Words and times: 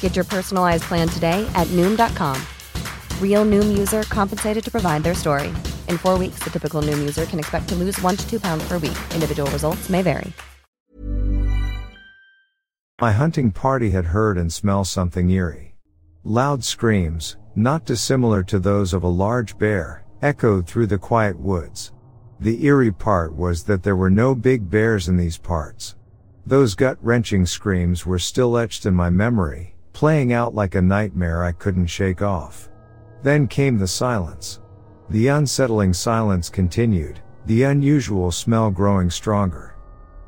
Get 0.00 0.16
your 0.16 0.24
personalized 0.24 0.84
plan 0.84 1.06
today 1.06 1.46
at 1.54 1.66
Noom.com. 1.76 2.40
Real 3.20 3.44
Noom 3.44 3.76
user 3.76 4.04
compensated 4.04 4.64
to 4.64 4.70
provide 4.70 5.02
their 5.02 5.14
story. 5.14 5.48
In 5.88 5.98
four 5.98 6.18
weeks, 6.18 6.42
the 6.42 6.50
typical 6.50 6.80
Noom 6.80 6.98
user 6.98 7.26
can 7.26 7.38
expect 7.38 7.68
to 7.68 7.74
lose 7.74 8.00
one 8.00 8.16
to 8.16 8.26
two 8.26 8.40
pounds 8.40 8.66
per 8.66 8.78
week. 8.78 8.96
Individual 9.12 9.50
results 9.50 9.90
may 9.90 10.00
vary. 10.00 10.32
my 12.98 13.12
hunting 13.12 13.52
party 13.52 13.90
had 13.90 14.06
heard 14.06 14.38
and 14.38 14.50
smelled 14.50 14.86
something 14.86 15.28
eerie. 15.28 15.74
Loud 16.24 16.64
screams, 16.64 17.36
not 17.54 17.84
dissimilar 17.84 18.42
to 18.44 18.58
those 18.58 18.94
of 18.94 19.02
a 19.02 19.08
large 19.08 19.58
bear, 19.58 20.06
echoed 20.22 20.66
through 20.66 20.86
the 20.86 20.96
quiet 20.96 21.38
woods. 21.38 21.92
The 22.40 22.64
eerie 22.64 22.90
part 22.90 23.34
was 23.34 23.64
that 23.64 23.82
there 23.82 23.96
were 23.96 24.08
no 24.08 24.34
big 24.34 24.70
bears 24.70 25.08
in 25.08 25.18
these 25.18 25.36
parts. 25.36 25.94
Those 26.46 26.74
gut 26.74 26.96
wrenching 27.02 27.44
screams 27.44 28.06
were 28.06 28.18
still 28.18 28.56
etched 28.56 28.86
in 28.86 28.94
my 28.94 29.10
memory, 29.10 29.75
playing 29.96 30.30
out 30.34 30.54
like 30.54 30.74
a 30.74 30.82
nightmare 30.82 31.42
I 31.42 31.52
couldn't 31.52 31.86
shake 31.86 32.20
off. 32.20 32.68
Then 33.22 33.48
came 33.48 33.78
the 33.78 33.88
silence. 33.88 34.60
The 35.08 35.28
unsettling 35.28 35.94
silence 35.94 36.50
continued, 36.50 37.22
the 37.46 37.62
unusual 37.62 38.30
smell 38.30 38.70
growing 38.70 39.08
stronger. 39.08 39.74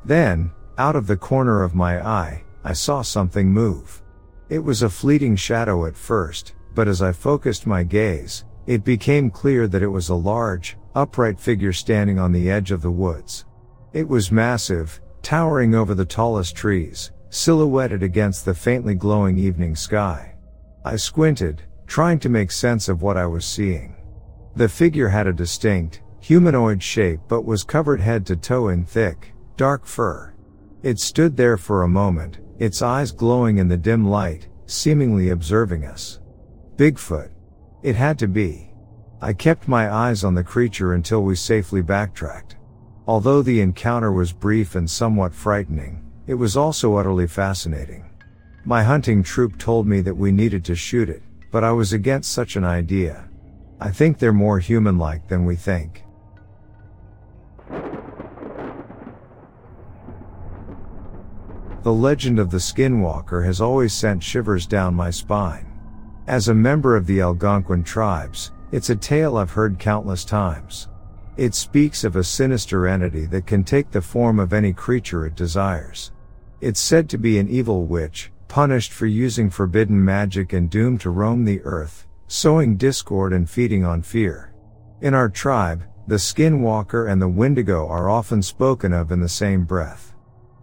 Then, 0.03 0.49
out 0.79 0.95
of 0.95 1.05
the 1.05 1.15
corner 1.15 1.61
of 1.61 1.75
my 1.75 2.03
eye, 2.03 2.43
I 2.63 2.73
saw 2.73 3.03
something 3.03 3.47
move. 3.47 4.01
It 4.49 4.57
was 4.57 4.81
a 4.81 4.89
fleeting 4.89 5.35
shadow 5.35 5.85
at 5.85 5.95
first, 5.95 6.55
but 6.73 6.87
as 6.87 7.03
I 7.03 7.11
focused 7.11 7.67
my 7.67 7.83
gaze, 7.83 8.45
it 8.65 8.83
became 8.83 9.29
clear 9.29 9.67
that 9.67 9.83
it 9.83 9.87
was 9.87 10.09
a 10.09 10.15
large, 10.15 10.77
upright 10.95 11.39
figure 11.39 11.73
standing 11.73 12.17
on 12.17 12.31
the 12.31 12.49
edge 12.49 12.71
of 12.71 12.81
the 12.81 12.89
woods. 12.89 13.45
It 13.93 14.07
was 14.07 14.31
massive, 14.31 14.99
towering 15.21 15.75
over 15.75 15.93
the 15.93 16.05
tallest 16.05 16.55
trees, 16.55 17.11
silhouetted 17.29 18.03
against 18.03 18.45
the 18.45 18.53
faintly 18.53 18.95
glowing 18.95 19.37
evening 19.37 19.75
sky. 19.75 20.35
I 20.83 20.95
squinted, 20.95 21.63
trying 21.87 22.19
to 22.19 22.29
make 22.29 22.51
sense 22.51 22.89
of 22.89 23.01
what 23.01 23.17
I 23.17 23.25
was 23.25 23.45
seeing. 23.45 23.95
The 24.55 24.69
figure 24.69 25.09
had 25.09 25.27
a 25.27 25.33
distinct, 25.33 26.01
humanoid 26.19 26.81
shape 26.81 27.21
but 27.27 27.45
was 27.45 27.63
covered 27.63 28.01
head 28.01 28.25
to 28.27 28.35
toe 28.35 28.69
in 28.69 28.85
thick, 28.85 29.33
dark 29.57 29.85
fur. 29.85 30.33
It 30.83 30.99
stood 30.99 31.35
there 31.35 31.57
for 31.57 31.83
a 31.83 31.89
moment, 31.89 32.39
its 32.57 32.81
eyes 32.81 33.11
glowing 33.11 33.57
in 33.57 33.67
the 33.67 33.77
dim 33.77 34.07
light, 34.07 34.47
seemingly 34.65 35.29
observing 35.29 35.85
us. 35.85 36.19
Bigfoot. 36.75 37.31
It 37.83 37.95
had 37.95 38.19
to 38.19 38.27
be. 38.27 38.71
I 39.21 39.33
kept 39.33 39.67
my 39.67 39.91
eyes 39.91 40.23
on 40.23 40.33
the 40.33 40.43
creature 40.43 40.93
until 40.93 41.23
we 41.23 41.35
safely 41.35 41.81
backtracked. 41.81 42.55
Although 43.07 43.41
the 43.41 43.59
encounter 43.59 44.11
was 44.11 44.31
brief 44.31 44.75
and 44.75 44.89
somewhat 44.89 45.33
frightening, 45.33 46.08
it 46.29 46.35
was 46.35 46.55
also 46.55 46.95
utterly 46.95 47.25
fascinating. 47.25 48.07
My 48.63 48.83
hunting 48.83 49.23
troop 49.23 49.57
told 49.57 49.87
me 49.87 50.01
that 50.01 50.13
we 50.15 50.31
needed 50.31 50.63
to 50.65 50.75
shoot 50.75 51.09
it, 51.09 51.23
but 51.49 51.63
I 51.63 51.71
was 51.71 51.91
against 51.91 52.33
such 52.33 52.55
an 52.55 52.63
idea. 52.63 53.27
I 53.79 53.89
think 53.89 54.19
they're 54.19 54.31
more 54.31 54.59
human-like 54.59 55.27
than 55.27 55.43
we 55.43 55.55
think. 55.55 56.03
The 61.81 61.91
legend 61.91 62.37
of 62.37 62.51
the 62.51 62.59
Skinwalker 62.59 63.43
has 63.43 63.59
always 63.59 63.91
sent 63.91 64.21
shivers 64.21 64.67
down 64.67 64.93
my 64.93 65.09
spine. 65.09 65.65
As 66.27 66.49
a 66.49 66.53
member 66.53 66.95
of 66.95 67.07
the 67.07 67.21
Algonquin 67.21 67.83
tribes, 67.83 68.51
it's 68.71 68.91
a 68.91 68.95
tale 68.95 69.37
I've 69.37 69.49
heard 69.49 69.79
countless 69.79 70.23
times. 70.25 70.89
It 71.37 71.55
speaks 71.55 72.03
of 72.03 72.17
a 72.17 72.23
sinister 72.23 72.85
entity 72.85 73.25
that 73.25 73.47
can 73.47 73.63
take 73.63 73.89
the 73.89 73.99
form 73.99 74.39
of 74.39 74.53
any 74.53 74.73
creature 74.73 75.25
it 75.25 75.33
desires. 75.33 76.11
It's 76.61 76.79
said 76.81 77.07
to 77.09 77.17
be 77.17 77.39
an 77.39 77.47
evil 77.47 77.85
witch, 77.85 78.31
punished 78.49 78.91
for 78.91 79.05
using 79.05 79.49
forbidden 79.49 80.03
magic 80.03 80.51
and 80.51 80.69
doomed 80.69 80.99
to 81.01 81.09
roam 81.09 81.45
the 81.45 81.61
earth, 81.61 82.05
sowing 82.27 82.75
discord 82.75 83.31
and 83.31 83.49
feeding 83.49 83.85
on 83.85 84.01
fear. 84.01 84.53
In 84.99 85.13
our 85.13 85.29
tribe, 85.29 85.83
the 86.07 86.17
skinwalker 86.17 87.09
and 87.09 87.21
the 87.21 87.29
wendigo 87.29 87.87
are 87.87 88.09
often 88.09 88.41
spoken 88.41 88.91
of 88.91 89.13
in 89.13 89.21
the 89.21 89.29
same 89.29 89.63
breath. 89.63 90.13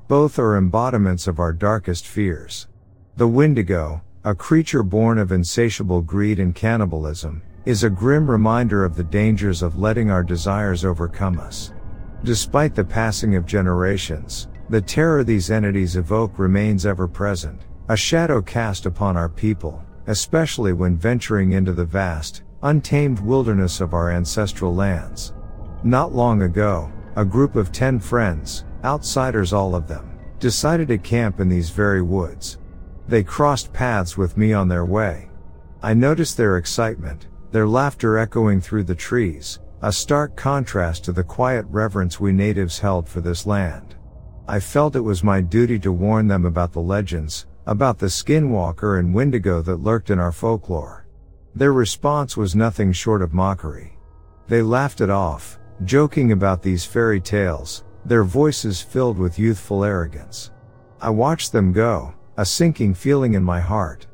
Both 0.07 0.39
are 0.39 0.57
embodiments 0.57 1.27
of 1.27 1.39
our 1.39 1.55
darkest 1.55 2.07
fears. 2.07 2.69
The 3.17 3.29
wendigo, 3.29 4.03
a 4.23 4.35
creature 4.35 4.83
born 4.83 5.17
of 5.17 5.33
insatiable 5.33 6.03
greed 6.03 6.39
and 6.39 6.55
cannibalism, 6.55 7.41
is 7.65 7.85
a 7.85 7.91
grim 7.91 8.31
reminder 8.31 8.85
of 8.85 8.97
the 8.97 9.05
dangers 9.05 9.63
of 9.63 9.79
letting 9.79 10.11
our 10.11 10.23
desires 10.23 10.85
overcome 10.85 11.41
us. 11.41 11.73
Despite 12.23 12.75
the 12.75 12.85
passing 12.85 13.35
of 13.35 13.47
generations, 13.47 14.49
the 14.69 14.81
terror 14.81 15.23
these 15.23 15.51
entities 15.51 15.97
evoke 15.97 16.39
remains 16.39 16.87
ever 16.87 17.07
present, 17.07 17.63
a 17.89 17.97
shadow 17.97 18.43
cast 18.43 18.85
upon 18.85 19.17
our 19.17 19.29
people, 19.29 19.85
especially 20.07 20.73
when 20.73 20.97
venturing 20.97 21.53
into 21.53 21.73
the 21.73 21.85
vast, 21.85 22.43
untamed 22.63 23.21
wilderness 23.21 23.81
of 23.81 23.95
our 23.95 24.11
ancestral 24.11 24.75
lands. 24.75 25.33
Not 25.85 26.15
long 26.15 26.43
ago, 26.43 26.93
a 27.15 27.25
group 27.25 27.55
of 27.55 27.71
10 27.71 28.01
friends, 28.01 28.65
outsiders 28.85 29.53
all 29.53 29.75
of 29.75 29.87
them, 29.87 30.19
decided 30.41 30.89
to 30.89 30.99
camp 30.99 31.41
in 31.41 31.49
these 31.49 31.71
very 31.71 32.03
woods. 32.03 32.59
They 33.09 33.23
crossed 33.23 33.73
paths 33.73 34.17
with 34.17 34.37
me 34.37 34.53
on 34.53 34.69
their 34.69 34.85
way. 34.85 35.31
I 35.83 35.95
noticed 35.95 36.37
their 36.37 36.57
excitement, 36.57 37.29
their 37.53 37.69
laughter 37.69 38.19
echoing 38.19 38.61
through 38.61 38.85
the 38.85 38.95
trees, 38.95 39.61
a 39.83 39.93
stark 39.93 40.35
contrast 40.37 41.05
to 41.05 41.13
the 41.13 41.23
quiet 41.23 41.67
reverence 41.69 42.19
we 42.19 42.33
natives 42.33 42.81
held 42.81 43.09
for 43.09 43.21
this 43.21 43.47
land. 43.47 43.96
I 44.49 44.61
felt 44.61 44.95
it 44.95 45.01
was 45.01 45.25
my 45.25 45.41
duty 45.41 45.77
to 45.81 45.91
warn 45.91 46.29
them 46.29 46.45
about 46.45 46.73
the 46.73 46.81
legends, 46.81 47.47
about 47.67 47.99
the 47.99 48.07
skinwalker 48.07 49.01
and 49.01 49.13
wendigo 49.13 49.61
that 49.63 49.83
lurked 49.83 50.11
in 50.11 50.21
our 50.21 50.31
folklore. 50.31 51.05
Their 51.57 51.73
response 51.73 52.37
was 52.37 52.55
nothing 52.55 52.93
short 52.93 53.23
of 53.23 53.35
mockery. 53.35 53.99
They 54.47 54.63
laughed 54.63 55.01
it 55.01 55.11
off, 55.11 55.59
joking 55.85 56.31
about 56.31 56.63
these 56.63 56.85
fairy 56.85 57.21
tales, 57.21 57.83
their 58.05 58.23
voices 58.23 58.81
filled 58.81 59.19
with 59.19 59.39
youthful 59.39 59.83
arrogance. 59.83 60.53
I 61.01 61.11
watched 61.11 61.51
them 61.51 61.73
go, 61.73 62.15
a 62.37 62.45
sinking 62.47 62.95
feeling 62.95 63.35
in 63.35 63.43
my 63.43 63.59
heart. 63.59 64.07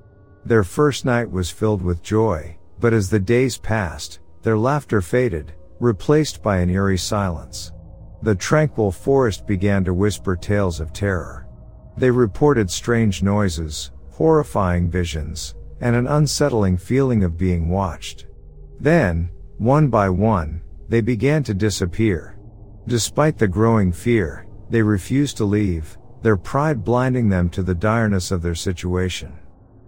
Their 0.47 0.65
first 0.65 1.05
night 1.05 1.31
was 1.31 1.51
filled 1.51 1.83
with 1.83 2.03
joy, 2.03 2.57
but 2.81 2.95
as 2.95 3.11
the 3.11 3.21
days 3.21 3.59
passed, 3.59 4.21
their 4.41 4.57
laughter 4.57 5.03
faded, 5.03 5.53
replaced 5.79 6.43
by 6.43 6.59
an 6.59 6.71
eerie 6.71 6.97
silence. 6.97 7.73
The 8.23 8.35
tranquil 8.37 8.93
forest 8.93 9.47
began 9.47 9.85
to 9.85 9.95
whisper 9.95 10.37
tales 10.37 10.79
of 10.79 10.93
terror. 10.93 11.49
They 11.97 12.11
reported 12.11 12.71
strange 12.71 13.23
noises, 13.23 13.91
horrifying 14.11 14.89
visions, 14.89 15.57
and 15.81 15.97
an 15.97 16.07
unsettling 16.07 16.77
feeling 16.77 17.25
of 17.25 17.37
being 17.37 17.69
watched. 17.69 18.27
Then, 18.79 19.31
one 19.59 19.89
by 19.89 20.09
one, 20.09 20.63
they 20.89 21.01
began 21.01 21.43
to 21.45 21.55
disappear. 21.55 22.39
Despite 22.87 23.39
the 23.39 23.49
growing 23.49 23.91
fear, 23.91 24.47
they 24.71 24.83
refused 24.83 25.37
to 25.39 25.45
leave, 25.45 25.99
their 26.23 26.37
pride 26.37 26.85
blinding 26.85 27.29
them 27.29 27.51
to 27.51 27.63
the 27.63 27.75
direness 27.75 28.31
of 28.31 28.43
their 28.43 28.55
situation. 28.55 29.37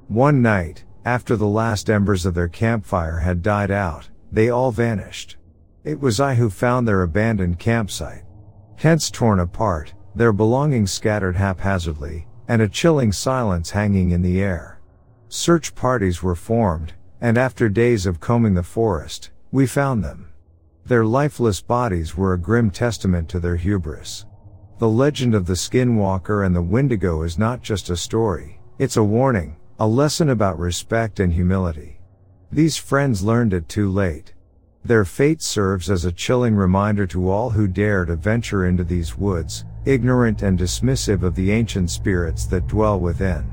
One 0.09 0.43
night, 0.43 0.85
after 1.05 1.37
the 1.37 1.47
last 1.47 1.89
embers 1.89 2.27
of 2.27 2.35
their 2.35 2.49
campfire 2.49 3.19
had 3.19 3.43
died 3.43 3.71
out, 3.71 4.11
they 4.33 4.49
all 4.51 4.73
vanished. 4.73 5.37
It 5.85 6.01
was 6.01 6.19
I 6.19 6.35
who 6.35 6.51
found 6.51 6.89
their 6.89 7.03
abandoned 7.03 7.59
campsite. 7.59 8.24
Tents 8.85 9.11
torn 9.11 9.41
apart, 9.41 9.95
their 10.15 10.31
belongings 10.31 10.93
scattered 10.93 11.37
haphazardly, 11.37 12.27
and 12.49 12.61
a 12.61 12.69
chilling 12.69 13.13
silence 13.13 13.71
hanging 13.71 14.11
in 14.11 14.21
the 14.21 14.43
air. 14.43 14.79
Search 15.31 15.75
parties 15.75 16.23
were 16.23 16.35
formed, 16.35 16.93
and 17.19 17.39
after 17.39 17.71
days 17.71 18.05
of 18.05 18.21
combing 18.21 18.53
the 18.53 18.63
forest, 18.63 19.31
we 19.51 19.67
found 19.67 20.05
them. 20.05 20.29
Their 20.85 21.07
lifeless 21.07 21.63
bodies 21.63 22.15
were 22.15 22.35
a 22.35 22.39
grim 22.39 22.71
testament 22.71 23.27
to 23.31 23.41
their 23.41 23.57
hubris. 23.57 24.27
The 24.77 24.91
legend 24.91 25.35
of 25.35 25.47
the 25.47 25.57
skinwalker 25.57 26.45
and 26.45 26.55
the 26.55 26.61
wendigo 26.61 27.23
is 27.23 27.39
not 27.39 27.63
just 27.63 27.89
a 27.89 27.97
story, 27.97 28.61
it's 28.79 28.99
a 28.99 29.03
warning, 29.03 29.57
a 29.81 29.89
lesson 29.89 30.29
about 30.29 30.59
respect 30.59 31.21
and 31.21 31.33
humility. 31.33 32.03
These 32.53 32.77
friends 32.77 33.23
learned 33.23 33.55
it 33.55 33.67
too 33.67 33.91
late. 33.91 34.34
Their 34.87 35.07
fate 35.07 35.41
serves 35.41 35.91
as 35.91 36.05
a 36.05 36.13
chilling 36.13 36.55
reminder 36.55 37.07
to 37.07 37.31
all 37.31 37.49
who 37.49 37.67
dare 37.67 38.05
to 38.05 38.17
venture 38.17 38.67
into 38.67 38.85
these 38.85 39.17
woods, 39.17 39.65
ignorant 39.87 40.43
and 40.43 40.59
dismissive 40.59 41.23
of 41.23 41.35
the 41.35 41.53
ancient 41.53 41.91
spirits 41.91 42.45
that 42.47 42.67
dwell 42.67 43.01
within. 43.01 43.51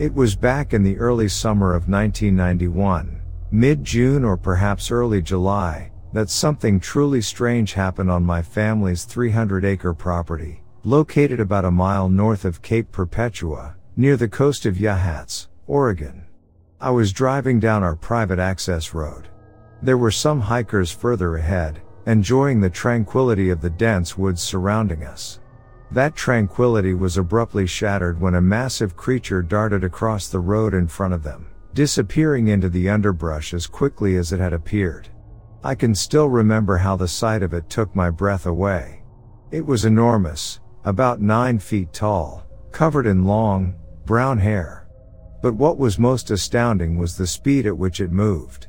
It 0.00 0.12
was 0.12 0.34
back 0.34 0.74
in 0.74 0.82
the 0.82 0.98
early 0.98 1.28
summer 1.28 1.74
of 1.74 1.88
1991, 1.88 3.22
mid-June 3.52 4.24
or 4.24 4.36
perhaps 4.36 4.90
early 4.90 5.22
July, 5.22 5.92
that 6.12 6.28
something 6.28 6.80
truly 6.80 7.20
strange 7.22 7.72
happened 7.72 8.10
on 8.10 8.24
my 8.24 8.42
family's 8.42 9.04
300 9.04 9.64
acre 9.64 9.94
property, 9.94 10.64
located 10.82 11.38
about 11.38 11.64
a 11.64 11.70
mile 11.70 12.08
north 12.08 12.44
of 12.44 12.62
Cape 12.62 12.90
Perpetua, 12.90 13.76
near 13.98 14.14
the 14.18 14.28
coast 14.28 14.66
of 14.66 14.74
Yachats, 14.74 15.46
Oregon. 15.66 16.22
I 16.78 16.90
was 16.90 17.14
driving 17.14 17.58
down 17.58 17.82
our 17.82 17.96
private 17.96 18.38
access 18.38 18.92
road. 18.92 19.28
There 19.80 19.96
were 19.96 20.10
some 20.10 20.38
hikers 20.38 20.90
further 20.90 21.36
ahead, 21.36 21.80
enjoying 22.04 22.60
the 22.60 22.68
tranquility 22.68 23.48
of 23.48 23.62
the 23.62 23.70
dense 23.70 24.18
woods 24.18 24.42
surrounding 24.42 25.02
us. 25.02 25.40
That 25.90 26.14
tranquility 26.14 26.92
was 26.92 27.16
abruptly 27.16 27.66
shattered 27.66 28.20
when 28.20 28.34
a 28.34 28.40
massive 28.40 28.96
creature 28.96 29.40
darted 29.40 29.82
across 29.82 30.28
the 30.28 30.40
road 30.40 30.74
in 30.74 30.88
front 30.88 31.14
of 31.14 31.22
them, 31.22 31.46
disappearing 31.72 32.48
into 32.48 32.68
the 32.68 32.90
underbrush 32.90 33.54
as 33.54 33.66
quickly 33.66 34.16
as 34.16 34.30
it 34.30 34.40
had 34.40 34.52
appeared. 34.52 35.08
I 35.64 35.74
can 35.74 35.94
still 35.94 36.28
remember 36.28 36.76
how 36.76 36.96
the 36.96 37.08
sight 37.08 37.42
of 37.42 37.54
it 37.54 37.70
took 37.70 37.96
my 37.96 38.10
breath 38.10 38.44
away. 38.44 39.02
It 39.50 39.64
was 39.64 39.86
enormous, 39.86 40.60
about 40.84 41.22
nine 41.22 41.58
feet 41.58 41.94
tall, 41.94 42.46
covered 42.72 43.06
in 43.06 43.24
long, 43.24 43.74
brown 44.06 44.38
hair. 44.38 44.88
But 45.42 45.54
what 45.54 45.78
was 45.78 45.98
most 45.98 46.30
astounding 46.30 46.96
was 46.96 47.16
the 47.16 47.26
speed 47.26 47.66
at 47.66 47.76
which 47.76 48.00
it 48.00 48.10
moved. 48.10 48.68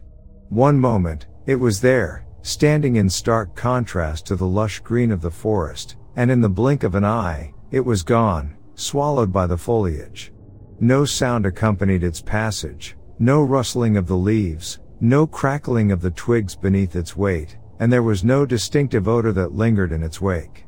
One 0.50 0.80
moment, 0.80 1.28
it 1.46 1.56
was 1.56 1.80
there, 1.80 2.26
standing 2.42 2.98
in 2.98 3.10
stark 3.10 3.56
contrast 3.56 4.26
to 4.26 4.36
the 4.36 4.48
lush 4.48 4.80
green 4.80 5.12
of 5.12 5.22
the 5.22 5.32
forest, 5.32 5.96
and 6.16 6.30
in 6.30 6.42
the 6.42 6.50
blink 6.50 6.84
of 6.84 6.96
an 6.96 7.06
eye, 7.06 7.54
it 7.72 7.80
was 7.80 8.04
gone, 8.04 8.56
swallowed 8.76 9.32
by 9.32 9.48
the 9.48 9.58
foliage. 9.58 10.34
No 10.80 11.06
sound 11.06 11.46
accompanied 11.46 12.04
its 12.04 12.22
passage, 12.22 12.98
no 13.20 13.42
rustling 13.44 13.98
of 13.98 14.08
the 14.08 14.18
leaves, 14.18 14.80
no 15.00 15.28
crackling 15.28 15.92
of 15.92 16.02
the 16.02 16.12
twigs 16.12 16.56
beneath 16.56 16.96
its 16.96 17.16
weight, 17.16 17.58
and 17.80 17.92
there 17.92 18.04
was 18.04 18.24
no 18.24 18.46
distinctive 18.46 19.08
odor 19.08 19.32
that 19.34 19.54
lingered 19.54 19.92
in 19.92 20.04
its 20.04 20.20
wake. 20.22 20.66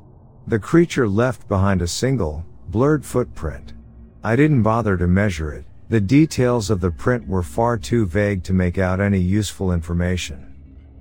The 0.48 0.60
creature 0.60 1.08
left 1.08 1.48
behind 1.48 1.82
a 1.82 1.88
single, 1.88 2.46
blurred 2.70 3.06
footprint, 3.06 3.74
I 4.22 4.36
didn't 4.36 4.64
bother 4.64 4.98
to 4.98 5.08
measure 5.08 5.54
it. 5.54 5.66
The 5.88 6.02
details 6.02 6.70
of 6.70 6.82
the 6.82 6.92
print 6.92 7.26
were 7.26 7.42
far 7.42 7.78
too 7.78 8.06
vague 8.06 8.44
to 8.44 8.54
make 8.54 8.78
out 8.78 9.00
any 9.00 9.18
useful 9.18 9.72
information. 9.72 10.54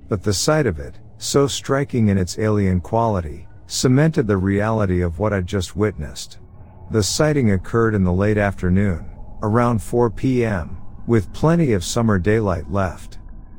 But 0.09 0.23
the 0.23 0.33
sight 0.33 0.67
of 0.67 0.79
it, 0.79 0.95
so 1.19 1.49
striking 1.49 2.09
in 2.09 2.17
its 2.17 2.39
alien 2.39 2.81
quality, 2.81 3.49
cemented 3.67 4.29
the 4.29 4.37
reality 4.37 5.03
of 5.03 5.19
what 5.19 5.33
I'd 5.33 5.49
just 5.49 5.75
witnessed. 5.75 6.39
The 6.93 7.03
sighting 7.03 7.51
occurred 7.51 7.97
in 7.97 8.05
the 8.05 8.13
late 8.13 8.39
afternoon, 8.39 9.05
around 9.43 9.83
4 9.83 10.11
p.m., 10.11 10.79
with 11.09 11.33
plenty 11.33 11.73
of 11.73 11.85
summer 11.85 12.21
daylight 12.21 12.71
left. 12.71 13.19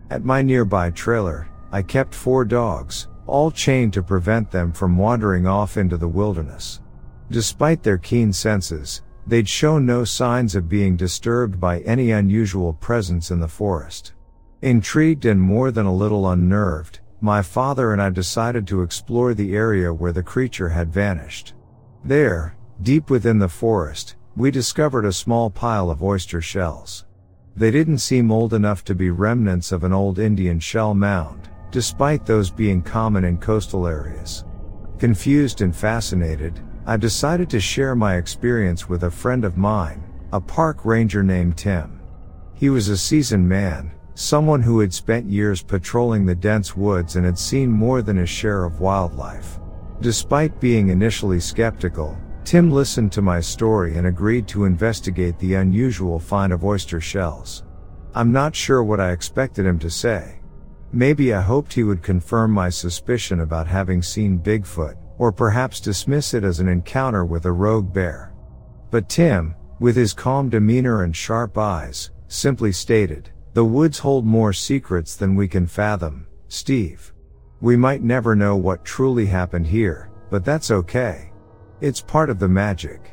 At 0.10 0.24
my 0.24 0.42
nearby 0.42 0.90
trailer, 0.92 1.50
I 1.72 1.82
kept 1.82 2.16
four 2.16 2.46
dogs, 2.46 3.08
all 3.28 3.52
chained 3.52 3.92
to 3.94 4.04
prevent 4.04 4.50
them 4.50 4.72
from 4.72 4.98
wandering 4.98 5.46
off 5.46 5.76
into 5.76 5.98
the 5.98 6.08
wilderness. 6.08 6.80
Despite 7.30 7.84
their 7.84 7.98
keen 7.98 8.34
senses, 8.34 9.04
they'd 9.30 9.48
shown 9.48 9.86
no 9.86 10.04
signs 10.04 10.56
of 10.56 10.68
being 10.68 10.98
disturbed 10.98 11.60
by 11.60 11.80
any 11.82 12.12
unusual 12.12 12.74
presence 12.74 13.32
in 13.32 13.40
the 13.40 13.48
forest. 13.48 14.14
Intrigued 14.62 15.26
and 15.26 15.40
more 15.40 15.72
than 15.72 15.86
a 15.86 15.94
little 15.94 16.30
unnerved, 16.30 17.00
my 17.22 17.42
father 17.42 17.94
and 17.94 18.02
I 18.02 18.10
decided 18.10 18.66
to 18.68 18.82
explore 18.82 19.34
the 19.34 19.56
area 19.56 19.94
where 19.94 20.12
the 20.12 20.24
creature 20.24 20.70
had 20.70 20.92
vanished. 20.92 21.54
There, 22.04 22.56
deep 22.82 23.10
within 23.10 23.40
the 23.40 23.50
forest, 23.50 24.16
we 24.36 24.52
discovered 24.52 25.06
a 25.06 25.14
small 25.14 25.50
pile 25.50 25.90
of 25.90 26.02
oyster 26.02 26.42
shells. 26.42 27.06
They 27.56 27.72
didn't 27.72 27.98
seem 28.00 28.32
old 28.32 28.54
enough 28.54 28.84
to 28.86 28.96
be 28.96 29.10
remnants 29.12 29.72
of 29.72 29.84
an 29.84 29.94
old 29.94 30.18
Indian 30.18 30.60
shell 30.60 30.94
mound, 30.94 31.50
despite 31.72 32.26
those 32.26 32.50
being 32.50 32.82
common 32.82 33.26
in 33.26 33.38
coastal 33.38 33.86
areas. 33.86 34.46
Confused 34.98 35.62
and 35.62 35.76
fascinated, 35.76 36.62
I 36.86 36.98
decided 36.98 37.50
to 37.52 37.60
share 37.60 37.96
my 37.96 38.16
experience 38.16 38.90
with 38.90 39.04
a 39.04 39.12
friend 39.12 39.46
of 39.46 39.58
mine, 39.58 40.04
a 40.32 40.42
park 40.42 40.86
ranger 40.86 41.24
named 41.24 41.58
Tim. 41.58 42.00
He 42.54 42.70
was 42.70 42.90
a 42.90 42.98
seasoned 42.98 43.48
man, 43.48 43.92
someone 44.16 44.62
who 44.62 44.80
had 44.80 44.94
spent 44.94 45.30
years 45.30 45.62
patrolling 45.62 46.26
the 46.26 46.36
dense 46.36 46.76
woods 46.76 47.16
and 47.16 47.26
had 47.26 47.38
seen 47.38 47.72
more 47.72 48.02
than 48.02 48.18
his 48.18 48.30
share 48.30 48.66
of 48.66 48.82
wildlife. 48.82 49.60
Despite 50.02 50.60
being 50.60 50.90
initially 50.90 51.40
skeptical, 51.40 52.18
Tim 52.44 52.72
listened 52.72 53.12
to 53.12 53.22
my 53.22 53.40
story 53.40 53.96
and 53.96 54.08
agreed 54.08 54.48
to 54.48 54.66
investigate 54.66 55.38
the 55.40 55.56
unusual 55.56 56.20
find 56.20 56.52
of 56.52 56.66
oyster 56.66 57.00
shells. 57.00 57.64
I'm 58.16 58.32
not 58.32 58.56
sure 58.56 58.84
what 58.84 59.00
I 59.00 59.12
expected 59.12 59.66
him 59.66 59.78
to 59.80 59.90
say. 59.90 60.40
Maybe 60.92 61.34
I 61.34 61.42
hoped 61.42 61.74
he 61.74 61.84
would 61.84 62.02
confirm 62.02 62.52
my 62.52 62.70
suspicion 62.70 63.42
about 63.42 63.68
having 63.68 64.02
seen 64.02 64.40
Bigfoot, 64.40 64.96
or 65.20 65.32
perhaps 65.32 65.80
dismiss 65.80 66.34
it 66.34 66.44
as 66.44 66.60
an 66.60 66.68
encounter 66.68 67.24
with 67.24 67.46
a 67.46 67.52
rogue 67.52 67.94
bear. 67.94 68.34
But 68.90 69.10
Tim, 69.10 69.54
with 69.80 69.96
his 69.96 70.14
calm 70.14 70.50
demeanor 70.50 71.04
and 71.04 71.16
sharp 71.16 71.58
eyes, 71.58 72.10
simply 72.28 72.72
stated, 72.72 73.30
the 73.54 73.66
woods 73.66 74.00
hold 74.00 74.26
more 74.26 74.54
secrets 74.54 75.16
than 75.16 75.36
we 75.36 75.48
can 75.48 75.68
fathom, 75.68 76.26
Steve. 76.48 77.14
We 77.62 77.76
might 77.76 78.02
never 78.02 78.36
know 78.36 78.56
what 78.56 78.86
truly 78.86 79.26
happened 79.26 79.68
here, 79.68 80.10
but 80.30 80.46
that's 80.46 80.72
okay. 80.72 81.32
It's 81.82 82.02
part 82.02 82.30
of 82.30 82.40
the 82.40 82.48
magic. 82.48 83.12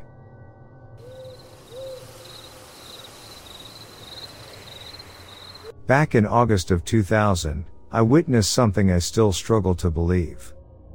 Back 5.86 6.14
in 6.14 6.26
August 6.26 6.70
of 6.70 6.84
2000, 6.84 7.64
I 7.92 8.02
witnessed 8.02 8.52
something 8.52 8.90
I 8.90 8.98
still 8.98 9.32
struggle 9.32 9.74
to 9.76 9.90
believe. 9.90 10.52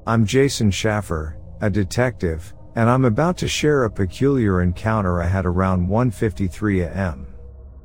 I'm 0.08 0.26
Jason 0.26 0.72
Schaffer, 0.72 1.38
a 1.62 1.70
detective, 1.70 2.56
and 2.76 2.90
I'm 2.90 3.06
about 3.06 3.38
to 3.38 3.48
share 3.48 3.84
a 3.84 3.92
peculiar 3.92 4.64
encounter 4.64 5.22
I 5.22 5.28
had 5.28 5.46
around 5.46 5.88
1:53 5.88 6.88
a.m. 6.88 7.28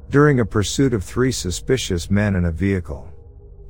During 0.09 0.41
a 0.41 0.47
pursuit 0.47 0.95
of 0.95 1.05
three 1.05 1.31
suspicious 1.31 2.11
men 2.11 2.35
in 2.37 2.47
a 2.47 2.51
vehicle. 2.51 3.07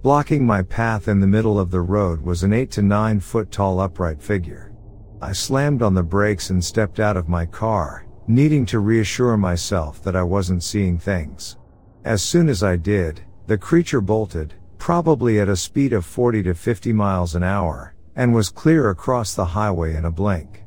Blocking 0.01 0.47
my 0.47 0.63
path 0.63 1.09
in 1.09 1.19
the 1.19 1.27
middle 1.27 1.59
of 1.59 1.73
the 1.73 1.81
road 1.81 2.21
was 2.21 2.45
an 2.45 2.53
8 2.53 2.71
to 2.71 2.83
9 2.83 3.19
foot 3.19 3.51
tall 3.51 3.81
upright 3.81 4.23
figure. 4.23 4.73
I 5.21 5.33
slammed 5.33 5.83
on 5.83 5.95
the 5.95 6.05
brakes 6.05 6.51
and 6.51 6.65
stepped 6.65 7.01
out 7.01 7.17
of 7.17 7.29
my 7.29 7.47
car, 7.47 8.07
needing 8.29 8.65
to 8.67 8.79
reassure 8.79 9.37
myself 9.37 10.05
that 10.05 10.15
I 10.15 10.23
wasn't 10.23 10.63
seeing 10.63 10.99
things. 10.99 11.57
As 12.05 12.23
soon 12.23 12.49
as 12.49 12.63
I 12.63 12.77
did, 12.77 13.23
the 13.49 13.59
creature 13.59 14.01
bolted, 14.01 14.55
probably 14.79 15.41
at 15.41 15.49
a 15.49 15.57
speed 15.57 15.93
of 15.93 16.07
40 16.07 16.45
to 16.45 16.55
50 16.55 16.93
miles 16.93 17.35
an 17.35 17.43
hour, 17.43 17.96
and 18.17 18.35
was 18.35 18.49
clear 18.49 18.91
across 18.91 19.35
the 19.35 19.45
highway 19.45 19.95
in 19.95 20.05
a 20.05 20.11
blink. 20.11 20.65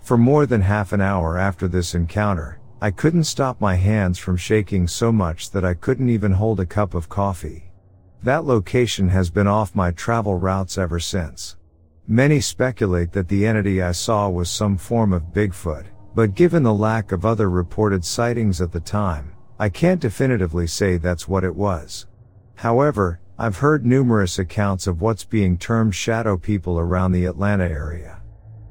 For 0.00 0.16
more 0.16 0.46
than 0.46 0.62
half 0.62 0.92
an 0.92 1.00
hour 1.00 1.36
after 1.36 1.68
this 1.68 1.94
encounter, 1.94 2.60
I 2.80 2.90
couldn't 2.90 3.24
stop 3.24 3.60
my 3.60 3.74
hands 3.74 4.18
from 4.18 4.36
shaking 4.36 4.88
so 4.88 5.12
much 5.12 5.50
that 5.50 5.64
I 5.64 5.74
couldn't 5.74 6.08
even 6.08 6.32
hold 6.32 6.58
a 6.58 6.66
cup 6.66 6.94
of 6.94 7.08
coffee. 7.08 7.70
That 8.22 8.44
location 8.44 9.08
has 9.10 9.30
been 9.30 9.46
off 9.46 9.74
my 9.74 9.90
travel 9.90 10.36
routes 10.36 10.78
ever 10.78 10.98
since. 10.98 11.56
Many 12.08 12.40
speculate 12.40 13.12
that 13.12 13.28
the 13.28 13.46
entity 13.46 13.80
I 13.80 13.92
saw 13.92 14.28
was 14.28 14.50
some 14.50 14.76
form 14.76 15.12
of 15.12 15.32
Bigfoot, 15.32 15.86
but 16.14 16.34
given 16.34 16.62
the 16.62 16.74
lack 16.74 17.12
of 17.12 17.24
other 17.24 17.48
reported 17.48 18.04
sightings 18.04 18.60
at 18.60 18.72
the 18.72 18.80
time, 18.80 19.32
I 19.58 19.68
can't 19.68 20.00
definitively 20.00 20.66
say 20.66 20.96
that's 20.96 21.28
what 21.28 21.44
it 21.44 21.54
was. 21.54 22.06
However, 22.56 23.20
I've 23.42 23.56
heard 23.56 23.84
numerous 23.84 24.38
accounts 24.38 24.86
of 24.86 25.00
what's 25.00 25.24
being 25.24 25.58
termed 25.58 25.96
shadow 25.96 26.36
people 26.36 26.78
around 26.78 27.10
the 27.10 27.24
Atlanta 27.24 27.64
area. 27.64 28.22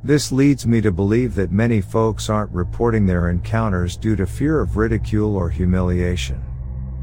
This 0.02 0.32
leads 0.32 0.66
me 0.66 0.80
to 0.80 0.94
believe 0.94 1.36
that 1.36 1.52
many 1.52 1.82
folks 1.82 2.30
aren't 2.30 2.54
reporting 2.54 3.06
their 3.06 3.30
encounters 3.30 3.98
due 3.98 4.16
to 4.16 4.26
fear 4.26 4.62
of 4.62 4.78
ridicule 4.78 5.36
or 5.36 5.50
humiliation. 5.50 6.42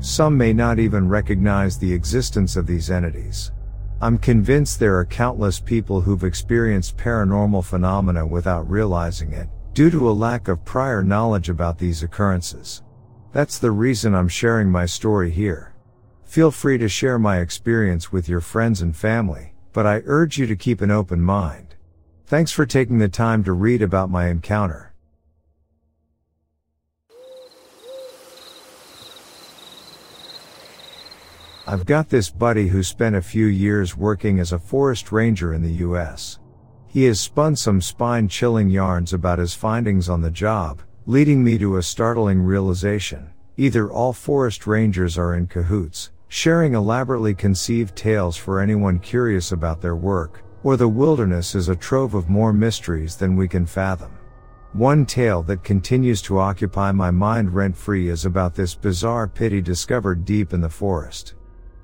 Some 0.00 0.34
may 0.34 0.54
not 0.54 0.78
even 0.78 1.10
recognize 1.10 1.76
the 1.76 1.92
existence 1.92 2.56
of 2.56 2.66
these 2.66 2.90
entities. 2.90 3.52
I'm 4.00 4.16
convinced 4.16 4.80
there 4.80 4.96
are 4.96 5.04
countless 5.04 5.60
people 5.60 6.00
who've 6.00 6.24
experienced 6.24 6.96
paranormal 6.96 7.66
phenomena 7.66 8.26
without 8.26 8.66
realizing 8.70 9.32
it, 9.34 9.50
due 9.74 9.90
to 9.90 10.08
a 10.08 10.10
lack 10.10 10.48
of 10.48 10.64
prior 10.64 11.02
knowledge 11.02 11.50
about 11.50 11.78
these 11.78 12.02
occurrences. 12.02 12.82
That's 13.32 13.58
the 13.58 13.72
reason 13.72 14.14
I'm 14.14 14.28
sharing 14.28 14.70
my 14.70 14.86
story 14.86 15.30
here. 15.30 15.74
Feel 16.28 16.50
free 16.50 16.76
to 16.76 16.90
share 16.90 17.18
my 17.18 17.38
experience 17.38 18.12
with 18.12 18.28
your 18.28 18.42
friends 18.42 18.82
and 18.82 18.94
family, 18.94 19.54
but 19.72 19.86
I 19.86 20.02
urge 20.04 20.36
you 20.36 20.46
to 20.48 20.56
keep 20.56 20.82
an 20.82 20.90
open 20.90 21.22
mind. 21.22 21.74
Thanks 22.26 22.52
for 22.52 22.66
taking 22.66 22.98
the 22.98 23.08
time 23.08 23.42
to 23.44 23.54
read 23.54 23.80
about 23.80 24.10
my 24.10 24.28
encounter. 24.28 24.92
I've 31.66 31.86
got 31.86 32.10
this 32.10 32.28
buddy 32.28 32.68
who 32.68 32.82
spent 32.82 33.16
a 33.16 33.22
few 33.22 33.46
years 33.46 33.96
working 33.96 34.38
as 34.38 34.52
a 34.52 34.58
forest 34.58 35.10
ranger 35.10 35.54
in 35.54 35.62
the 35.62 35.82
US. 35.86 36.40
He 36.86 37.04
has 37.04 37.18
spun 37.18 37.56
some 37.56 37.80
spine 37.80 38.28
chilling 38.28 38.68
yarns 38.68 39.14
about 39.14 39.38
his 39.38 39.54
findings 39.54 40.10
on 40.10 40.20
the 40.20 40.30
job, 40.30 40.82
leading 41.06 41.42
me 41.42 41.56
to 41.56 41.78
a 41.78 41.82
startling 41.82 42.42
realization. 42.42 43.30
Either 43.56 43.90
all 43.90 44.12
forest 44.12 44.66
rangers 44.66 45.16
are 45.16 45.34
in 45.34 45.46
cahoots, 45.46 46.10
sharing 46.28 46.74
elaborately 46.74 47.34
conceived 47.34 47.96
tales 47.96 48.36
for 48.36 48.60
anyone 48.60 48.98
curious 48.98 49.52
about 49.52 49.80
their 49.80 49.96
work, 49.96 50.42
or 50.62 50.76
the 50.76 50.88
wilderness 50.88 51.54
is 51.54 51.68
a 51.68 51.76
trove 51.76 52.14
of 52.14 52.28
more 52.28 52.52
mysteries 52.52 53.16
than 53.16 53.36
we 53.36 53.48
can 53.48 53.64
fathom. 53.64 54.12
One 54.74 55.06
tale 55.06 55.42
that 55.44 55.64
continues 55.64 56.20
to 56.22 56.38
occupy 56.38 56.92
my 56.92 57.10
mind 57.10 57.54
rent 57.54 57.76
free 57.76 58.10
is 58.10 58.26
about 58.26 58.54
this 58.54 58.74
bizarre 58.74 59.26
pit 59.26 59.50
he 59.50 59.62
discovered 59.62 60.26
deep 60.26 60.52
in 60.52 60.60
the 60.60 60.68
forest. 60.68 61.34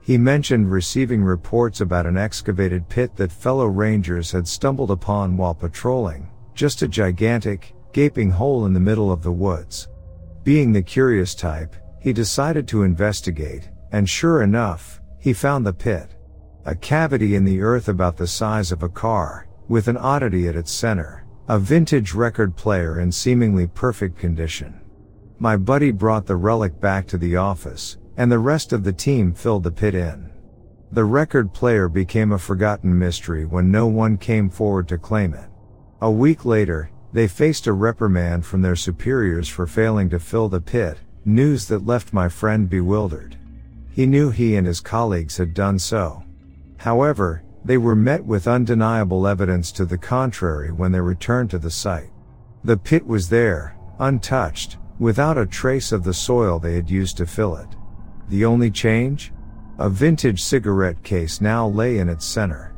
He 0.02 0.18
mentioned 0.18 0.70
receiving 0.70 1.24
reports 1.24 1.80
about 1.80 2.04
an 2.04 2.18
excavated 2.18 2.86
pit 2.90 3.16
that 3.16 3.32
fellow 3.32 3.66
rangers 3.66 4.30
had 4.30 4.46
stumbled 4.46 4.90
upon 4.90 5.38
while 5.38 5.54
patrolling, 5.54 6.28
just 6.54 6.82
a 6.82 6.88
gigantic, 6.88 7.74
gaping 7.94 8.30
hole 8.30 8.66
in 8.66 8.74
the 8.74 8.80
middle 8.80 9.10
of 9.10 9.22
the 9.22 9.32
woods. 9.32 9.88
Being 10.42 10.72
the 10.72 10.82
curious 10.82 11.34
type, 11.34 11.74
he 12.00 12.12
decided 12.12 12.68
to 12.68 12.82
investigate, 12.82 13.70
and 13.94 14.10
sure 14.10 14.42
enough, 14.42 15.00
he 15.20 15.32
found 15.32 15.64
the 15.64 15.72
pit. 15.72 16.16
A 16.64 16.74
cavity 16.74 17.36
in 17.36 17.44
the 17.44 17.60
earth 17.60 17.88
about 17.88 18.16
the 18.16 18.26
size 18.26 18.72
of 18.72 18.82
a 18.82 18.88
car, 18.88 19.46
with 19.68 19.86
an 19.86 19.96
oddity 19.96 20.48
at 20.48 20.56
its 20.56 20.72
center. 20.72 21.24
A 21.46 21.60
vintage 21.60 22.12
record 22.12 22.56
player 22.56 22.98
in 22.98 23.12
seemingly 23.12 23.68
perfect 23.68 24.18
condition. 24.18 24.80
My 25.38 25.56
buddy 25.56 25.92
brought 25.92 26.26
the 26.26 26.34
relic 26.34 26.80
back 26.80 27.06
to 27.06 27.18
the 27.18 27.36
office, 27.36 27.98
and 28.16 28.32
the 28.32 28.38
rest 28.40 28.72
of 28.72 28.82
the 28.82 28.92
team 28.92 29.32
filled 29.32 29.62
the 29.62 29.70
pit 29.70 29.94
in. 29.94 30.28
The 30.90 31.04
record 31.04 31.52
player 31.52 31.88
became 31.88 32.32
a 32.32 32.38
forgotten 32.38 32.98
mystery 32.98 33.44
when 33.44 33.70
no 33.70 33.86
one 33.86 34.18
came 34.18 34.50
forward 34.50 34.88
to 34.88 34.98
claim 34.98 35.34
it. 35.34 35.48
A 36.00 36.10
week 36.10 36.44
later, 36.44 36.90
they 37.12 37.28
faced 37.28 37.68
a 37.68 37.72
reprimand 37.72 38.44
from 38.44 38.60
their 38.60 38.74
superiors 38.74 39.48
for 39.48 39.68
failing 39.68 40.10
to 40.10 40.18
fill 40.18 40.48
the 40.48 40.60
pit, 40.60 40.98
news 41.24 41.68
that 41.68 41.86
left 41.86 42.12
my 42.12 42.28
friend 42.28 42.68
bewildered. 42.68 43.36
He 43.94 44.06
knew 44.06 44.30
he 44.30 44.56
and 44.56 44.66
his 44.66 44.80
colleagues 44.80 45.36
had 45.36 45.54
done 45.54 45.78
so. 45.78 46.24
However, 46.78 47.44
they 47.64 47.78
were 47.78 47.94
met 47.94 48.24
with 48.24 48.48
undeniable 48.48 49.24
evidence 49.24 49.70
to 49.70 49.84
the 49.84 49.96
contrary 49.96 50.72
when 50.72 50.90
they 50.90 51.00
returned 51.00 51.50
to 51.50 51.60
the 51.60 51.70
site. 51.70 52.10
The 52.64 52.76
pit 52.76 53.06
was 53.06 53.28
there, 53.28 53.76
untouched, 54.00 54.78
without 54.98 55.38
a 55.38 55.46
trace 55.46 55.92
of 55.92 56.02
the 56.02 56.12
soil 56.12 56.58
they 56.58 56.74
had 56.74 56.90
used 56.90 57.16
to 57.18 57.26
fill 57.26 57.54
it. 57.54 57.68
The 58.30 58.44
only 58.44 58.68
change? 58.68 59.32
A 59.78 59.88
vintage 59.88 60.42
cigarette 60.42 61.00
case 61.04 61.40
now 61.40 61.68
lay 61.68 61.98
in 61.98 62.08
its 62.08 62.24
center. 62.24 62.74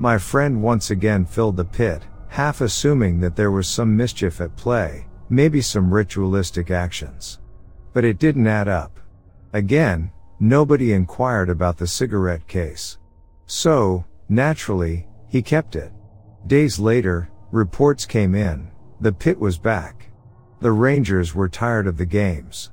My 0.00 0.18
friend 0.18 0.60
once 0.60 0.90
again 0.90 1.26
filled 1.26 1.56
the 1.56 1.64
pit, 1.64 2.02
half 2.26 2.60
assuming 2.60 3.20
that 3.20 3.36
there 3.36 3.52
was 3.52 3.68
some 3.68 3.96
mischief 3.96 4.40
at 4.40 4.56
play, 4.56 5.06
maybe 5.28 5.60
some 5.60 5.94
ritualistic 5.94 6.72
actions. 6.72 7.38
But 7.92 8.04
it 8.04 8.18
didn't 8.18 8.48
add 8.48 8.66
up. 8.66 8.98
Again, 9.52 10.10
nobody 10.38 10.92
inquired 10.92 11.48
about 11.48 11.78
the 11.78 11.86
cigarette 11.86 12.46
case. 12.46 12.98
So, 13.46 14.04
naturally, 14.28 15.06
he 15.28 15.42
kept 15.42 15.76
it. 15.76 15.92
Days 16.46 16.78
later, 16.78 17.30
reports 17.50 18.04
came 18.04 18.34
in. 18.34 18.70
The 19.00 19.12
pit 19.12 19.38
was 19.38 19.58
back. 19.58 20.10
The 20.60 20.72
Rangers 20.72 21.34
were 21.34 21.48
tired 21.48 21.86
of 21.86 21.96
the 21.96 22.06
games. 22.06 22.70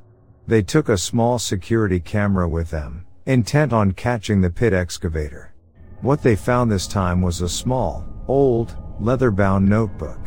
They 0.47 0.61
took 0.61 0.89
a 0.89 0.97
small 0.97 1.39
security 1.39 1.99
camera 1.99 2.47
with 2.47 2.69
them, 2.69 3.05
intent 3.25 3.73
on 3.73 3.93
catching 3.93 4.41
the 4.41 4.49
pit 4.49 4.73
excavator. 4.73 5.53
What 6.01 6.21
they 6.21 6.35
found 6.35 6.71
this 6.71 6.87
time 6.87 7.21
was 7.21 7.41
a 7.41 7.49
small, 7.49 8.05
old, 8.27 8.77
leather 8.99 9.31
bound 9.31 9.67
notebook. 9.67 10.19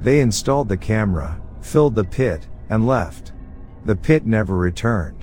They 0.00 0.20
installed 0.20 0.68
the 0.68 0.76
camera, 0.76 1.40
filled 1.60 1.94
the 1.94 2.04
pit, 2.04 2.48
and 2.70 2.86
left. 2.86 3.32
The 3.84 3.96
pit 3.96 4.26
never 4.26 4.56
returned. 4.56 5.17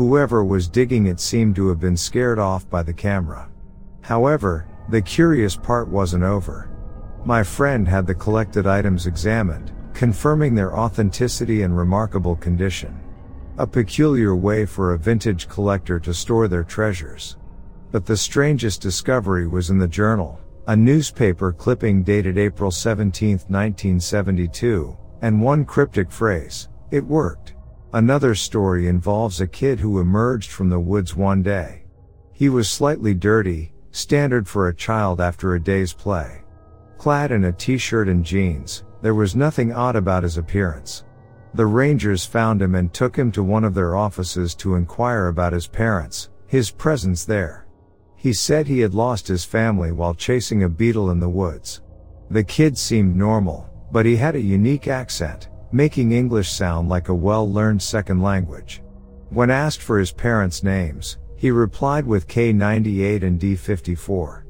Whoever 0.00 0.42
was 0.42 0.66
digging 0.66 1.08
it 1.08 1.20
seemed 1.20 1.56
to 1.56 1.68
have 1.68 1.78
been 1.78 1.94
scared 1.94 2.38
off 2.38 2.66
by 2.70 2.82
the 2.82 2.90
camera. 2.90 3.50
However, 4.00 4.66
the 4.88 5.02
curious 5.02 5.56
part 5.56 5.88
wasn't 5.88 6.24
over. 6.24 6.70
My 7.26 7.42
friend 7.42 7.86
had 7.86 8.06
the 8.06 8.14
collected 8.14 8.66
items 8.66 9.06
examined, 9.06 9.72
confirming 9.92 10.54
their 10.54 10.74
authenticity 10.74 11.64
and 11.64 11.76
remarkable 11.76 12.34
condition. 12.36 12.98
A 13.58 13.66
peculiar 13.66 14.34
way 14.34 14.64
for 14.64 14.94
a 14.94 14.98
vintage 14.98 15.50
collector 15.50 16.00
to 16.00 16.14
store 16.14 16.48
their 16.48 16.64
treasures. 16.64 17.36
But 17.90 18.06
the 18.06 18.16
strangest 18.16 18.80
discovery 18.80 19.46
was 19.46 19.68
in 19.68 19.76
the 19.76 19.86
journal, 19.86 20.40
a 20.66 20.74
newspaper 20.74 21.52
clipping 21.52 22.04
dated 22.04 22.38
April 22.38 22.70
17, 22.70 23.32
1972, 23.48 24.96
and 25.20 25.42
one 25.42 25.66
cryptic 25.66 26.10
phrase, 26.10 26.70
it 26.90 27.04
worked. 27.04 27.52
Another 27.92 28.36
story 28.36 28.86
involves 28.86 29.40
a 29.40 29.48
kid 29.48 29.80
who 29.80 29.98
emerged 29.98 30.52
from 30.52 30.68
the 30.68 30.78
woods 30.78 31.16
one 31.16 31.42
day. 31.42 31.82
He 32.32 32.48
was 32.48 32.70
slightly 32.70 33.14
dirty, 33.14 33.72
standard 33.90 34.46
for 34.46 34.68
a 34.68 34.74
child 34.74 35.20
after 35.20 35.54
a 35.54 35.60
day's 35.60 35.92
play. 35.92 36.44
Clad 36.98 37.32
in 37.32 37.46
a 37.46 37.52
t-shirt 37.52 38.08
and 38.08 38.24
jeans, 38.24 38.84
there 39.02 39.14
was 39.14 39.34
nothing 39.34 39.72
odd 39.72 39.96
about 39.96 40.22
his 40.22 40.38
appearance. 40.38 41.04
The 41.54 41.66
Rangers 41.66 42.24
found 42.24 42.62
him 42.62 42.76
and 42.76 42.92
took 42.92 43.16
him 43.16 43.32
to 43.32 43.42
one 43.42 43.64
of 43.64 43.74
their 43.74 43.96
offices 43.96 44.54
to 44.56 44.76
inquire 44.76 45.26
about 45.26 45.52
his 45.52 45.66
parents, 45.66 46.30
his 46.46 46.70
presence 46.70 47.24
there. 47.24 47.66
He 48.14 48.32
said 48.32 48.68
he 48.68 48.78
had 48.78 48.94
lost 48.94 49.26
his 49.26 49.44
family 49.44 49.90
while 49.90 50.14
chasing 50.14 50.62
a 50.62 50.68
beetle 50.68 51.10
in 51.10 51.18
the 51.18 51.28
woods. 51.28 51.80
The 52.30 52.44
kid 52.44 52.78
seemed 52.78 53.16
normal, 53.16 53.68
but 53.90 54.06
he 54.06 54.14
had 54.14 54.36
a 54.36 54.40
unique 54.40 54.86
accent, 54.86 55.48
making 55.72 56.12
English 56.12 56.50
sound 56.50 56.88
like 56.88 57.08
a 57.08 57.14
well-learned 57.14 57.80
second 57.80 58.22
language. 58.22 58.82
When 59.30 59.50
asked 59.50 59.82
for 59.82 59.98
his 59.98 60.12
parents' 60.12 60.62
names, 60.62 61.18
he 61.36 61.50
replied 61.50 62.06
with 62.06 62.26
K98 62.26 63.22
and 63.22 63.40
D54. 63.40 64.42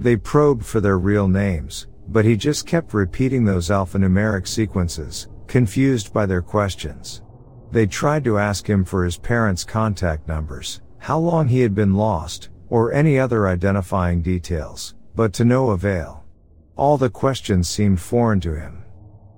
They 0.00 0.16
probed 0.16 0.64
for 0.64 0.80
their 0.80 0.98
real 0.98 1.28
names, 1.28 1.86
but 2.08 2.24
he 2.24 2.36
just 2.36 2.66
kept 2.66 2.92
repeating 2.92 3.44
those 3.44 3.70
alphanumeric 3.70 4.46
sequences, 4.46 5.28
confused 5.46 6.12
by 6.12 6.26
their 6.26 6.42
questions. 6.42 7.22
They 7.70 7.86
tried 7.86 8.24
to 8.24 8.38
ask 8.38 8.68
him 8.68 8.84
for 8.84 9.04
his 9.04 9.16
parents' 9.16 9.64
contact 9.64 10.28
numbers, 10.28 10.82
how 10.98 11.18
long 11.18 11.48
he 11.48 11.60
had 11.60 11.74
been 11.74 11.94
lost, 11.94 12.50
or 12.68 12.92
any 12.92 13.18
other 13.18 13.46
identifying 13.46 14.22
details, 14.22 14.94
but 15.14 15.32
to 15.34 15.44
no 15.44 15.70
avail. 15.70 16.24
All 16.76 16.98
the 16.98 17.10
questions 17.10 17.68
seemed 17.68 18.00
foreign 18.00 18.40
to 18.40 18.54
him. 18.54 18.84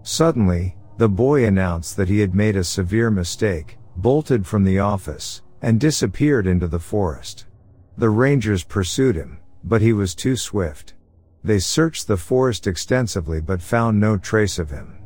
Suddenly, 0.02 0.76
the 0.98 1.08
boy 1.08 1.44
announced 1.44 1.96
that 1.96 2.08
he 2.08 2.20
had 2.20 2.34
made 2.34 2.56
a 2.56 2.64
severe 2.64 3.10
mistake, 3.10 3.78
bolted 3.96 4.46
from 4.46 4.64
the 4.64 4.78
office, 4.78 5.42
and 5.60 5.80
disappeared 5.80 6.46
into 6.46 6.66
the 6.66 6.78
forest. 6.78 7.46
The 7.98 8.10
rangers 8.10 8.64
pursued 8.64 9.16
him, 9.16 9.38
but 9.64 9.82
he 9.82 9.92
was 9.92 10.14
too 10.14 10.36
swift. 10.36 10.94
They 11.44 11.58
searched 11.58 12.06
the 12.06 12.16
forest 12.16 12.66
extensively 12.66 13.40
but 13.40 13.62
found 13.62 14.00
no 14.00 14.16
trace 14.16 14.58
of 14.58 14.70
him. 14.70 14.98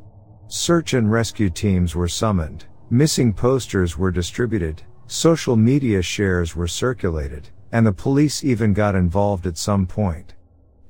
Search 0.49 0.95
and 0.95 1.11
rescue 1.11 1.51
teams 1.51 1.95
were 1.95 2.09
summoned, 2.09 2.67
missing 2.89 3.33
posters 3.33 3.97
were 3.99 4.11
distributed, 4.11 4.83
social 5.07 5.57
media 5.57 6.03
shares 6.03 6.57
were 6.57 6.67
circulated, 6.67 7.49
and 7.73 7.87
the 7.87 7.93
police 7.93 8.43
even 8.45 8.73
got 8.73 8.95
involved 8.95 9.47
at 9.47 9.59
some 9.59 9.87
point. 9.87 10.35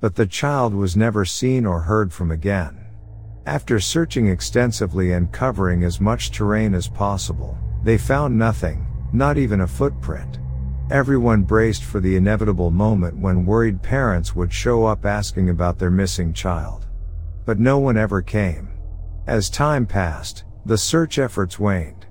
But 0.00 0.14
the 0.14 0.26
child 0.26 0.74
was 0.74 0.96
never 0.96 1.24
seen 1.24 1.66
or 1.66 1.80
heard 1.80 2.12
from 2.12 2.30
again. 2.30 2.79
After 3.46 3.80
searching 3.80 4.28
extensively 4.28 5.12
and 5.12 5.32
covering 5.32 5.82
as 5.82 6.00
much 6.00 6.30
terrain 6.30 6.74
as 6.74 6.88
possible, 6.88 7.56
they 7.82 7.96
found 7.96 8.38
nothing, 8.38 8.86
not 9.12 9.38
even 9.38 9.62
a 9.62 9.66
footprint. 9.66 10.38
Everyone 10.90 11.42
braced 11.42 11.84
for 11.84 12.00
the 12.00 12.16
inevitable 12.16 12.70
moment 12.70 13.16
when 13.16 13.46
worried 13.46 13.80
parents 13.80 14.36
would 14.36 14.52
show 14.52 14.84
up 14.84 15.06
asking 15.06 15.48
about 15.48 15.78
their 15.78 15.90
missing 15.90 16.32
child. 16.32 16.86
But 17.46 17.58
no 17.58 17.78
one 17.78 17.96
ever 17.96 18.20
came. 18.20 18.68
As 19.26 19.48
time 19.48 19.86
passed, 19.86 20.44
the 20.66 20.76
search 20.76 21.18
efforts 21.18 21.58
waned. 21.58 22.06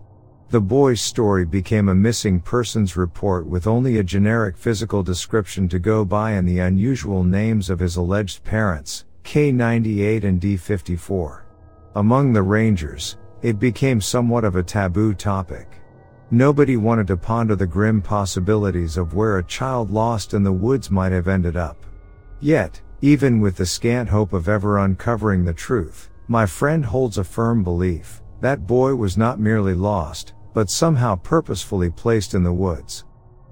The 0.50 0.62
boy's 0.62 1.02
story 1.02 1.46
became 1.46 1.90
a 1.90 1.96
missing 1.96 2.40
persons 2.40 2.98
report 2.98 3.46
with 3.46 3.68
only 3.68 4.00
a 4.00 4.04
generic 4.04 4.58
physical 4.58 5.04
description 5.04 5.70
to 5.70 5.78
go 5.78 6.04
by 6.04 6.32
and 6.32 6.50
the 6.50 6.60
unusual 6.60 7.24
names 7.24 7.70
of 7.70 7.78
his 7.78 7.98
alleged 7.98 8.44
parents, 8.44 9.06
K98 9.24 10.24
and 10.24 10.42
D54. 10.42 11.42
Among 11.96 12.34
the 12.34 12.42
rangers, 12.42 13.18
it 13.42 13.60
became 13.60 14.02
somewhat 14.02 14.44
of 14.44 14.56
a 14.56 14.64
taboo 14.64 15.14
topic. 15.14 15.82
Nobody 16.32 16.78
wanted 16.78 17.08
to 17.08 17.18
ponder 17.18 17.56
the 17.56 17.66
grim 17.66 18.02
possibilities 18.02 18.98
of 18.98 19.14
where 19.14 19.38
a 19.38 19.44
child 19.44 19.90
lost 19.92 20.34
in 20.34 20.44
the 20.44 20.52
woods 20.52 20.92
might 20.92 21.12
have 21.12 21.28
ended 21.28 21.58
up. 21.58 21.86
Yet, 22.40 22.82
even 23.02 23.40
with 23.40 23.56
the 23.56 23.66
scant 23.66 24.10
hope 24.10 24.34
of 24.34 24.48
ever 24.48 24.78
uncovering 24.78 25.46
the 25.46 25.54
truth, 25.54 26.10
my 26.28 26.46
friend 26.46 26.86
holds 26.86 27.18
a 27.18 27.24
firm 27.24 27.64
belief 27.64 28.22
that 28.42 28.68
boy 28.68 28.96
was 28.96 29.18
not 29.18 29.40
merely 29.40 29.74
lost, 29.74 30.34
but 30.54 30.70
somehow 30.70 31.16
purposefully 31.16 31.90
placed 31.90 32.34
in 32.34 32.44
the 32.44 32.54
woods. 32.54 33.06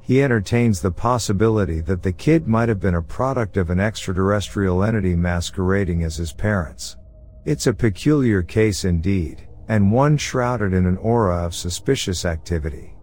He 0.07 0.23
entertains 0.23 0.79
the 0.79 0.89
possibility 0.89 1.81
that 1.81 2.01
the 2.01 2.13
kid 2.13 2.47
might 2.47 2.69
have 2.69 2.79
been 2.79 2.95
a 2.95 3.01
product 3.01 3.57
of 3.57 3.69
an 3.69 3.81
extraterrestrial 3.81 4.81
entity 4.81 5.17
masquerading 5.17 6.05
as 6.05 6.15
his 6.15 6.31
parents. 6.31 6.95
It's 7.43 7.67
a 7.67 7.73
peculiar 7.73 8.41
case 8.41 8.85
indeed, 8.85 9.49
and 9.67 9.91
one 9.91 10.15
shrouded 10.15 10.71
in 10.71 10.85
an 10.85 10.95
aura 10.95 11.45
of 11.45 11.53
suspicious 11.53 12.23
activity. 12.23 12.95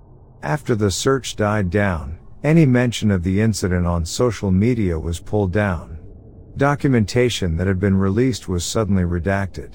After 0.42 0.74
the 0.74 0.90
search 0.90 1.36
died 1.36 1.68
down, 1.68 2.18
any 2.42 2.64
mention 2.64 3.10
of 3.10 3.22
the 3.22 3.38
incident 3.38 3.86
on 3.86 4.06
social 4.06 4.50
media 4.50 4.98
was 4.98 5.20
pulled 5.20 5.52
down. 5.52 5.98
Documentation 6.56 7.58
that 7.58 7.66
had 7.66 7.78
been 7.78 7.98
released 7.98 8.48
was 8.48 8.64
suddenly 8.64 9.02
redacted. 9.02 9.74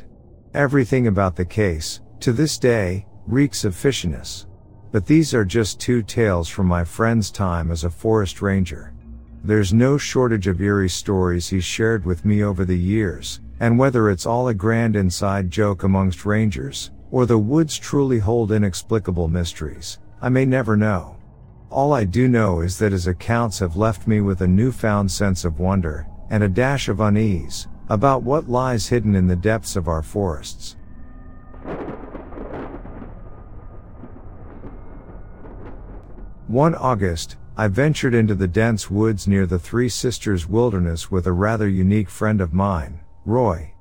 Everything 0.55 1.05
about 1.05 1.35
the 1.35 1.45
case, 1.45 2.01
to 2.21 2.33
this 2.33 2.57
day, 2.57 3.05
reeks 3.27 3.65
of 3.65 3.75
fishiness. 3.75 4.47
But 4.91 5.05
these 5.05 5.33
are 5.33 5.45
just 5.45 5.79
two 5.79 6.01
tales 6.01 6.49
from 6.49 6.65
my 6.65 6.83
friend's 6.83 7.29
time 7.29 7.69
as 7.69 7.83
a 7.83 7.89
forest 7.89 8.41
ranger. 8.41 8.93
There's 9.43 9.73
no 9.73 9.97
shortage 9.97 10.47
of 10.47 10.61
eerie 10.61 10.89
stories 10.89 11.47
he's 11.47 11.63
shared 11.63 12.05
with 12.05 12.25
me 12.25 12.43
over 12.43 12.65
the 12.65 12.77
years, 12.77 13.39
and 13.59 13.77
whether 13.77 14.09
it's 14.09 14.25
all 14.25 14.47
a 14.47 14.53
grand 14.53 14.95
inside 14.95 15.51
joke 15.51 15.83
amongst 15.83 16.25
rangers, 16.25 16.91
or 17.11 17.25
the 17.25 17.37
woods 17.37 17.77
truly 17.77 18.19
hold 18.19 18.51
inexplicable 18.51 19.27
mysteries, 19.27 19.99
I 20.21 20.29
may 20.29 20.45
never 20.45 20.75
know. 20.75 21.17
All 21.69 21.93
I 21.93 22.03
do 22.03 22.27
know 22.27 22.61
is 22.61 22.79
that 22.79 22.91
his 22.91 23.05
accounts 23.05 23.59
have 23.59 23.77
left 23.77 24.07
me 24.07 24.21
with 24.21 24.41
a 24.41 24.47
newfound 24.47 25.11
sense 25.11 25.45
of 25.45 25.59
wonder, 25.59 26.07
and 26.31 26.43
a 26.43 26.49
dash 26.49 26.89
of 26.89 26.99
unease 26.99 27.67
about 27.89 28.23
what 28.23 28.49
lies 28.49 28.87
hidden 28.87 29.15
in 29.15 29.27
the 29.27 29.35
depths 29.35 29.75
of 29.75 29.87
our 29.87 30.01
forests. 30.01 30.75
One 36.49 36.73
August, 36.73 37.37
I 37.57 37.67
ventured 37.67 38.15
into 38.15 38.33
the 38.33 38.47
dense 38.47 38.89
woods 38.89 39.27
near 39.27 39.45
the 39.45 39.59
Three 39.59 39.87
Sisters 39.87 40.49
Wilderness 40.49 41.11
with 41.11 41.27
a 41.27 41.31
rather 41.31 41.67
unique 41.67 42.09
friend 42.09 42.41
of 42.41 42.55
mine, 42.55 43.01
Roy. 43.23 43.71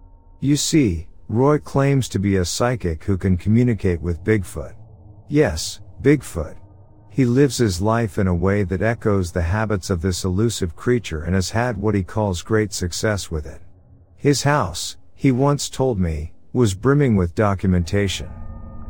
You 0.40 0.54
see, 0.56 1.08
Roy 1.30 1.60
claims 1.60 2.10
to 2.10 2.18
be 2.18 2.36
a 2.36 2.44
psychic 2.44 3.04
who 3.04 3.16
can 3.16 3.38
communicate 3.38 4.02
with 4.02 4.22
Bigfoot. 4.22 4.74
Yes, 5.28 5.80
Bigfoot. 6.02 6.58
He 7.08 7.24
lives 7.24 7.56
his 7.56 7.80
life 7.80 8.18
in 8.18 8.26
a 8.26 8.34
way 8.34 8.64
that 8.64 8.82
echoes 8.82 9.32
the 9.32 9.40
habits 9.40 9.88
of 9.88 10.02
this 10.02 10.22
elusive 10.24 10.76
creature 10.76 11.22
and 11.22 11.34
has 11.34 11.48
had 11.48 11.78
what 11.78 11.94
he 11.94 12.02
calls 12.02 12.42
great 12.42 12.74
success 12.74 13.30
with 13.30 13.46
it. 13.46 13.62
His 14.14 14.42
house, 14.42 14.98
he 15.14 15.32
once 15.32 15.70
told 15.70 15.98
me, 15.98 16.34
was 16.52 16.74
brimming 16.74 17.16
with 17.16 17.34
documentation. 17.34 18.28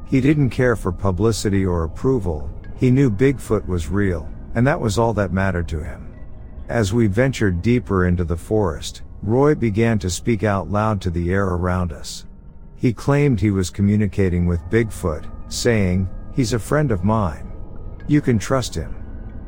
He 0.05 0.21
didn't 0.21 0.51
care 0.51 0.75
for 0.75 0.91
publicity 0.91 1.64
or 1.64 1.85
approval, 1.85 2.51
he 2.79 2.91
knew 2.91 3.11
Bigfoot 3.11 3.67
was 3.67 3.88
real, 3.88 4.29
and 4.55 4.67
that 4.67 4.81
was 4.81 4.99
all 4.99 5.12
that 5.14 5.33
mattered 5.33 5.69
to 5.69 5.83
him. 5.83 6.14
As 6.69 6.93
we 6.93 7.07
ventured 7.07 7.61
deeper 7.61 8.07
into 8.07 8.25
the 8.25 8.37
forest, 8.37 9.03
Roy 9.23 9.55
began 9.55 9.99
to 9.99 10.11
speak 10.11 10.45
out 10.45 10.71
loud 10.71 11.01
to 11.01 11.11
the 11.11 11.33
air 11.33 11.47
around 11.47 11.93
us. 11.93 12.27
He 12.77 12.93
claimed 12.93 13.41
he 13.41 13.51
was 13.51 13.71
communicating 13.71 14.47
with 14.47 14.71
Bigfoot, 14.71 15.29
saying, 15.49 16.09
He's 16.35 16.53
a 16.53 16.59
friend 16.59 16.93
of 16.93 17.03
mine. 17.03 17.53
You 18.07 18.21
can 18.21 18.38
trust 18.38 18.77
him. 18.77 18.95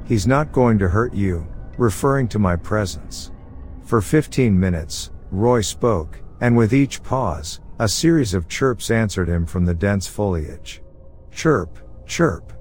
He's 0.05 0.27
not 0.27 0.51
going 0.51 0.79
to 0.81 0.89
hurt 0.89 1.15
you, 1.15 1.47
referring 1.79 2.27
to 2.29 2.41
my 2.41 2.57
presence. 2.57 3.31
For 3.85 4.01
15 4.01 4.59
minutes, 4.59 5.11
Roy 5.31 5.61
spoke, 5.61 6.21
and 6.41 6.57
with 6.57 6.73
each 6.73 7.03
pause, 7.05 7.61
a 7.79 7.89
series 7.89 8.35
of 8.35 8.49
chirps 8.49 8.91
answered 8.91 9.29
him 9.29 9.47
from 9.47 9.65
the 9.65 9.75
dense 9.75 10.09
foliage. 10.09 10.83
Chirp, 11.31 11.79
chirp. 12.07 12.53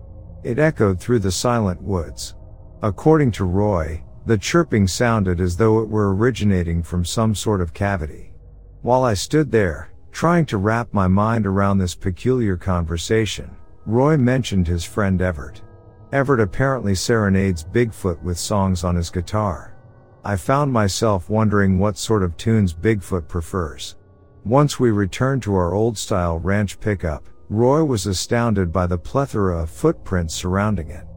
It 0.44 0.60
echoed 0.60 1.00
through 1.00 1.20
the 1.20 1.32
silent 1.32 1.82
woods. 1.82 2.36
According 2.82 3.32
to 3.32 3.44
Roy, 3.46 4.04
the 4.26 4.38
chirping 4.38 4.88
sounded 4.88 5.42
as 5.42 5.58
though 5.58 5.80
it 5.82 5.90
were 5.90 6.16
originating 6.16 6.82
from 6.82 7.04
some 7.04 7.36
sort 7.36 7.62
of 7.62 7.74
cavity. 7.74 8.34
While 8.82 9.04
I 9.04 9.16
stood 9.16 9.52
there, 9.52 9.92
trying 10.12 10.46
to 10.48 10.58
wrap 10.58 10.94
my 10.94 11.08
mind 11.08 11.46
around 11.46 11.78
this 11.78 11.96
peculiar 11.96 12.56
conversation, 12.56 13.52
Roy 13.86 14.16
mentioned 14.18 14.68
his 14.68 14.86
friend 14.86 15.22
Everett. 15.22 15.62
Everett 16.14 16.40
apparently 16.40 16.96
serenades 16.96 17.64
Bigfoot 17.64 18.22
with 18.24 18.38
songs 18.38 18.84
on 18.84 18.96
his 18.96 19.10
guitar. 19.10 19.76
I 20.24 20.38
found 20.38 20.72
myself 20.72 21.30
wondering 21.30 21.80
what 21.80 21.98
sort 21.98 22.24
of 22.24 22.38
tunes 22.38 22.74
Bigfoot 22.74 23.28
prefers. 23.28 23.96
Once 24.46 24.80
we 24.80 24.92
returned 24.92 25.44
to 25.44 25.56
our 25.56 25.74
old 25.74 25.98
style 25.98 26.40
ranch 26.40 26.80
pickup, 26.80 27.28
Roy 27.52 27.84
was 27.84 28.06
astounded 28.06 28.72
by 28.72 28.86
the 28.86 28.98
plethora 29.00 29.64
of 29.64 29.72
footprints 29.72 30.36
surrounding 30.36 30.92
it. 30.92 31.08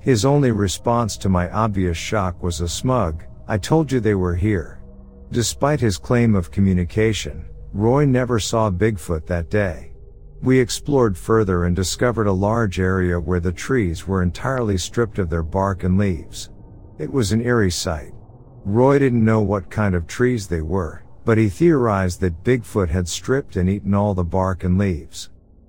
His 0.00 0.24
only 0.24 0.50
response 0.50 1.18
to 1.18 1.28
my 1.28 1.50
obvious 1.50 1.98
shock 1.98 2.42
was 2.42 2.62
a 2.62 2.68
smug, 2.68 3.24
I 3.46 3.58
told 3.58 3.92
you 3.92 4.00
they 4.00 4.14
were 4.14 4.34
here. 4.34 4.82
Despite 5.32 5.80
his 5.80 5.98
claim 5.98 6.34
of 6.34 6.50
communication, 6.50 7.44
Roy 7.74 8.06
never 8.06 8.38
saw 8.38 8.70
Bigfoot 8.70 9.26
that 9.26 9.50
day. 9.50 9.92
We 10.40 10.58
explored 10.58 11.16
further 11.16 11.64
and 11.64 11.76
discovered 11.76 12.26
a 12.26 12.32
large 12.32 12.80
area 12.80 13.20
where 13.20 13.40
the 13.40 13.52
trees 13.52 14.08
were 14.08 14.22
entirely 14.22 14.78
stripped 14.78 15.18
of 15.18 15.28
their 15.28 15.42
bark 15.42 15.84
and 15.84 15.98
leaves. 15.98 16.48
It 16.98 17.12
was 17.12 17.32
an 17.32 17.42
eerie 17.42 17.70
sight. 17.70 18.12
Roy 18.64 18.98
didn't 18.98 19.24
know 19.24 19.42
what 19.42 19.70
kind 19.70 19.94
of 19.94 20.06
trees 20.06 20.46
they 20.46 20.62
were, 20.62 21.04
but 21.26 21.36
he 21.36 21.50
theorized 21.50 22.20
that 22.22 22.44
Bigfoot 22.44 22.88
had 22.88 23.08
stripped 23.08 23.56
and 23.56 23.68
eaten 23.68 23.92
all 23.92 24.14
the 24.14 24.24
bark 24.24 24.64
and 24.64 24.78
leaves. 24.78 25.28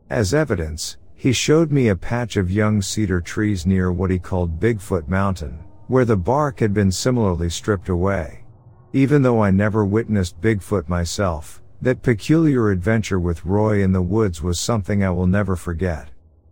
As 0.09 0.33
evidence, 0.33 0.97
he 1.15 1.31
showed 1.31 1.71
me 1.71 1.87
a 1.87 1.95
patch 1.95 2.35
of 2.37 2.51
young 2.51 2.81
cedar 2.81 3.21
trees 3.21 3.65
near 3.65 3.91
what 3.91 4.11
he 4.11 4.19
called 4.19 4.59
Bigfoot 4.59 5.07
Mountain, 5.07 5.57
where 5.87 6.05
the 6.05 6.17
bark 6.17 6.59
had 6.59 6.73
been 6.73 6.91
similarly 6.91 7.49
stripped 7.49 7.89
away. 7.89 8.43
Even 8.91 9.21
though 9.21 9.41
I 9.41 9.49
never 9.49 9.85
witnessed 9.85 10.41
Bigfoot 10.41 10.89
myself, 10.89 11.61
that 11.81 12.01
peculiar 12.01 12.69
adventure 12.69 13.19
with 13.19 13.45
Roy 13.45 13.81
in 13.81 13.91
the 13.91 14.01
woods 14.01 14.41
was 14.41 14.59
something 14.59 15.03
I 15.03 15.09
will 15.09 15.27
never 15.27 15.55
forget. 15.55 16.09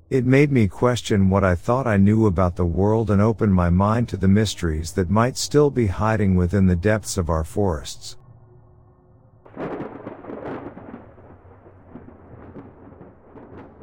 It 0.10 0.26
made 0.26 0.52
me 0.52 0.68
question 0.68 1.30
what 1.30 1.44
I 1.44 1.56
thought 1.56 1.88
I 1.88 1.98
knew 1.98 2.26
about 2.26 2.56
the 2.56 2.66
world 2.66 3.10
and 3.12 3.22
opened 3.22 3.54
my 3.54 3.70
mind 3.70 4.10
to 4.10 4.18
the 4.18 4.28
mysteries 4.28 4.92
that 4.94 5.10
might 5.10 5.38
still 5.38 5.70
be 5.70 5.88
hiding 5.88 6.36
within 6.36 6.68
the 6.68 6.76
depths 6.76 7.18
of 7.18 7.30
our 7.30 7.44
forests. 7.46 8.18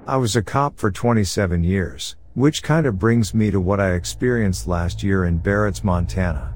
I 0.09 0.17
was 0.17 0.37
a 0.37 0.43
cop 0.43 0.79
for 0.79 0.91
27 0.91 1.63
years, 1.63 2.17
which 2.33 2.63
kind 2.63 2.87
of 2.87 2.99
brings 2.99 3.35
me 3.35 3.51
to 3.51 3.61
what 3.61 3.79
I 3.79 3.93
experienced 3.93 4.67
last 4.67 5.03
year 5.03 5.27
in 5.27 5.39
Barretts, 5.39 5.85
Montana. 5.85 6.55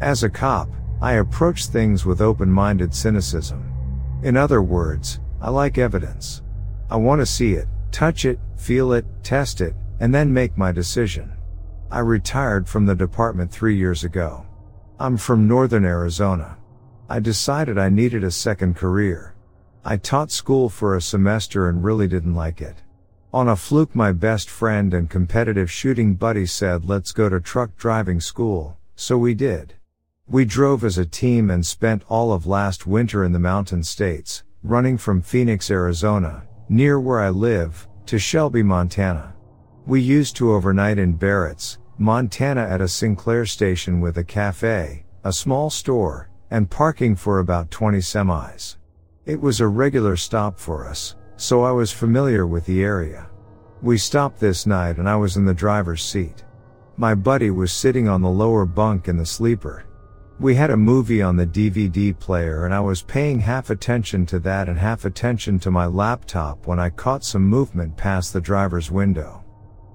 As 0.00 0.22
a 0.22 0.30
cop, 0.30 0.70
I 1.02 1.16
approach 1.16 1.66
things 1.66 2.06
with 2.06 2.22
open-minded 2.22 2.94
cynicism. 2.94 3.70
In 4.22 4.38
other 4.38 4.62
words, 4.62 5.20
I 5.42 5.50
like 5.50 5.76
evidence. 5.76 6.40
I 6.88 6.96
want 6.96 7.20
to 7.20 7.26
see 7.26 7.52
it, 7.52 7.68
touch 7.92 8.24
it, 8.24 8.38
feel 8.56 8.94
it, 8.94 9.04
test 9.22 9.60
it, 9.60 9.74
and 10.00 10.14
then 10.14 10.32
make 10.32 10.56
my 10.56 10.72
decision. 10.72 11.30
I 11.90 11.98
retired 11.98 12.66
from 12.66 12.86
the 12.86 12.94
department 12.94 13.52
three 13.52 13.76
years 13.76 14.04
ago. 14.04 14.46
I'm 14.98 15.18
from 15.18 15.46
northern 15.46 15.84
Arizona. 15.84 16.56
I 17.10 17.20
decided 17.20 17.76
I 17.76 17.90
needed 17.90 18.24
a 18.24 18.30
second 18.30 18.76
career. 18.76 19.34
I 19.84 19.98
taught 19.98 20.30
school 20.30 20.70
for 20.70 20.96
a 20.96 21.02
semester 21.02 21.68
and 21.68 21.84
really 21.84 22.08
didn't 22.08 22.34
like 22.34 22.62
it. 22.62 22.76
On 23.34 23.48
a 23.48 23.56
fluke, 23.56 23.96
my 23.96 24.12
best 24.12 24.48
friend 24.48 24.94
and 24.94 25.10
competitive 25.10 25.68
shooting 25.68 26.14
buddy 26.14 26.46
said, 26.46 26.84
let's 26.84 27.10
go 27.10 27.28
to 27.28 27.40
truck 27.40 27.76
driving 27.76 28.20
school, 28.20 28.78
so 28.94 29.18
we 29.18 29.34
did. 29.34 29.74
We 30.28 30.44
drove 30.44 30.84
as 30.84 30.98
a 30.98 31.04
team 31.04 31.50
and 31.50 31.66
spent 31.66 32.04
all 32.08 32.32
of 32.32 32.46
last 32.46 32.86
winter 32.86 33.24
in 33.24 33.32
the 33.32 33.40
mountain 33.40 33.82
states, 33.82 34.44
running 34.62 34.96
from 34.96 35.20
Phoenix, 35.20 35.68
Arizona, 35.68 36.44
near 36.68 37.00
where 37.00 37.18
I 37.18 37.30
live, 37.30 37.88
to 38.06 38.20
Shelby, 38.20 38.62
Montana. 38.62 39.34
We 39.84 40.00
used 40.00 40.36
to 40.36 40.52
overnight 40.52 41.00
in 41.00 41.18
Barretts, 41.18 41.78
Montana 41.98 42.62
at 42.62 42.80
a 42.80 42.86
Sinclair 42.86 43.46
station 43.46 44.00
with 44.00 44.16
a 44.16 44.22
cafe, 44.22 45.06
a 45.24 45.32
small 45.32 45.70
store, 45.70 46.30
and 46.52 46.70
parking 46.70 47.16
for 47.16 47.40
about 47.40 47.72
20 47.72 47.98
semis. 47.98 48.76
It 49.26 49.40
was 49.40 49.58
a 49.58 49.66
regular 49.66 50.14
stop 50.14 50.60
for 50.60 50.86
us, 50.86 51.16
so 51.44 51.62
I 51.62 51.72
was 51.72 51.92
familiar 51.92 52.46
with 52.46 52.64
the 52.64 52.82
area. 52.82 53.26
We 53.82 53.98
stopped 53.98 54.40
this 54.40 54.66
night 54.66 54.96
and 54.96 55.06
I 55.06 55.16
was 55.16 55.36
in 55.36 55.44
the 55.44 55.52
driver's 55.52 56.02
seat. 56.02 56.42
My 56.96 57.14
buddy 57.14 57.50
was 57.50 57.70
sitting 57.70 58.08
on 58.08 58.22
the 58.22 58.30
lower 58.30 58.64
bunk 58.64 59.08
in 59.08 59.18
the 59.18 59.26
sleeper. 59.26 59.84
We 60.40 60.54
had 60.54 60.70
a 60.70 60.76
movie 60.76 61.20
on 61.20 61.36
the 61.36 61.46
DVD 61.46 62.18
player 62.18 62.64
and 62.64 62.72
I 62.72 62.80
was 62.80 63.02
paying 63.02 63.40
half 63.40 63.68
attention 63.68 64.24
to 64.26 64.38
that 64.40 64.70
and 64.70 64.78
half 64.78 65.04
attention 65.04 65.58
to 65.60 65.70
my 65.70 65.84
laptop 65.84 66.66
when 66.66 66.80
I 66.80 66.88
caught 66.88 67.24
some 67.24 67.44
movement 67.44 67.94
past 67.94 68.32
the 68.32 68.40
driver's 68.40 68.90
window. 68.90 69.43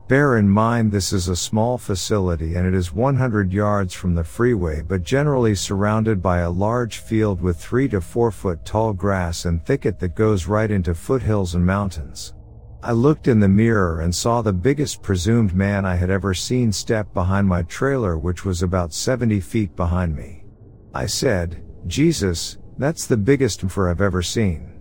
Bear 0.09 0.37
in 0.37 0.49
mind 0.49 0.91
this 0.91 1.13
is 1.13 1.27
a 1.27 1.35
small 1.35 1.77
facility 1.77 2.55
and 2.55 2.65
it 2.65 2.73
is 2.73 2.91
100 2.91 3.53
yards 3.53 3.93
from 3.93 4.15
the 4.15 4.23
freeway 4.23 4.81
but 4.81 5.03
generally 5.03 5.53
surrounded 5.53 6.19
by 6.19 6.39
a 6.39 6.49
large 6.49 6.97
field 6.97 7.39
with 7.39 7.57
3 7.57 7.87
to 7.89 8.01
4 8.01 8.31
foot 8.31 8.65
tall 8.65 8.91
grass 8.91 9.45
and 9.45 9.63
thicket 9.63 9.99
that 9.99 10.15
goes 10.15 10.47
right 10.47 10.71
into 10.71 10.95
foothills 10.95 11.53
and 11.53 11.63
mountains. 11.63 12.33
I 12.81 12.93
looked 12.93 13.27
in 13.27 13.39
the 13.39 13.47
mirror 13.47 14.01
and 14.01 14.15
saw 14.15 14.41
the 14.41 14.51
biggest 14.51 15.03
presumed 15.03 15.53
man 15.53 15.85
I 15.85 15.93
had 15.93 16.09
ever 16.09 16.33
seen 16.33 16.71
step 16.71 17.13
behind 17.13 17.47
my 17.47 17.61
trailer 17.61 18.17
which 18.17 18.43
was 18.43 18.63
about 18.63 18.95
70 18.95 19.39
feet 19.41 19.75
behind 19.75 20.15
me. 20.15 20.43
I 20.91 21.05
said, 21.05 21.63
Jesus, 21.85 22.57
that's 22.79 23.05
the 23.05 23.15
biggest 23.15 23.61
for 23.61 23.87
I've 23.87 24.01
ever 24.01 24.23
seen. 24.23 24.71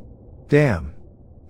Damn. 0.49 0.95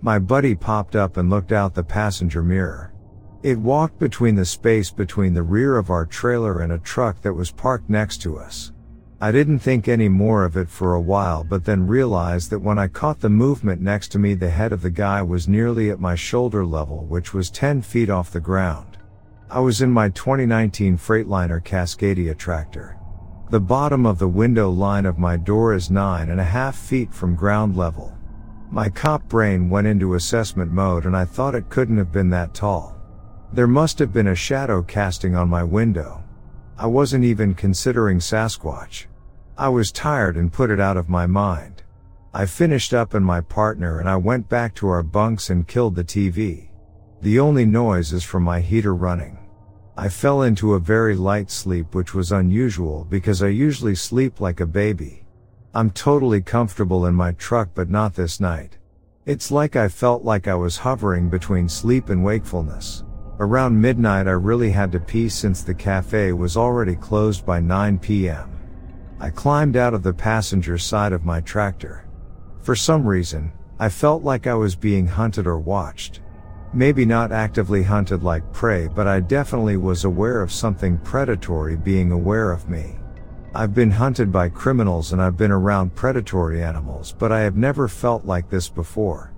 My 0.01 0.19
buddy 0.19 0.53
popped 0.53 0.97
up 0.97 1.15
and 1.15 1.29
looked 1.29 1.53
out 1.53 1.75
the 1.75 1.83
passenger 1.83 2.43
mirror. 2.43 2.93
It 3.41 3.57
walked 3.57 3.99
between 3.99 4.35
the 4.35 4.43
space 4.43 4.91
between 4.91 5.33
the 5.33 5.43
rear 5.43 5.77
of 5.77 5.89
our 5.89 6.05
trailer 6.05 6.59
and 6.59 6.73
a 6.73 6.77
truck 6.77 7.21
that 7.21 7.33
was 7.33 7.51
parked 7.51 7.89
next 7.89 8.17
to 8.23 8.37
us. 8.37 8.73
I 9.21 9.31
didn't 9.31 9.59
think 9.59 9.87
any 9.87 10.09
more 10.09 10.43
of 10.43 10.57
it 10.57 10.67
for 10.67 10.93
a 10.93 11.01
while 11.01 11.45
but 11.45 11.63
then 11.63 11.87
realized 11.87 12.49
that 12.49 12.59
when 12.59 12.77
I 12.77 12.89
caught 12.89 13.21
the 13.21 13.29
movement 13.29 13.79
next 13.79 14.09
to 14.09 14.19
me 14.19 14.33
the 14.33 14.49
head 14.49 14.73
of 14.73 14.81
the 14.81 14.89
guy 14.89 15.21
was 15.21 15.47
nearly 15.47 15.89
at 15.89 16.01
my 16.01 16.15
shoulder 16.15 16.65
level 16.65 17.05
which 17.05 17.33
was 17.33 17.49
10 17.49 17.81
feet 17.81 18.09
off 18.09 18.31
the 18.31 18.41
ground. 18.41 18.97
I 19.49 19.61
was 19.61 19.81
in 19.81 19.89
my 19.89 20.09
2019 20.09 20.97
Freightliner 20.97 21.63
Cascadia 21.63 22.37
tractor. 22.37 22.97
The 23.51 23.61
bottom 23.61 24.05
of 24.05 24.19
the 24.19 24.27
window 24.27 24.69
line 24.69 25.05
of 25.05 25.17
my 25.17 25.37
door 25.37 25.73
is 25.73 25.89
nine 25.89 26.29
and 26.29 26.41
a 26.41 26.43
half 26.43 26.75
feet 26.75 27.13
from 27.13 27.35
ground 27.35 27.77
level. 27.77 28.17
My 28.69 28.89
cop 28.89 29.29
brain 29.29 29.69
went 29.69 29.87
into 29.87 30.15
assessment 30.15 30.73
mode 30.73 31.05
and 31.05 31.15
I 31.15 31.23
thought 31.23 31.55
it 31.55 31.69
couldn't 31.69 31.97
have 31.97 32.11
been 32.11 32.29
that 32.31 32.53
tall. 32.53 32.98
There 33.51 33.67
must 33.67 33.97
have 33.97 34.13
been 34.13 34.27
a 34.27 34.35
shadow 34.35 34.83
casting 34.83 35.35
on 35.35 35.49
my 35.49 35.63
window. 35.63 36.23
I 36.77 36.85
wasn't 36.85 37.23
even 37.23 37.55
considering 37.55 38.19
Sasquatch. 38.19 39.07
I 39.57 39.69
was 39.69 39.91
tired 39.91 40.37
and 40.37 40.53
put 40.53 40.69
it 40.69 40.79
out 40.79 40.97
of 40.97 41.09
my 41.09 41.25
mind. 41.25 41.81
I 42.31 42.45
finished 42.45 42.93
up 42.93 43.15
and 43.15 43.25
my 43.25 43.41
partner 43.41 43.99
and 43.99 44.07
I 44.07 44.17
went 44.17 44.47
back 44.47 44.75
to 44.75 44.87
our 44.87 45.01
bunks 45.01 45.49
and 45.49 45.67
killed 45.67 45.95
the 45.95 46.03
TV. 46.03 46.69
The 47.21 47.39
only 47.39 47.65
noise 47.65 48.13
is 48.13 48.23
from 48.23 48.43
my 48.43 48.61
heater 48.61 48.93
running. 48.93 49.39
I 49.97 50.09
fell 50.09 50.43
into 50.43 50.75
a 50.75 50.79
very 50.79 51.15
light 51.15 51.49
sleep 51.49 51.95
which 51.95 52.13
was 52.13 52.31
unusual 52.31 53.07
because 53.09 53.41
I 53.41 53.47
usually 53.47 53.95
sleep 53.95 54.39
like 54.39 54.59
a 54.59 54.67
baby. 54.67 55.25
I'm 55.73 55.89
totally 55.89 56.41
comfortable 56.41 57.07
in 57.07 57.15
my 57.15 57.31
truck 57.31 57.69
but 57.73 57.89
not 57.89 58.13
this 58.13 58.39
night. 58.39 58.77
It's 59.25 59.49
like 59.49 59.75
I 59.75 59.89
felt 59.89 60.23
like 60.23 60.47
I 60.47 60.55
was 60.55 60.77
hovering 60.77 61.29
between 61.29 61.67
sleep 61.67 62.09
and 62.09 62.23
wakefulness. 62.23 63.03
Around 63.41 63.79
midnight 63.79 64.27
I 64.27 64.31
really 64.31 64.69
had 64.69 64.91
to 64.91 64.99
pee 64.99 65.29
since 65.29 65.63
the 65.63 65.73
cafe 65.73 66.33
was 66.33 66.57
already 66.57 66.97
closed 66.97 67.45
by 67.45 67.61
9 67.61 67.97
p.m. 67.99 68.51
I 69.17 69.29
climbed 69.29 69.77
out 69.77 69.93
of 69.93 70.03
the 70.03 70.11
passenger 70.11 70.77
side 70.77 71.13
of 71.13 71.23
my 71.23 71.39
tractor. 71.39 72.05
For 72.59 72.75
some 72.75 73.07
reason, 73.07 73.53
I 73.79 73.87
felt 73.87 74.23
like 74.23 74.45
I 74.45 74.55
was 74.55 74.75
being 74.75 75.07
hunted 75.07 75.47
or 75.47 75.57
watched. 75.57 76.19
Maybe 76.73 77.05
not 77.05 77.31
actively 77.31 77.81
hunted 77.81 78.23
like 78.23 78.51
prey, 78.51 78.87
but 78.87 79.07
I 79.07 79.21
definitely 79.21 79.77
was 79.77 80.03
aware 80.03 80.41
of 80.41 80.51
something 80.51 80.97
predatory 80.97 81.77
being 81.77 82.11
aware 82.11 82.51
of 82.51 82.69
me. 82.69 82.97
I've 83.55 83.73
been 83.73 83.91
hunted 83.91 84.33
by 84.33 84.49
criminals 84.49 85.13
and 85.13 85.21
I've 85.21 85.37
been 85.37 85.51
around 85.51 85.95
predatory 85.95 86.61
animals, 86.61 87.15
but 87.17 87.31
I 87.31 87.39
have 87.39 87.55
never 87.55 87.87
felt 87.87 88.25
like 88.25 88.49
this 88.49 88.67
before. 88.67 89.31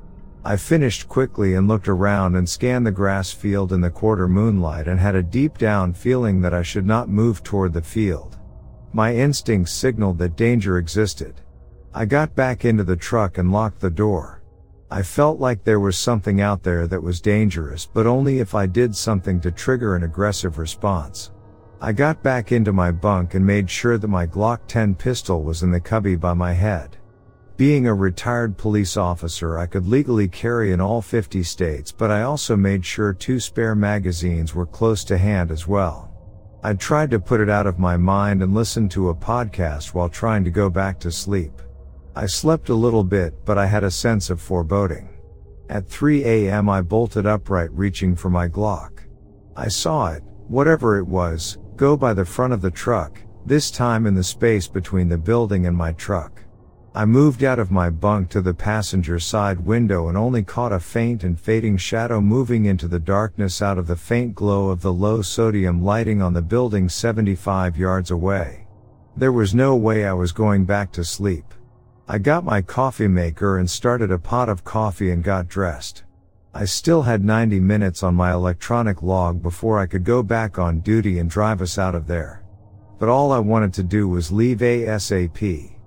I 0.44 0.56
finished 0.56 1.08
quickly 1.08 1.54
and 1.54 1.68
looked 1.68 1.88
around 1.88 2.36
and 2.36 2.50
scanned 2.50 2.86
the 2.86 2.92
grass 2.92 3.32
field 3.32 3.72
in 3.72 3.82
the 3.82 3.92
quarter 3.92 4.28
moonlight 4.28 4.88
and 4.88 5.00
had 5.00 5.14
a 5.14 5.22
deep 5.22 5.60
down 5.60 5.94
feeling 5.94 6.42
that 6.42 6.54
I 6.54 6.64
should 6.64 6.86
not 6.86 7.10
move 7.10 7.44
toward 7.44 7.74
the 7.74 7.82
field. 7.82 8.40
My 8.92 9.16
instincts 9.16 9.72
signaled 9.72 10.18
that 10.18 10.36
danger 10.36 10.80
existed. 10.80 11.42
I 11.94 12.06
got 12.06 12.36
back 12.36 12.66
into 12.66 12.84
the 12.84 12.96
truck 12.96 13.38
and 13.38 13.52
locked 13.52 13.82
the 13.82 13.92
door. 13.92 14.42
I 14.90 15.04
felt 15.04 15.40
like 15.40 15.64
there 15.64 15.80
was 15.80 15.96
something 15.96 16.42
out 16.42 16.64
there 16.64 16.88
that 16.88 17.04
was 17.04 17.22
dangerous, 17.22 17.86
but 17.86 18.08
only 18.08 18.40
if 18.40 18.56
I 18.56 18.66
did 18.66 18.96
something 18.96 19.40
to 19.42 19.52
trigger 19.52 19.96
an 19.96 20.04
aggressive 20.04 20.58
response. 20.58 21.32
I 21.80 21.94
got 21.94 22.24
back 22.24 22.52
into 22.52 22.74
my 22.74 22.92
bunk 22.92 23.36
and 23.36 23.46
made 23.46 23.70
sure 23.70 23.98
that 23.98 24.08
my 24.08 24.26
Glock 24.26 24.62
10 24.68 24.96
pistol 24.96 25.44
was 25.44 25.64
in 25.64 25.72
the 25.72 25.80
cubby 25.80 26.16
by 26.16 26.34
my 26.34 26.54
head. 26.54 26.98
Being 27.58 27.86
a 27.86 27.94
retired 27.94 28.58
police 28.58 28.98
officer, 28.98 29.58
I 29.58 29.68
could 29.68 29.88
legally 29.88 30.28
carry 30.28 30.72
in 30.72 30.82
all 30.82 31.02
50 31.02 31.44
states, 31.44 31.92
but 31.92 32.10
I 32.10 32.24
also 32.24 32.56
made 32.56 32.86
sure 32.86 33.14
two 33.14 33.40
spare 33.40 33.76
magazines 33.76 34.56
were 34.56 34.66
close 34.66 35.04
to 35.06 35.18
hand 35.18 35.52
as 35.52 35.68
well. 35.68 36.12
I 36.64 36.74
tried 36.74 37.12
to 37.12 37.20
put 37.20 37.42
it 37.42 37.50
out 37.50 37.68
of 37.68 37.80
my 37.80 37.98
mind 37.98 38.42
and 38.42 38.54
listen 38.54 38.88
to 38.90 39.10
a 39.10 39.16
podcast 39.16 39.94
while 39.94 40.10
trying 40.10 40.44
to 40.44 40.52
go 40.52 40.70
back 40.70 41.00
to 41.02 41.12
sleep. 41.12 41.62
I 42.16 42.26
slept 42.26 42.70
a 42.70 42.76
little 42.76 43.04
bit, 43.04 43.46
but 43.46 43.58
I 43.58 43.66
had 43.66 43.84
a 43.84 43.92
sense 43.92 44.30
of 44.30 44.42
foreboding. 44.42 45.10
At 45.70 45.88
3 45.88 46.24
a.m. 46.24 46.70
I 46.70 46.82
bolted 46.82 47.26
upright 47.26 47.72
reaching 47.72 48.16
for 48.16 48.30
my 48.30 48.48
Glock. 48.48 49.04
I 49.56 49.68
saw 49.68 50.12
it, 50.12 50.24
whatever 50.48 50.98
it 50.98 51.08
was, 51.08 51.58
go 51.76 51.96
by 51.96 52.14
the 52.14 52.26
front 52.26 52.54
of 52.54 52.62
the 52.62 52.72
truck, 52.72 53.22
this 53.46 53.72
time 53.72 54.06
in 54.06 54.16
the 54.16 54.24
space 54.24 54.68
between 54.68 55.10
the 55.10 55.18
building 55.18 55.68
and 55.68 55.76
my 55.76 55.94
truck. 55.94 56.44
I 56.94 57.06
moved 57.06 57.42
out 57.42 57.58
of 57.58 57.72
my 57.72 57.90
bunk 57.90 58.28
to 58.32 58.42
the 58.42 58.54
passenger 58.54 59.18
side 59.18 59.62
window 59.62 60.10
and 60.10 60.18
only 60.18 60.44
caught 60.44 60.74
a 60.74 60.80
faint 60.80 61.24
and 61.24 61.40
fading 61.40 61.78
shadow 61.78 62.20
moving 62.20 62.66
into 62.66 62.90
the 62.90 63.00
darkness 63.00 63.62
out 63.62 63.78
of 63.78 63.88
the 63.88 63.96
faint 63.96 64.36
glow 64.36 64.68
of 64.70 64.82
the 64.82 64.92
low 64.92 65.22
sodium 65.22 65.82
lighting 65.82 66.22
on 66.22 66.34
the 66.34 66.42
building 66.42 66.90
75 66.90 67.78
yards 67.78 68.12
away. 68.12 68.68
There 69.16 69.32
was 69.32 69.56
no 69.56 69.74
way 69.74 70.06
I 70.06 70.12
was 70.12 70.34
going 70.34 70.66
back 70.66 70.92
to 70.92 71.06
sleep. 71.06 71.46
I 72.10 72.18
got 72.18 72.44
my 72.44 72.62
coffee 72.62 73.08
maker 73.08 73.58
and 73.58 73.70
started 73.70 74.12
a 74.12 74.20
pot 74.20 74.50
of 74.50 74.66
coffee 74.66 75.12
and 75.12 75.24
got 75.24 75.48
dressed. 75.48 76.04
I 76.54 76.66
still 76.66 77.04
had 77.04 77.24
90 77.24 77.62
minutes 77.62 78.04
on 78.04 78.16
my 78.16 78.34
electronic 78.34 79.02
log 79.02 79.42
before 79.42 79.80
I 79.80 79.86
could 79.86 80.04
go 80.04 80.24
back 80.24 80.60
on 80.60 80.82
duty 80.82 81.20
and 81.20 81.30
drive 81.30 81.62
us 81.62 81.78
out 81.78 81.96
of 81.96 82.08
there. 82.08 82.44
But 83.00 83.08
all 83.08 83.32
I 83.32 83.40
wanted 83.40 83.74
to 83.76 83.84
do 83.84 84.10
was 84.10 84.30
leave 84.30 84.58
ASAP. 84.58 85.78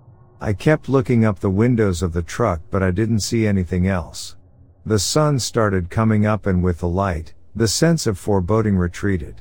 I 0.44 0.52
kept 0.52 0.90
looking 0.90 1.24
up 1.24 1.40
the 1.40 1.48
windows 1.48 2.02
of 2.02 2.12
the 2.12 2.20
truck 2.20 2.60
but 2.70 2.82
I 2.82 2.90
didn't 2.90 3.20
see 3.20 3.46
anything 3.46 3.86
else. 3.86 4.36
The 4.84 4.98
sun 4.98 5.38
started 5.38 5.88
coming 5.88 6.26
up 6.26 6.44
and 6.44 6.62
with 6.62 6.80
the 6.80 6.86
light, 6.86 7.32
the 7.56 7.66
sense 7.66 8.06
of 8.06 8.18
foreboding 8.18 8.76
retreated. 8.76 9.40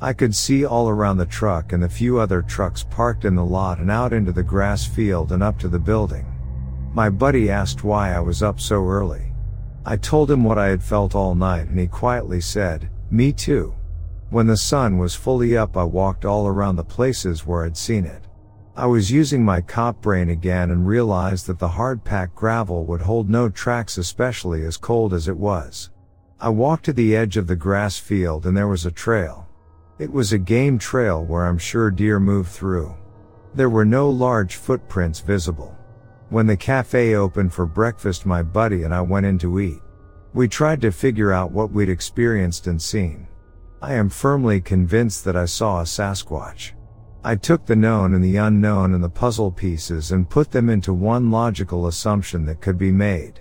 I 0.00 0.12
could 0.12 0.34
see 0.34 0.64
all 0.64 0.88
around 0.88 1.18
the 1.18 1.26
truck 1.26 1.72
and 1.72 1.80
the 1.80 1.88
few 1.88 2.18
other 2.18 2.42
trucks 2.42 2.82
parked 2.82 3.24
in 3.24 3.36
the 3.36 3.44
lot 3.44 3.78
and 3.78 3.92
out 3.92 4.12
into 4.12 4.32
the 4.32 4.42
grass 4.42 4.84
field 4.84 5.30
and 5.30 5.40
up 5.40 5.56
to 5.60 5.68
the 5.68 5.78
building. 5.78 6.26
My 6.94 7.10
buddy 7.10 7.48
asked 7.48 7.84
why 7.84 8.12
I 8.12 8.18
was 8.18 8.42
up 8.42 8.58
so 8.58 8.84
early. 8.84 9.32
I 9.86 9.96
told 9.96 10.32
him 10.32 10.42
what 10.42 10.58
I 10.58 10.66
had 10.66 10.82
felt 10.82 11.14
all 11.14 11.36
night 11.36 11.68
and 11.68 11.78
he 11.78 11.86
quietly 11.86 12.40
said, 12.40 12.90
me 13.08 13.32
too. 13.32 13.72
When 14.30 14.48
the 14.48 14.56
sun 14.56 14.98
was 14.98 15.14
fully 15.14 15.56
up 15.56 15.76
I 15.76 15.84
walked 15.84 16.24
all 16.24 16.48
around 16.48 16.74
the 16.74 16.82
places 16.82 17.46
where 17.46 17.64
I'd 17.64 17.76
seen 17.76 18.04
it. 18.04 18.24
I 18.80 18.86
was 18.86 19.10
using 19.10 19.44
my 19.44 19.60
cop 19.60 20.00
brain 20.00 20.30
again 20.30 20.70
and 20.70 20.86
realized 20.86 21.46
that 21.48 21.58
the 21.58 21.68
hard 21.68 22.02
packed 22.02 22.34
gravel 22.34 22.86
would 22.86 23.02
hold 23.02 23.28
no 23.28 23.50
tracks 23.50 23.98
especially 23.98 24.64
as 24.64 24.78
cold 24.78 25.12
as 25.12 25.28
it 25.28 25.36
was. 25.36 25.90
I 26.40 26.48
walked 26.48 26.86
to 26.86 26.94
the 26.94 27.14
edge 27.14 27.36
of 27.36 27.46
the 27.46 27.56
grass 27.56 27.98
field 27.98 28.46
and 28.46 28.56
there 28.56 28.68
was 28.68 28.86
a 28.86 28.90
trail. 28.90 29.46
It 29.98 30.10
was 30.10 30.32
a 30.32 30.38
game 30.38 30.78
trail 30.78 31.22
where 31.22 31.44
I'm 31.44 31.58
sure 31.58 31.90
deer 31.90 32.18
moved 32.18 32.48
through. 32.48 32.96
There 33.54 33.68
were 33.68 33.84
no 33.84 34.08
large 34.08 34.56
footprints 34.56 35.20
visible. 35.20 35.76
When 36.30 36.46
the 36.46 36.56
cafe 36.56 37.16
opened 37.16 37.52
for 37.52 37.66
breakfast 37.66 38.24
my 38.24 38.42
buddy 38.42 38.84
and 38.84 38.94
I 38.94 39.02
went 39.02 39.26
in 39.26 39.36
to 39.40 39.60
eat. 39.60 39.82
We 40.32 40.48
tried 40.48 40.80
to 40.80 40.90
figure 40.90 41.32
out 41.32 41.52
what 41.52 41.70
we'd 41.70 41.90
experienced 41.90 42.66
and 42.66 42.80
seen. 42.80 43.28
I 43.82 43.92
am 43.92 44.08
firmly 44.08 44.58
convinced 44.62 45.26
that 45.26 45.36
I 45.36 45.44
saw 45.44 45.80
a 45.80 45.84
Sasquatch. 45.84 46.72
I 47.22 47.36
took 47.36 47.66
the 47.66 47.76
known 47.76 48.14
and 48.14 48.24
the 48.24 48.36
unknown 48.36 48.94
and 48.94 49.04
the 49.04 49.10
puzzle 49.10 49.50
pieces 49.50 50.12
and 50.12 50.28
put 50.28 50.50
them 50.50 50.70
into 50.70 50.94
one 50.94 51.30
logical 51.30 51.86
assumption 51.86 52.46
that 52.46 52.62
could 52.62 52.78
be 52.78 52.90
made. 52.90 53.40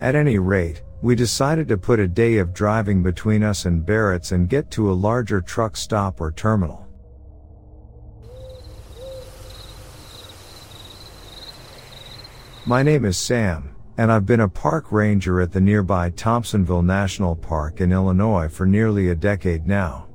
At 0.00 0.14
any 0.14 0.38
rate, 0.38 0.82
we 1.02 1.16
decided 1.16 1.66
to 1.68 1.76
put 1.76 1.98
a 1.98 2.06
day 2.06 2.38
of 2.38 2.54
driving 2.54 3.02
between 3.02 3.42
us 3.42 3.64
and 3.64 3.84
Barrett's 3.84 4.30
and 4.30 4.48
get 4.48 4.70
to 4.72 4.90
a 4.90 4.94
larger 4.94 5.40
truck 5.40 5.76
stop 5.76 6.20
or 6.20 6.30
terminal. 6.30 6.86
My 12.64 12.84
name 12.84 13.04
is 13.04 13.18
Sam, 13.18 13.74
and 13.98 14.12
I've 14.12 14.26
been 14.26 14.40
a 14.40 14.48
park 14.48 14.92
ranger 14.92 15.40
at 15.40 15.50
the 15.50 15.60
nearby 15.60 16.10
Thompsonville 16.10 16.84
National 16.84 17.34
Park 17.34 17.80
in 17.80 17.92
Illinois 17.92 18.48
for 18.48 18.66
nearly 18.66 19.08
a 19.08 19.16
decade 19.16 19.66
now. 19.66 20.05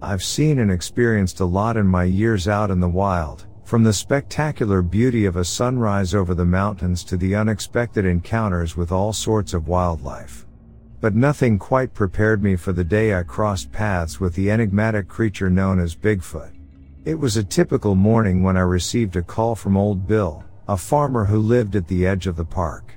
I've 0.00 0.22
seen 0.22 0.60
and 0.60 0.70
experienced 0.70 1.40
a 1.40 1.44
lot 1.44 1.76
in 1.76 1.86
my 1.86 2.04
years 2.04 2.46
out 2.46 2.70
in 2.70 2.78
the 2.78 2.88
wild, 2.88 3.46
from 3.64 3.82
the 3.82 3.92
spectacular 3.92 4.80
beauty 4.80 5.24
of 5.24 5.36
a 5.36 5.44
sunrise 5.44 6.14
over 6.14 6.34
the 6.34 6.44
mountains 6.44 7.02
to 7.04 7.16
the 7.16 7.34
unexpected 7.34 8.04
encounters 8.04 8.76
with 8.76 8.92
all 8.92 9.12
sorts 9.12 9.54
of 9.54 9.66
wildlife. 9.66 10.46
But 11.00 11.16
nothing 11.16 11.58
quite 11.58 11.94
prepared 11.94 12.44
me 12.44 12.54
for 12.54 12.72
the 12.72 12.84
day 12.84 13.14
I 13.14 13.24
crossed 13.24 13.72
paths 13.72 14.20
with 14.20 14.34
the 14.34 14.52
enigmatic 14.52 15.08
creature 15.08 15.50
known 15.50 15.80
as 15.80 15.96
Bigfoot. 15.96 16.52
It 17.04 17.18
was 17.18 17.36
a 17.36 17.42
typical 17.44 17.96
morning 17.96 18.42
when 18.44 18.56
I 18.56 18.60
received 18.60 19.16
a 19.16 19.22
call 19.22 19.56
from 19.56 19.76
old 19.76 20.06
Bill, 20.06 20.44
a 20.68 20.76
farmer 20.76 21.24
who 21.24 21.38
lived 21.38 21.74
at 21.74 21.88
the 21.88 22.06
edge 22.06 22.28
of 22.28 22.36
the 22.36 22.44
park. 22.44 22.94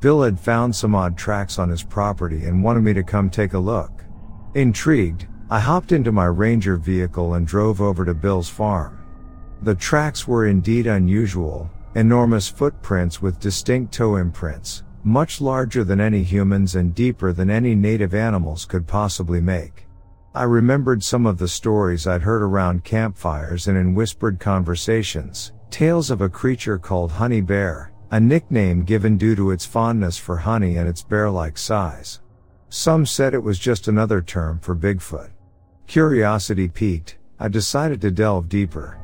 Bill 0.00 0.22
had 0.22 0.40
found 0.40 0.74
some 0.74 0.96
odd 0.96 1.16
tracks 1.16 1.60
on 1.60 1.68
his 1.68 1.84
property 1.84 2.46
and 2.46 2.64
wanted 2.64 2.82
me 2.82 2.92
to 2.94 3.04
come 3.04 3.30
take 3.30 3.52
a 3.52 3.58
look. 3.58 4.04
Intrigued, 4.54 5.26
I 5.52 5.60
hopped 5.60 5.92
into 5.92 6.12
my 6.12 6.24
Ranger 6.24 6.78
vehicle 6.78 7.34
and 7.34 7.46
drove 7.46 7.82
over 7.82 8.06
to 8.06 8.14
Bill's 8.14 8.48
farm. 8.48 9.04
The 9.60 9.74
tracks 9.74 10.26
were 10.26 10.46
indeed 10.46 10.86
unusual, 10.86 11.70
enormous 11.94 12.48
footprints 12.48 13.20
with 13.20 13.38
distinct 13.38 13.92
toe 13.92 14.16
imprints, 14.16 14.82
much 15.04 15.42
larger 15.42 15.84
than 15.84 16.00
any 16.00 16.22
humans 16.22 16.76
and 16.76 16.94
deeper 16.94 17.34
than 17.34 17.50
any 17.50 17.74
native 17.74 18.14
animals 18.14 18.64
could 18.64 18.86
possibly 18.86 19.42
make. 19.42 19.86
I 20.34 20.44
remembered 20.44 21.04
some 21.04 21.26
of 21.26 21.36
the 21.36 21.48
stories 21.48 22.06
I'd 22.06 22.22
heard 22.22 22.40
around 22.40 22.84
campfires 22.84 23.68
and 23.68 23.76
in 23.76 23.94
whispered 23.94 24.40
conversations, 24.40 25.52
tales 25.68 26.10
of 26.10 26.22
a 26.22 26.30
creature 26.30 26.78
called 26.78 27.12
Honey 27.12 27.42
Bear, 27.42 27.92
a 28.10 28.18
nickname 28.18 28.84
given 28.84 29.18
due 29.18 29.36
to 29.36 29.50
its 29.50 29.66
fondness 29.66 30.16
for 30.16 30.38
honey 30.38 30.78
and 30.78 30.88
its 30.88 31.02
bear-like 31.02 31.58
size. 31.58 32.22
Some 32.70 33.04
said 33.04 33.34
it 33.34 33.42
was 33.42 33.58
just 33.58 33.86
another 33.86 34.22
term 34.22 34.58
for 34.58 34.74
Bigfoot. 34.74 35.28
Curiosity 35.92 36.68
piqued, 36.68 37.18
I 37.38 37.48
decided 37.48 38.00
to 38.00 38.10
delve 38.10 38.48
deeper. 38.48 38.98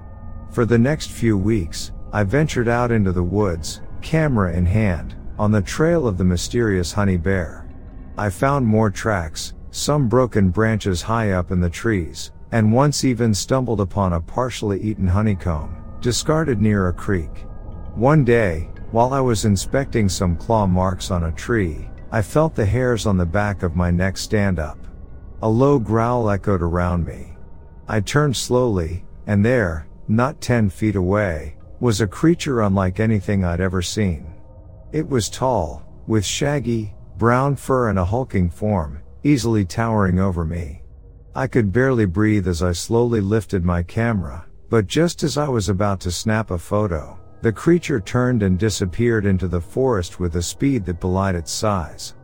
For 0.51 0.65
the 0.65 0.79
next 0.79 1.11
few 1.11 1.37
weeks, 1.37 1.93
I 2.15 2.23
ventured 2.23 2.67
out 2.67 2.91
into 2.91 3.13
the 3.13 3.23
woods, 3.23 3.83
camera 4.01 4.55
in 4.55 4.65
hand, 4.65 5.15
on 5.39 5.53
the 5.53 5.61
trail 5.61 6.09
of 6.09 6.17
the 6.17 6.25
mysterious 6.25 6.91
honey 6.91 7.19
bear. 7.19 7.69
I 8.17 8.31
found 8.31 8.65
more 8.65 8.89
tracks, 8.89 9.53
some 9.71 10.09
broken 10.09 10.49
branches 10.49 11.03
high 11.03 11.33
up 11.33 11.51
in 11.51 11.61
the 11.61 11.69
trees, 11.69 12.33
and 12.53 12.73
once 12.73 13.05
even 13.05 13.35
stumbled 13.35 13.83
upon 13.83 14.15
a 14.15 14.21
partially 14.23 14.81
eaten 14.81 15.09
honeycomb, 15.09 15.77
discarded 16.01 16.59
near 16.59 16.89
a 16.89 16.93
creek. 16.95 17.45
One 17.97 18.25
day, 18.25 18.71
while 18.93 19.13
I 19.13 19.21
was 19.21 19.45
inspecting 19.45 20.09
some 20.09 20.37
claw 20.37 20.67
marks 20.67 21.11
on 21.11 21.25
a 21.25 21.33
tree, 21.33 21.91
I 22.11 22.23
felt 22.23 22.55
the 22.55 22.65
hairs 22.65 23.05
on 23.05 23.19
the 23.19 23.27
back 23.27 23.63
of 23.63 23.77
my 23.77 23.91
neck 23.91 24.17
stand 24.17 24.59
up. 24.59 24.79
A 25.41 25.49
low 25.49 25.79
growl 25.79 26.31
echoed 26.31 26.63
around 26.63 27.07
me. 27.07 27.37
I 27.87 28.01
turned 28.01 28.37
slowly, 28.37 29.05
and 29.27 29.45
there, 29.45 29.87
not 30.09 30.41
ten 30.41 30.69
feet 30.69 30.97
away, 30.97 31.57
was 31.79 32.01
a 32.01 32.09
creature 32.09 32.63
unlike 32.63 32.99
anything 32.99 33.45
I'd 33.45 33.61
ever 33.61 33.81
seen. 33.81 34.35
It 34.91 35.09
was 35.09 35.31
tall, 35.31 35.85
with 36.09 36.25
shaggy, 36.25 36.95
brown 37.19 37.55
fur 37.55 37.89
and 37.89 38.01
a 38.01 38.05
hulking 38.05 38.51
form, 38.51 39.01
easily 39.23 39.65
towering 39.65 40.19
over 40.19 40.45
me. 40.45 40.83
I 41.37 41.47
could 41.47 41.73
barely 41.73 42.07
breathe 42.07 42.49
as 42.49 42.63
I 42.63 42.73
slowly 42.73 43.21
lifted 43.21 43.65
my 43.65 43.85
camera, 43.85 44.45
but 44.71 44.89
just 44.89 45.23
as 45.23 45.39
I 45.39 45.49
was 45.49 45.69
about 45.69 46.01
to 46.01 46.11
snap 46.11 46.51
a 46.51 46.59
photo, 46.59 47.17
the 47.43 47.53
creature 47.53 48.01
turned 48.01 48.43
and 48.43 48.59
disappeared 48.59 49.25
into 49.25 49.47
the 49.47 49.61
forest 49.61 50.19
with 50.19 50.35
a 50.35 50.43
speed 50.43 50.85
that 50.87 50.99
belied 50.99 51.37
its 51.37 51.53
size. 51.53 52.15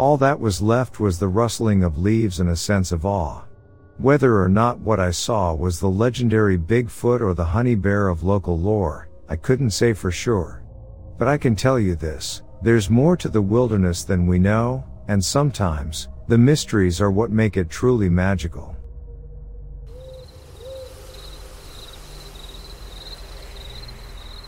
All 0.00 0.16
that 0.16 0.40
was 0.40 0.62
left 0.62 0.98
was 0.98 1.18
the 1.18 1.28
rustling 1.28 1.84
of 1.84 1.98
leaves 1.98 2.40
and 2.40 2.48
a 2.48 2.56
sense 2.56 2.90
of 2.90 3.04
awe. 3.04 3.42
Whether 3.98 4.42
or 4.42 4.48
not 4.48 4.78
what 4.78 4.98
I 4.98 5.10
saw 5.10 5.52
was 5.52 5.78
the 5.78 5.90
legendary 5.90 6.56
Bigfoot 6.56 7.20
or 7.20 7.34
the 7.34 7.44
honey 7.44 7.74
bear 7.74 8.08
of 8.08 8.22
local 8.22 8.58
lore, 8.58 9.10
I 9.28 9.36
couldn't 9.36 9.72
say 9.72 9.92
for 9.92 10.10
sure. 10.10 10.62
But 11.18 11.28
I 11.28 11.36
can 11.36 11.54
tell 11.54 11.78
you 11.78 11.96
this, 11.96 12.40
There's 12.62 12.88
more 12.88 13.14
to 13.18 13.28
the 13.28 13.42
wilderness 13.42 14.02
than 14.02 14.26
we 14.26 14.38
know, 14.38 14.86
and 15.08 15.22
sometimes, 15.22 16.08
the 16.28 16.38
mysteries 16.38 16.98
are 17.02 17.10
what 17.10 17.30
make 17.30 17.58
it 17.58 17.68
truly 17.68 18.08
magical. 18.08 18.74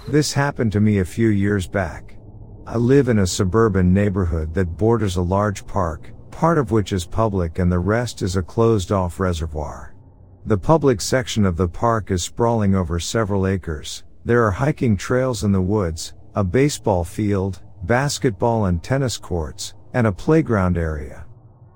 This 0.09 0.33
happened 0.33 0.73
to 0.73 0.81
me 0.81 1.01
a 1.01 1.05
few 1.05 1.29
years 1.29 1.67
back. 1.67 2.12
I 2.65 2.77
live 2.77 3.09
in 3.09 3.19
a 3.19 3.27
suburban 3.27 3.93
neighborhood 3.93 4.55
that 4.55 4.77
borders 4.77 5.17
a 5.17 5.23
large 5.23 5.67
park, 5.67 6.13
part 6.31 6.59
of 6.59 6.71
which 6.71 6.93
is 6.93 7.05
public 7.05 7.59
and 7.59 7.71
the 7.71 7.79
rest 7.81 8.23
is 8.23 8.37
a 8.37 8.43
closed 8.43 8.93
off 8.93 9.19
reservoir. 9.19 9.95
The 10.47 10.59
public 10.59 11.01
section 11.01 11.45
of 11.45 11.57
the 11.57 11.67
park 11.67 12.13
is 12.13 12.23
sprawling 12.23 12.77
over 12.77 13.01
several 13.01 13.49
acres. 13.49 14.05
There 14.25 14.45
are 14.45 14.53
hiking 14.53 14.97
trails 14.97 15.43
in 15.43 15.51
the 15.51 15.61
woods, 15.61 16.15
a 16.37 16.45
baseball 16.45 17.03
field, 17.03 17.61
basketball 17.83 18.67
and 18.67 18.81
tennis 18.81 19.19
courts, 19.19 19.75
and 19.93 20.07
a 20.07 20.13
playground 20.13 20.79
area. 20.79 21.27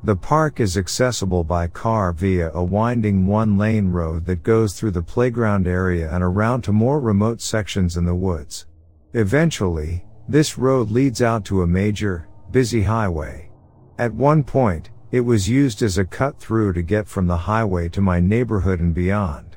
The 0.05 0.17
park 0.17 0.61
is 0.61 0.79
accessible 0.79 1.43
by 1.43 1.67
car 1.67 2.13
via 2.13 2.53
a 2.53 2.63
winding 2.63 3.27
one 3.27 3.59
lane 3.59 3.89
road 3.89 4.25
that 4.27 4.45
goes 4.45 4.75
through 4.75 4.93
the 4.93 5.03
playground 5.03 5.67
area 5.67 6.09
and 6.15 6.23
around 6.23 6.63
to 6.63 6.73
more 6.73 7.01
remote 7.01 7.41
sections 7.41 7.97
in 7.97 8.05
the 8.05 8.15
woods. 8.15 8.67
Eventually, 9.15 10.06
this 10.29 10.59
road 10.59 10.91
leads 10.91 11.23
out 11.23 11.45
to 11.45 11.63
a 11.63 11.67
major, 11.67 12.29
busy 12.51 12.83
highway. 12.83 13.51
At 13.99 14.13
one 14.13 14.43
point, 14.43 14.91
it 15.13 15.21
was 15.21 15.49
used 15.49 15.83
as 15.83 15.99
a 15.99 16.05
cut 16.05 16.39
through 16.39 16.73
to 16.73 16.83
get 16.83 17.07
from 17.07 17.27
the 17.27 17.37
highway 17.37 17.89
to 17.91 18.01
my 18.01 18.19
neighborhood 18.19 18.81
and 18.81 18.93
beyond. 18.93 19.57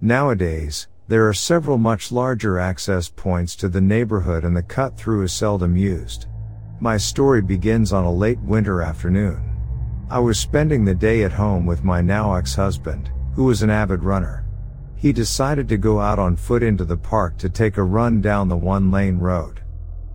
Nowadays, 0.00 0.88
there 1.06 1.26
are 1.26 1.32
several 1.32 1.78
much 1.78 2.12
larger 2.12 2.58
access 2.58 3.08
points 3.08 3.56
to 3.56 3.68
the 3.68 3.80
neighborhood 3.80 4.44
and 4.44 4.56
the 4.56 4.62
cut 4.62 4.96
through 4.96 5.22
is 5.22 5.32
seldom 5.32 5.76
used. 5.76 6.26
My 6.80 6.96
story 6.96 7.40
begins 7.40 7.92
on 7.92 8.04
a 8.04 8.12
late 8.12 8.40
winter 8.40 8.82
afternoon. 8.82 9.42
I 10.10 10.18
was 10.18 10.38
spending 10.38 10.84
the 10.84 10.94
day 10.94 11.22
at 11.24 11.32
home 11.32 11.64
with 11.64 11.84
my 11.84 12.00
now 12.00 12.34
ex-husband, 12.34 13.10
who 13.34 13.44
was 13.44 13.62
an 13.62 13.70
avid 13.70 14.02
runner. 14.02 14.44
He 14.96 15.12
decided 15.12 15.68
to 15.68 15.76
go 15.76 16.00
out 16.00 16.18
on 16.18 16.36
foot 16.36 16.62
into 16.62 16.84
the 16.84 16.96
park 16.96 17.38
to 17.38 17.48
take 17.48 17.76
a 17.76 17.82
run 17.82 18.20
down 18.20 18.48
the 18.48 18.56
one 18.56 18.90
lane 18.90 19.18
road. 19.18 19.60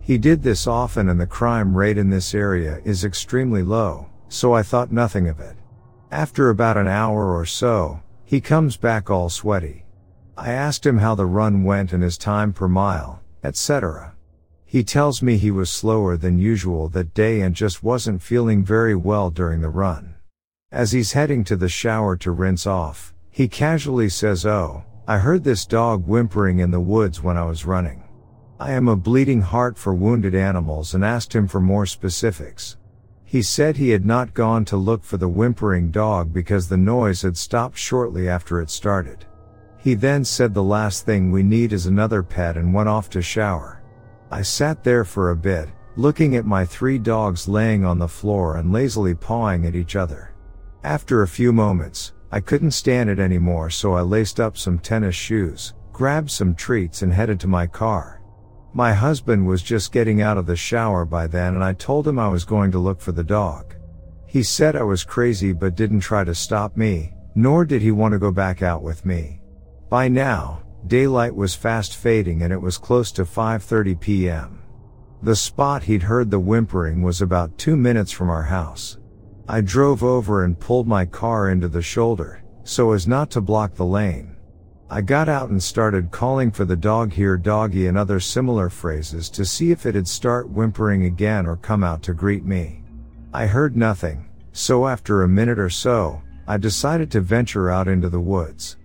He 0.04 0.18
did 0.18 0.42
this 0.42 0.66
often 0.66 1.08
and 1.08 1.18
the 1.18 1.26
crime 1.26 1.74
rate 1.74 1.96
in 1.96 2.10
this 2.10 2.34
area 2.34 2.78
is 2.84 3.06
extremely 3.06 3.62
low, 3.62 4.10
so 4.28 4.52
I 4.52 4.62
thought 4.62 4.92
nothing 4.92 5.28
of 5.28 5.40
it. 5.40 5.56
After 6.10 6.50
about 6.50 6.76
an 6.76 6.86
hour 6.86 7.34
or 7.34 7.46
so, 7.46 8.02
he 8.22 8.38
comes 8.42 8.76
back 8.76 9.08
all 9.08 9.30
sweaty. 9.30 9.86
I 10.36 10.52
asked 10.52 10.84
him 10.84 10.98
how 10.98 11.14
the 11.14 11.24
run 11.24 11.64
went 11.64 11.94
and 11.94 12.02
his 12.02 12.18
time 12.18 12.52
per 12.52 12.68
mile, 12.68 13.22
etc. 13.42 14.14
He 14.66 14.84
tells 14.84 15.22
me 15.22 15.38
he 15.38 15.50
was 15.50 15.70
slower 15.70 16.18
than 16.18 16.38
usual 16.38 16.90
that 16.90 17.14
day 17.14 17.40
and 17.40 17.54
just 17.54 17.82
wasn't 17.82 18.20
feeling 18.20 18.62
very 18.62 18.94
well 18.94 19.30
during 19.30 19.62
the 19.62 19.70
run. 19.70 20.16
As 20.70 20.92
he's 20.92 21.12
heading 21.12 21.44
to 21.44 21.56
the 21.56 21.70
shower 21.70 22.14
to 22.18 22.30
rinse 22.30 22.66
off, 22.66 23.14
he 23.30 23.48
casually 23.48 24.10
says, 24.10 24.44
Oh, 24.44 24.84
I 25.08 25.16
heard 25.16 25.44
this 25.44 25.64
dog 25.64 26.06
whimpering 26.06 26.58
in 26.58 26.72
the 26.72 26.80
woods 26.80 27.22
when 27.22 27.38
I 27.38 27.44
was 27.46 27.64
running. 27.64 28.03
I 28.60 28.70
am 28.70 28.86
a 28.86 28.94
bleeding 28.94 29.40
heart 29.40 29.76
for 29.76 29.94
wounded 29.94 30.34
animals 30.34 30.94
and 30.94 31.04
asked 31.04 31.34
him 31.34 31.48
for 31.48 31.60
more 31.60 31.86
specifics. 31.86 32.76
He 33.24 33.42
said 33.42 33.76
he 33.76 33.90
had 33.90 34.06
not 34.06 34.32
gone 34.32 34.64
to 34.66 34.76
look 34.76 35.02
for 35.02 35.16
the 35.16 35.28
whimpering 35.28 35.90
dog 35.90 36.32
because 36.32 36.68
the 36.68 36.76
noise 36.76 37.22
had 37.22 37.36
stopped 37.36 37.76
shortly 37.76 38.28
after 38.28 38.60
it 38.60 38.70
started. 38.70 39.24
He 39.76 39.94
then 39.94 40.24
said 40.24 40.54
the 40.54 40.62
last 40.62 41.04
thing 41.04 41.32
we 41.32 41.42
need 41.42 41.72
is 41.72 41.86
another 41.86 42.22
pet 42.22 42.56
and 42.56 42.72
went 42.72 42.88
off 42.88 43.10
to 43.10 43.22
shower. 43.22 43.82
I 44.30 44.42
sat 44.42 44.84
there 44.84 45.04
for 45.04 45.30
a 45.30 45.36
bit, 45.36 45.68
looking 45.96 46.36
at 46.36 46.46
my 46.46 46.64
three 46.64 46.98
dogs 46.98 47.48
laying 47.48 47.84
on 47.84 47.98
the 47.98 48.06
floor 48.06 48.56
and 48.56 48.72
lazily 48.72 49.16
pawing 49.16 49.66
at 49.66 49.74
each 49.74 49.96
other. 49.96 50.32
After 50.84 51.22
a 51.22 51.28
few 51.28 51.52
moments, 51.52 52.12
I 52.30 52.38
couldn't 52.38 52.70
stand 52.70 53.10
it 53.10 53.18
anymore 53.18 53.68
so 53.70 53.94
I 53.94 54.02
laced 54.02 54.38
up 54.38 54.56
some 54.56 54.78
tennis 54.78 55.16
shoes, 55.16 55.74
grabbed 55.92 56.30
some 56.30 56.54
treats 56.54 57.02
and 57.02 57.12
headed 57.12 57.40
to 57.40 57.48
my 57.48 57.66
car. 57.66 58.20
My 58.76 58.92
husband 58.92 59.46
was 59.46 59.62
just 59.62 59.92
getting 59.92 60.20
out 60.20 60.36
of 60.36 60.46
the 60.46 60.56
shower 60.56 61.04
by 61.04 61.28
then 61.28 61.54
and 61.54 61.62
I 61.62 61.74
told 61.74 62.08
him 62.08 62.18
I 62.18 62.26
was 62.26 62.44
going 62.44 62.72
to 62.72 62.80
look 62.80 63.00
for 63.00 63.12
the 63.12 63.22
dog. 63.22 63.76
He 64.26 64.42
said 64.42 64.74
I 64.74 64.82
was 64.82 65.04
crazy 65.04 65.52
but 65.52 65.76
didn't 65.76 66.00
try 66.00 66.24
to 66.24 66.34
stop 66.34 66.76
me, 66.76 67.14
nor 67.36 67.64
did 67.64 67.82
he 67.82 67.92
want 67.92 68.14
to 68.14 68.18
go 68.18 68.32
back 68.32 68.62
out 68.62 68.82
with 68.82 69.06
me. 69.06 69.40
By 69.88 70.08
now, 70.08 70.64
daylight 70.88 71.36
was 71.36 71.54
fast 71.54 71.94
fading 71.94 72.42
and 72.42 72.52
it 72.52 72.60
was 72.60 72.76
close 72.76 73.12
to 73.12 73.24
5.30 73.24 74.00
p.m. 74.00 74.60
The 75.22 75.36
spot 75.36 75.84
he'd 75.84 76.02
heard 76.02 76.32
the 76.32 76.40
whimpering 76.40 77.00
was 77.00 77.22
about 77.22 77.56
two 77.56 77.76
minutes 77.76 78.10
from 78.10 78.28
our 78.28 78.42
house. 78.42 78.98
I 79.48 79.60
drove 79.60 80.02
over 80.02 80.42
and 80.42 80.58
pulled 80.58 80.88
my 80.88 81.06
car 81.06 81.48
into 81.48 81.68
the 81.68 81.80
shoulder, 81.80 82.42
so 82.64 82.90
as 82.90 83.06
not 83.06 83.30
to 83.30 83.40
block 83.40 83.74
the 83.74 83.86
lane. 83.86 84.33
I 84.94 85.00
got 85.00 85.28
out 85.28 85.50
and 85.50 85.60
started 85.60 86.12
calling 86.12 86.52
for 86.52 86.64
the 86.64 86.76
dog 86.76 87.12
here 87.12 87.36
doggy 87.36 87.88
and 87.88 87.98
other 87.98 88.20
similar 88.20 88.70
phrases 88.70 89.28
to 89.30 89.44
see 89.44 89.72
if 89.72 89.86
it'd 89.86 90.06
start 90.06 90.48
whimpering 90.48 91.06
again 91.06 91.48
or 91.48 91.56
come 91.56 91.82
out 91.82 92.00
to 92.04 92.14
greet 92.14 92.44
me. 92.44 92.84
I 93.32 93.46
heard 93.46 93.76
nothing, 93.76 94.30
so 94.52 94.86
after 94.86 95.24
a 95.24 95.28
minute 95.28 95.58
or 95.58 95.68
so, 95.68 96.22
I 96.46 96.58
decided 96.58 97.10
to 97.10 97.20
venture 97.20 97.72
out 97.72 97.88
into 97.88 98.08
the 98.08 98.20
woods. 98.20 98.76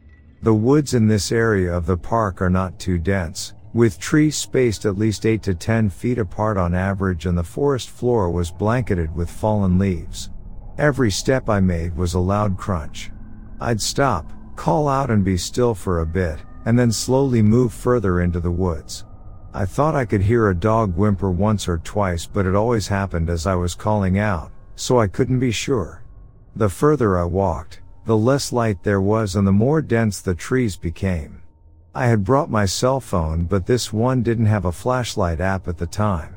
The 0.42 0.56
woods 0.56 0.96
in 0.96 1.08
this 1.08 1.32
area 1.32 1.72
of 1.72 1.86
the 1.86 1.98
park 1.98 2.42
are 2.42 2.50
not 2.50 2.80
too 2.80 2.98
dense, 2.98 3.54
with 3.76 4.00
trees 4.00 4.36
spaced 4.36 4.86
at 4.86 4.98
least 4.98 5.28
8 5.28 5.44
to 5.44 5.54
10 5.54 5.92
feet 5.92 6.18
apart 6.18 6.58
on 6.58 6.74
average 6.74 7.28
and 7.28 7.38
the 7.38 7.44
forest 7.44 7.92
floor 7.92 8.32
was 8.32 8.50
blanketed 8.50 9.16
with 9.16 9.30
fallen 9.30 9.78
leaves. 9.78 10.32
Every 10.80 11.12
step 11.12 11.52
I 11.52 11.60
made 11.60 11.96
was 11.96 12.16
a 12.16 12.20
loud 12.20 12.58
crunch. 12.58 13.12
I'd 13.62 13.80
stop, 13.80 14.34
call 14.60 14.90
out 14.90 15.10
and 15.10 15.24
be 15.24 15.38
still 15.38 15.74
for 15.74 16.02
a 16.02 16.06
bit, 16.06 16.38
and 16.66 16.78
then 16.78 16.92
slowly 16.92 17.42
move 17.42 17.72
further 17.72 18.20
into 18.20 18.42
the 18.42 18.52
woods. 18.52 19.06
I 19.54 19.66
thought 19.66 19.96
I 19.96 20.04
could 20.04 20.22
hear 20.22 20.50
a 20.50 20.54
dog 20.54 20.98
whimper 20.98 21.32
once 21.32 21.70
or 21.70 21.78
twice 21.78 22.26
but 22.26 22.46
it 22.46 22.56
always 22.56 22.86
happened 22.86 23.30
as 23.30 23.48
I 23.48 23.56
was 23.56 23.74
calling 23.74 24.20
out, 24.20 24.52
so 24.76 25.00
I 25.00 25.08
couldn't 25.08 25.40
be 25.40 25.52
sure. 25.52 26.04
The 26.58 26.68
further 26.68 27.18
I 27.18 27.24
walked, 27.24 27.80
the 28.06 28.18
less 28.18 28.52
light 28.52 28.84
there 28.84 29.00
was 29.00 29.38
and 29.38 29.48
the 29.48 29.54
more 29.54 29.82
dense 29.82 30.20
the 30.20 30.36
trees 30.36 30.76
became. 30.76 31.42
I 31.96 32.08
had 32.08 32.26
brought 32.26 32.52
my 32.52 32.66
cell 32.66 33.00
phone 33.00 33.46
but 33.46 33.66
this 33.66 33.94
one 33.94 34.24
didn't 34.24 34.48
have 34.48 34.66
a 34.66 34.74
flashlight 34.74 35.40
app 35.40 35.70
at 35.70 35.78
the 35.78 35.88
time. 35.88 36.36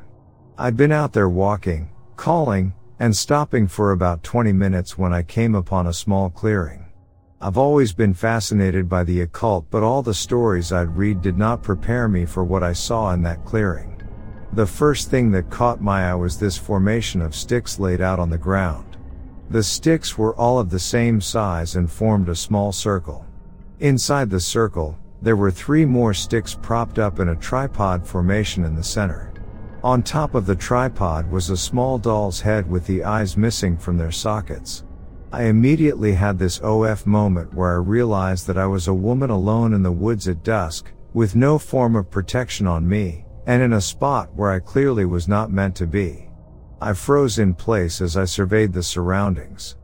I'd 0.57 0.77
been 0.77 0.93
out 0.93 1.11
there 1.11 1.27
walking, 1.27 1.91
calling, 2.15 2.73
and 2.99 3.13
stopping 3.13 3.67
for 3.67 3.91
about 3.91 4.23
20 4.23 4.53
minutes 4.53 4.97
when 4.97 5.11
I 5.11 5.23
came 5.23 5.55
upon 5.55 5.87
a 5.87 5.93
small 5.93 6.29
clearing. 6.29 6.82
I've 7.45 7.57
always 7.57 7.91
been 7.91 8.13
fascinated 8.13 8.87
by 8.87 9.03
the 9.03 9.19
occult 9.19 9.65
but 9.69 9.83
all 9.83 10.01
the 10.01 10.13
stories 10.13 10.71
I'd 10.71 10.95
read 10.95 11.21
did 11.21 11.37
not 11.37 11.61
prepare 11.61 12.07
me 12.07 12.25
for 12.25 12.45
what 12.45 12.63
I 12.63 12.71
saw 12.71 13.11
in 13.11 13.21
that 13.23 13.43
clearing. 13.43 14.01
The 14.53 14.65
first 14.65 15.09
thing 15.09 15.29
that 15.31 15.49
caught 15.49 15.81
my 15.81 16.09
eye 16.09 16.15
was 16.15 16.39
this 16.39 16.57
formation 16.57 17.21
of 17.21 17.35
sticks 17.35 17.79
laid 17.79 17.99
out 17.99 18.17
on 18.17 18.29
the 18.29 18.37
ground. 18.37 18.95
The 19.49 19.61
sticks 19.61 20.17
were 20.17 20.33
all 20.37 20.57
of 20.57 20.69
the 20.69 20.79
same 20.79 21.19
size 21.19 21.75
and 21.75 21.91
formed 21.91 22.29
a 22.29 22.35
small 22.35 22.71
circle. 22.71 23.25
Inside 23.81 24.29
the 24.29 24.39
circle, 24.39 24.97
there 25.21 25.35
were 25.35 25.51
three 25.51 25.83
more 25.83 26.13
sticks 26.13 26.57
propped 26.61 26.97
up 26.97 27.19
in 27.19 27.27
a 27.27 27.35
tripod 27.35 28.07
formation 28.07 28.63
in 28.63 28.73
the 28.73 28.83
center. 28.85 29.33
On 29.83 30.01
top 30.01 30.33
of 30.33 30.45
the 30.45 30.55
tripod 30.55 31.29
was 31.29 31.49
a 31.49 31.57
small 31.57 31.97
doll's 31.97 32.39
head 32.39 32.71
with 32.71 32.87
the 32.87 33.03
eyes 33.03 33.35
missing 33.35 33.75
from 33.75 33.97
their 33.97 34.13
sockets. 34.13 34.85
I 35.33 35.45
immediately 35.45 36.13
had 36.13 36.37
this 36.37 36.59
OF 36.59 37.07
moment 37.07 37.55
where 37.55 37.71
I 37.71 37.77
realized 37.77 38.45
that 38.45 38.57
I 38.59 38.67
was 38.67 38.87
a 38.87 38.93
woman 38.93 39.31
alone 39.31 39.73
in 39.73 39.81
the 39.81 39.91
woods 39.91 40.27
at 40.27 40.43
dusk, 40.43 40.91
with 41.15 41.35
no 41.35 41.57
form 41.57 41.95
of 41.95 42.11
protection 42.11 42.67
on 42.67 42.87
me, 42.87 43.25
and 43.47 43.63
in 43.63 43.73
a 43.73 43.81
spot 43.81 44.29
where 44.35 44.51
I 44.51 44.59
clearly 44.59 45.05
was 45.05 45.27
not 45.27 45.51
meant 45.51 45.75
to 45.77 45.87
be. 45.87 46.29
I 46.79 46.93
froze 46.93 47.39
in 47.39 47.55
place 47.55 47.99
as 47.99 48.15
I 48.15 48.25
surveyed 48.25 48.73
the 48.73 48.83
surroundings. 48.83 49.75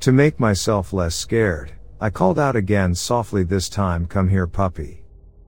To 0.00 0.12
make 0.12 0.38
myself 0.38 0.92
less 0.92 1.14
scared, 1.14 1.72
I 2.02 2.10
called 2.10 2.38
out 2.38 2.54
again 2.54 2.94
softly 2.94 3.44
this 3.44 3.70
time 3.70 4.04
come 4.04 4.28
here 4.28 4.46
puppy. 4.46 5.04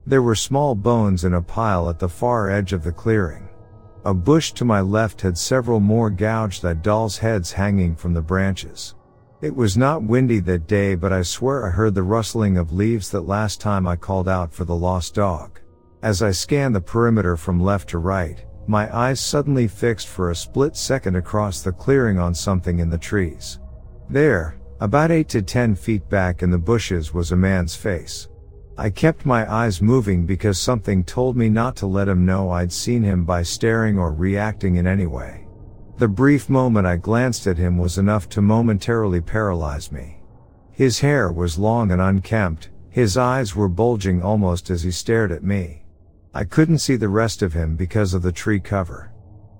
There 0.07 0.23
were 0.23 0.33
small 0.33 0.73
bones 0.73 1.23
in 1.23 1.35
a 1.35 1.41
pile 1.43 1.87
at 1.87 1.99
the 1.99 2.09
far 2.09 2.49
edge 2.49 2.73
of 2.73 2.83
the 2.83 2.91
clearing. 2.91 3.47
A 4.05 4.13
bush 4.15 4.53
to 4.53 4.65
my 4.65 4.81
left 4.81 5.21
had 5.21 5.37
several 5.37 5.79
more 5.79 6.09
gouged 6.09 6.63
that 6.63 6.81
doll's 6.81 7.19
heads 7.19 7.51
hanging 7.51 7.95
from 7.95 8.15
the 8.15 8.23
branches. 8.23 8.95
It 9.41 9.55
was 9.55 9.75
not 9.75 10.03
windy 10.03 10.39
that 10.41 10.67
day 10.67 10.93
but 10.93 11.11
I 11.11 11.23
swear 11.23 11.65
I 11.65 11.71
heard 11.71 11.95
the 11.95 12.03
rustling 12.03 12.57
of 12.57 12.73
leaves 12.73 13.09
that 13.09 13.21
last 13.21 13.59
time 13.59 13.87
I 13.87 13.95
called 13.95 14.29
out 14.29 14.53
for 14.53 14.65
the 14.65 14.75
lost 14.75 15.15
dog. 15.15 15.59
As 16.03 16.21
I 16.21 16.29
scanned 16.29 16.75
the 16.75 16.81
perimeter 16.81 17.35
from 17.35 17.59
left 17.59 17.89
to 17.89 17.97
right, 17.97 18.45
my 18.67 18.95
eyes 18.95 19.19
suddenly 19.19 19.67
fixed 19.67 20.07
for 20.07 20.29
a 20.29 20.35
split 20.35 20.75
second 20.77 21.15
across 21.15 21.63
the 21.63 21.71
clearing 21.71 22.19
on 22.19 22.35
something 22.35 22.77
in 22.77 22.91
the 22.91 22.99
trees. 22.99 23.59
There, 24.11 24.59
about 24.79 25.09
8 25.09 25.27
to 25.29 25.41
10 25.41 25.73
feet 25.73 26.07
back 26.07 26.43
in 26.43 26.51
the 26.51 26.59
bushes 26.59 27.11
was 27.11 27.31
a 27.31 27.35
man's 27.35 27.75
face. 27.75 28.27
I 28.77 28.91
kept 28.91 29.25
my 29.25 29.51
eyes 29.51 29.81
moving 29.81 30.27
because 30.27 30.59
something 30.59 31.03
told 31.03 31.35
me 31.35 31.49
not 31.49 31.75
to 31.77 31.87
let 31.87 32.07
him 32.07 32.27
know 32.27 32.51
I'd 32.51 32.71
seen 32.71 33.01
him 33.01 33.25
by 33.25 33.41
staring 33.41 33.97
or 33.97 34.13
reacting 34.13 34.75
in 34.75 34.85
any 34.85 35.07
way. 35.07 35.47
The 36.01 36.07
brief 36.07 36.49
moment 36.49 36.87
I 36.87 36.95
glanced 36.95 37.45
at 37.45 37.59
him 37.59 37.77
was 37.77 37.99
enough 37.99 38.27
to 38.29 38.41
momentarily 38.41 39.21
paralyze 39.21 39.91
me. 39.91 40.17
His 40.71 41.01
hair 41.01 41.31
was 41.31 41.59
long 41.59 41.91
and 41.91 42.01
unkempt, 42.01 42.71
his 42.89 43.17
eyes 43.17 43.55
were 43.55 43.69
bulging 43.69 44.19
almost 44.19 44.71
as 44.71 44.81
he 44.81 44.89
stared 44.89 45.31
at 45.31 45.43
me. 45.43 45.85
I 46.33 46.43
couldn't 46.43 46.79
see 46.79 46.95
the 46.95 47.07
rest 47.07 47.43
of 47.43 47.53
him 47.53 47.75
because 47.75 48.15
of 48.15 48.23
the 48.23 48.31
tree 48.31 48.59
cover. 48.59 49.11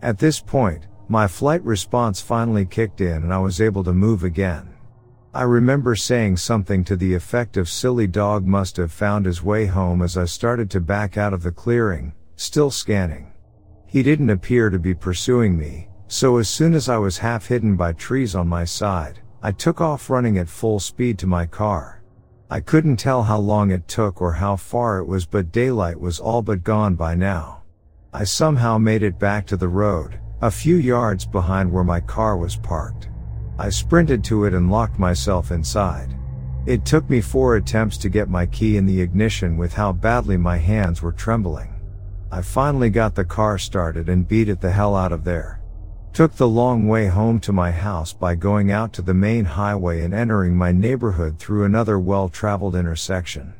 At 0.01 0.17
this 0.17 0.39
point, 0.39 0.87
my 1.07 1.27
flight 1.27 1.63
response 1.63 2.21
finally 2.21 2.65
kicked 2.65 3.01
in 3.01 3.21
and 3.21 3.31
I 3.31 3.37
was 3.37 3.61
able 3.61 3.83
to 3.83 3.93
move 3.93 4.23
again. 4.23 4.73
I 5.35 5.43
remember 5.43 5.95
saying 5.95 6.37
something 6.37 6.83
to 6.85 6.95
the 6.95 7.13
effect 7.13 7.55
of 7.55 7.69
silly 7.69 8.07
dog 8.07 8.47
must 8.47 8.77
have 8.77 8.91
found 8.91 9.27
his 9.27 9.43
way 9.43 9.67
home 9.67 10.01
as 10.01 10.17
I 10.17 10.25
started 10.25 10.71
to 10.71 10.81
back 10.81 11.17
out 11.17 11.33
of 11.33 11.43
the 11.43 11.51
clearing, 11.51 12.13
still 12.35 12.71
scanning. 12.71 13.31
He 13.85 14.01
didn't 14.01 14.31
appear 14.31 14.71
to 14.71 14.79
be 14.79 14.95
pursuing 14.95 15.55
me, 15.55 15.89
so 16.11 16.39
as 16.39 16.49
soon 16.49 16.73
as 16.73 16.89
I 16.89 16.97
was 16.97 17.19
half 17.19 17.47
hidden 17.47 17.77
by 17.77 17.93
trees 17.93 18.35
on 18.35 18.45
my 18.45 18.65
side, 18.65 19.21
I 19.41 19.53
took 19.53 19.79
off 19.79 20.09
running 20.09 20.37
at 20.37 20.49
full 20.49 20.77
speed 20.77 21.17
to 21.19 21.25
my 21.25 21.45
car. 21.45 22.03
I 22.49 22.59
couldn't 22.59 22.97
tell 22.97 23.23
how 23.23 23.39
long 23.39 23.71
it 23.71 23.87
took 23.87 24.21
or 24.21 24.33
how 24.33 24.57
far 24.57 24.99
it 24.99 25.05
was 25.05 25.25
but 25.25 25.53
daylight 25.53 25.97
was 25.97 26.19
all 26.19 26.41
but 26.41 26.65
gone 26.65 26.95
by 26.95 27.15
now. 27.15 27.63
I 28.11 28.25
somehow 28.25 28.77
made 28.77 29.03
it 29.03 29.19
back 29.19 29.47
to 29.47 29.55
the 29.55 29.69
road, 29.69 30.19
a 30.41 30.51
few 30.51 30.75
yards 30.75 31.25
behind 31.25 31.71
where 31.71 31.85
my 31.85 32.01
car 32.01 32.35
was 32.35 32.57
parked. 32.57 33.07
I 33.57 33.69
sprinted 33.69 34.21
to 34.25 34.43
it 34.43 34.53
and 34.53 34.69
locked 34.69 34.99
myself 34.99 35.49
inside. 35.49 36.13
It 36.65 36.83
took 36.83 37.09
me 37.09 37.21
four 37.21 37.55
attempts 37.55 37.95
to 37.99 38.09
get 38.09 38.27
my 38.27 38.47
key 38.47 38.75
in 38.75 38.85
the 38.85 38.99
ignition 38.99 39.55
with 39.55 39.71
how 39.71 39.93
badly 39.93 40.35
my 40.35 40.57
hands 40.57 41.01
were 41.01 41.13
trembling. 41.13 41.73
I 42.33 42.41
finally 42.41 42.89
got 42.89 43.15
the 43.15 43.23
car 43.23 43.57
started 43.57 44.09
and 44.09 44.27
beat 44.27 44.49
it 44.49 44.59
the 44.59 44.71
hell 44.71 44.93
out 44.93 45.13
of 45.13 45.23
there. 45.23 45.60
Took 46.13 46.35
the 46.35 46.47
long 46.47 46.89
way 46.89 47.07
home 47.07 47.39
to 47.39 47.53
my 47.53 47.71
house 47.71 48.11
by 48.11 48.35
going 48.35 48.69
out 48.69 48.91
to 48.93 49.01
the 49.01 49.13
main 49.13 49.45
highway 49.45 50.01
and 50.03 50.13
entering 50.13 50.53
my 50.53 50.73
neighborhood 50.73 51.39
through 51.39 51.63
another 51.63 51.97
well-traveled 51.97 52.75
intersection. 52.75 53.53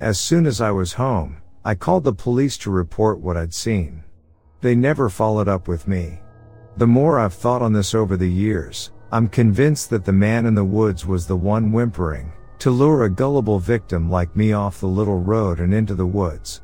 As 0.00 0.18
soon 0.18 0.46
as 0.46 0.62
I 0.62 0.70
was 0.70 0.94
home, 0.94 1.42
I 1.62 1.74
called 1.74 2.04
the 2.04 2.14
police 2.14 2.56
to 2.58 2.70
report 2.70 3.20
what 3.20 3.36
I'd 3.36 3.52
seen. 3.52 4.02
They 4.62 4.74
never 4.74 5.10
followed 5.10 5.46
up 5.46 5.68
with 5.68 5.86
me. 5.86 6.20
The 6.78 6.86
more 6.86 7.20
I've 7.20 7.34
thought 7.34 7.60
on 7.60 7.74
this 7.74 7.94
over 7.94 8.16
the 8.16 8.30
years, 8.30 8.92
I'm 9.12 9.28
convinced 9.28 9.90
that 9.90 10.06
the 10.06 10.12
man 10.12 10.46
in 10.46 10.54
the 10.54 10.64
woods 10.64 11.04
was 11.04 11.26
the 11.26 11.36
one 11.36 11.70
whimpering, 11.70 12.32
to 12.60 12.70
lure 12.70 13.04
a 13.04 13.10
gullible 13.10 13.58
victim 13.58 14.10
like 14.10 14.34
me 14.34 14.54
off 14.54 14.80
the 14.80 14.86
little 14.86 15.20
road 15.20 15.60
and 15.60 15.74
into 15.74 15.94
the 15.94 16.06
woods. 16.06 16.62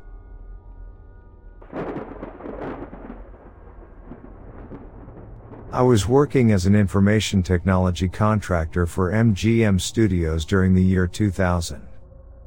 I 5.77 5.83
was 5.83 6.07
working 6.07 6.53
as 6.53 6.65
an 6.65 6.73
information 6.73 7.43
technology 7.43 8.09
contractor 8.09 8.87
for 8.87 9.11
MGM 9.11 9.79
Studios 9.79 10.43
during 10.43 10.73
the 10.73 10.81
year 10.81 11.05
2000. 11.05 11.87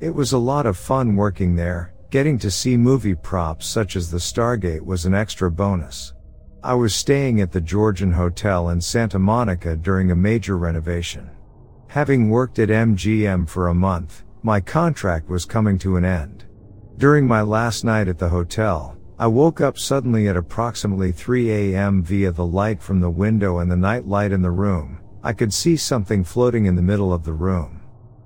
It 0.00 0.12
was 0.12 0.32
a 0.32 0.38
lot 0.38 0.66
of 0.66 0.76
fun 0.76 1.14
working 1.14 1.54
there, 1.54 1.94
getting 2.10 2.40
to 2.40 2.50
see 2.50 2.76
movie 2.76 3.14
props 3.14 3.66
such 3.68 3.94
as 3.94 4.10
the 4.10 4.18
Stargate 4.18 4.84
was 4.84 5.06
an 5.06 5.14
extra 5.14 5.48
bonus. 5.48 6.12
I 6.64 6.74
was 6.74 6.92
staying 6.92 7.40
at 7.40 7.52
the 7.52 7.60
Georgian 7.60 8.10
Hotel 8.10 8.70
in 8.70 8.80
Santa 8.80 9.20
Monica 9.20 9.76
during 9.76 10.10
a 10.10 10.16
major 10.16 10.58
renovation. 10.58 11.30
Having 11.86 12.30
worked 12.30 12.58
at 12.58 12.68
MGM 12.68 13.48
for 13.48 13.68
a 13.68 13.74
month, 13.74 14.24
my 14.42 14.60
contract 14.60 15.28
was 15.28 15.44
coming 15.44 15.78
to 15.78 15.94
an 15.94 16.04
end. 16.04 16.46
During 16.96 17.28
my 17.28 17.42
last 17.42 17.84
night 17.84 18.08
at 18.08 18.18
the 18.18 18.30
hotel, 18.30 18.96
I 19.20 19.26
woke 19.26 19.60
up 19.60 19.78
suddenly 19.78 20.28
at 20.28 20.36
approximately 20.38 21.12
3 21.12 21.50
a.m. 21.50 22.02
via 22.02 22.32
the 22.32 22.46
light 22.46 22.80
from 22.80 23.00
the 23.00 23.10
window 23.10 23.58
and 23.58 23.70
the 23.70 23.76
night 23.76 24.06
light 24.06 24.32
in 24.32 24.40
the 24.40 24.50
room. 24.50 24.98
I 25.22 25.34
could 25.34 25.52
see 25.52 25.76
something 25.76 26.24
floating 26.24 26.64
in 26.64 26.74
the 26.74 26.80
middle 26.80 27.12
of 27.12 27.24
the 27.24 27.34
room. 27.34 27.82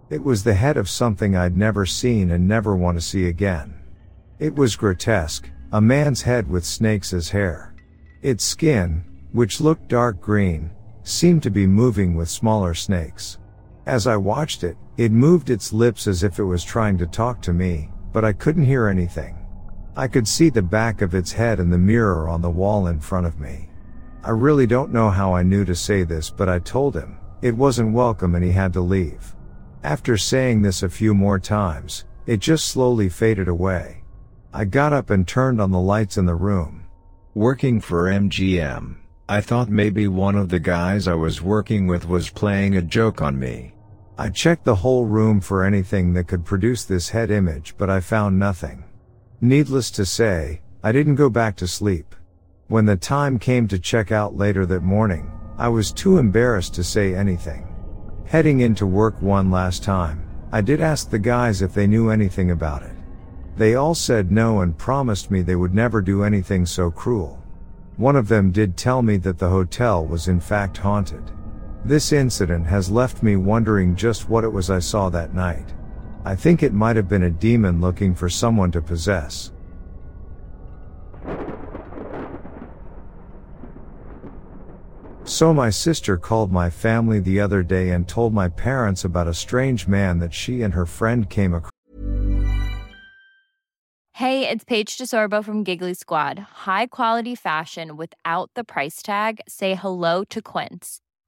It 0.09 0.23
was 0.23 0.45
the 0.45 0.55
head 0.55 0.77
of 0.77 0.89
something 0.89 1.35
I'd 1.35 1.57
never 1.57 1.85
seen 1.85 2.31
and 2.31 2.47
never 2.47 2.77
want 2.77 2.97
to 2.97 3.01
see 3.01 3.27
again. 3.27 3.75
It 4.39 4.55
was 4.55 4.77
grotesque, 4.77 5.51
a 5.73 5.81
man's 5.81 6.23
head 6.23 6.49
with 6.49 6.65
snakes 6.65 7.13
as 7.13 7.31
hair. 7.31 7.75
Its 8.23 8.45
skin, 8.45 9.05
which 9.33 9.61
looked 9.61 9.89
dark 9.89 10.21
green, 10.21 10.71
seemed 11.03 11.43
to 11.43 11.51
be 11.51 11.67
moving 11.67 12.15
with 12.15 12.29
smaller 12.29 12.73
snakes. 12.73 13.39
As 13.87 14.07
I 14.07 14.17
watched 14.17 14.63
it, 14.63 14.77
it 14.97 15.11
moved 15.11 15.51
its 15.51 15.73
lips 15.73 16.07
as 16.07 16.23
if 16.23 16.39
it 16.39 16.45
was 16.45 16.63
trying 16.63 16.99
to 16.99 17.07
talk 17.09 17.43
to 17.43 17.53
me, 17.53 17.91
but 18.13 18.25
I 18.25 18.33
couldn't 18.33 18.67
hear 18.67 18.87
anything. 18.87 19.44
I 19.97 20.09
could 20.09 20.27
see 20.27 20.51
the 20.51 20.63
back 20.63 21.03
of 21.03 21.15
its 21.15 21.31
head 21.31 21.61
in 21.61 21.71
the 21.71 21.79
mirror 21.79 22.29
on 22.29 22.43
the 22.43 22.51
wall 22.51 22.89
in 22.89 22.99
front 22.99 23.27
of 23.27 23.39
me. 23.39 23.71
I 24.25 24.31
really 24.31 24.67
don't 24.67 24.93
know 24.93 25.09
how 25.09 25.35
I 25.35 25.45
knew 25.45 25.65
to 25.67 25.75
say 25.75 26.03
this, 26.03 26.31
but 26.31 26.49
I 26.49 26.59
told 26.59 26.97
him, 26.97 27.19
it 27.43 27.57
wasn't 27.57 27.93
welcome 27.93 28.35
and 28.35 28.45
he 28.45 28.51
had 28.51 28.73
to 28.73 28.81
leave. 28.81 29.37
After 29.85 30.17
saying 30.17 30.63
this 30.63 30.83
a 30.83 30.89
few 30.89 31.15
more 31.15 31.39
times, 31.39 32.07
it 32.27 32.39
just 32.39 32.67
slowly 32.69 33.09
faded 33.09 33.47
away. 33.47 34.03
I 34.53 34.65
got 34.65 34.93
up 34.93 35.11
and 35.11 35.29
turned 35.29 35.61
on 35.61 35.71
the 35.71 35.79
lights 35.79 36.17
in 36.17 36.27
the 36.27 36.35
room. 36.35 36.87
Working 37.35 37.81
for 37.81 38.05
MGM, 38.05 38.97
I 39.29 39.41
thought 39.41 39.69
maybe 39.69 40.09
one 40.09 40.37
of 40.37 40.49
the 40.49 40.59
guys 40.59 41.07
I 41.07 41.15
was 41.15 41.43
working 41.43 41.87
with 41.87 42.09
was 42.09 42.31
playing 42.31 42.77
a 42.77 42.83
joke 42.83 43.23
on 43.23 43.39
me. 43.39 43.75
I 44.19 44.31
checked 44.31 44.65
the 44.65 44.77
whole 44.77 45.07
room 45.07 45.41
for 45.41 45.65
anything 45.65 46.15
that 46.15 46.29
could 46.29 46.45
produce 46.45 46.85
this 46.85 47.11
head 47.11 47.31
image, 47.31 47.75
but 47.77 47.91
I 47.91 48.01
found 48.01 48.39
nothing. 48.39 48.85
Needless 49.45 49.91
to 49.91 50.07
say, 50.07 50.63
I 50.83 50.91
didn't 50.91 51.17
go 51.17 51.29
back 51.29 51.55
to 51.57 51.67
sleep. 51.67 52.15
When 52.69 52.87
the 52.87 52.97
time 52.97 53.39
came 53.39 53.69
to 53.69 53.79
check 53.79 54.11
out 54.11 54.39
later 54.39 54.65
that 54.65 54.81
morning, 54.81 55.31
I 55.59 55.69
was 55.69 55.93
too 55.93 56.17
embarrassed 56.17 56.73
to 56.77 56.83
say 56.83 57.15
anything. 57.15 57.69
Heading 58.25 58.61
into 58.61 58.87
work 58.87 59.21
one 59.21 59.51
last 59.51 59.85
time, 59.85 60.27
I 60.51 60.63
did 60.63 60.81
ask 60.81 61.11
the 61.11 61.19
guys 61.19 61.61
if 61.61 61.75
they 61.75 61.87
knew 61.87 62.09
anything 62.09 62.53
about 62.53 62.85
it. 62.85 62.97
They 63.59 63.75
all 63.75 63.95
said 63.95 64.33
no 64.33 64.63
and 64.63 64.79
promised 64.79 65.31
me 65.31 65.43
they 65.43 65.57
would 65.57 65.75
never 65.75 66.01
do 66.01 66.25
anything 66.25 66.65
so 66.65 66.91
cruel. 66.91 67.45
One 67.99 68.17
of 68.17 68.29
them 68.29 68.51
did 68.51 68.79
tell 68.79 69.03
me 69.03 69.19
that 69.19 69.39
the 69.39 69.51
hotel 69.51 70.07
was 70.07 70.27
in 70.27 70.41
fact 70.41 70.79
haunted. 70.79 71.31
This 71.85 72.15
incident 72.15 72.67
has 72.69 72.91
left 72.91 73.23
me 73.23 73.37
wondering 73.37 73.95
just 73.95 74.27
what 74.27 74.45
it 74.45 74.55
was 74.55 74.71
I 74.71 74.79
saw 74.79 75.11
that 75.11 75.35
night. 75.35 75.75
I 76.25 76.35
think 76.35 76.63
it 76.63 76.73
might 76.73 76.97
have 76.97 77.09
been 77.09 77.23
a 77.23 77.31
demon 77.31 77.81
looking 77.81 78.15
for 78.15 78.31
someone 78.31 78.73
to 78.73 78.81
possess. 78.81 79.53
So 85.25 85.53
my 85.53 85.71
sister 85.71 86.17
called 86.17 86.53
my 86.53 86.71
family 86.71 87.19
the 87.19 87.41
other 87.41 87.63
day 87.63 87.91
and 87.91 88.07
told 88.07 88.33
my 88.33 88.49
parents 88.49 89.05
about 89.05 89.27
a 89.27 89.35
strange 89.35 89.87
man 89.87 90.19
that 90.19 90.33
she 90.33 90.63
and 90.63 90.75
her 90.75 90.87
friend 90.87 91.29
came 91.29 91.55
across. 91.55 91.71
Hey, 94.13 94.49
it's 94.49 94.65
Paige 94.65 94.97
DeSorbo 94.97 95.45
from 95.45 95.65
Giggly 95.65 95.95
Squad. 95.95 96.39
High 96.39 96.87
quality 96.87 97.35
fashion 97.35 97.97
without 97.97 98.51
the 98.55 98.63
price 98.63 99.03
tag. 99.03 99.41
Say 99.49 99.75
hello 99.75 100.25
to 100.25 100.41
Quince. 100.41 101.01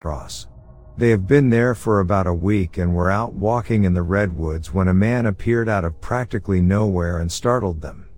Cross. 0.00 0.48
They 0.96 1.10
have 1.10 1.26
been 1.26 1.50
there 1.50 1.74
for 1.74 2.00
about 2.00 2.26
a 2.26 2.34
week 2.34 2.78
and 2.78 2.94
were 2.94 3.10
out 3.10 3.32
walking 3.34 3.84
in 3.84 3.94
the 3.94 4.02
redwoods 4.02 4.72
when 4.72 4.88
a 4.88 4.94
man 4.94 5.26
appeared 5.26 5.68
out 5.68 5.84
of 5.84 6.00
practically 6.00 6.60
nowhere 6.60 7.18
and 7.18 7.30
startled 7.30 7.80
them. 7.80 8.08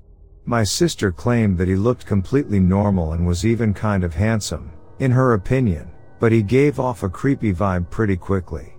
My 0.44 0.64
sister 0.64 1.12
claimed 1.12 1.58
that 1.58 1.68
he 1.68 1.76
looked 1.76 2.06
completely 2.06 2.60
normal 2.60 3.12
and 3.12 3.26
was 3.26 3.46
even 3.46 3.74
kind 3.74 4.04
of 4.04 4.14
handsome, 4.14 4.72
in 4.98 5.10
her 5.10 5.34
opinion 5.34 5.90
but 6.20 6.30
he 6.30 6.42
gave 6.42 6.78
off 6.78 7.02
a 7.02 7.08
creepy 7.08 7.52
vibe 7.52 7.90
pretty 7.90 8.16
quickly. 8.16 8.74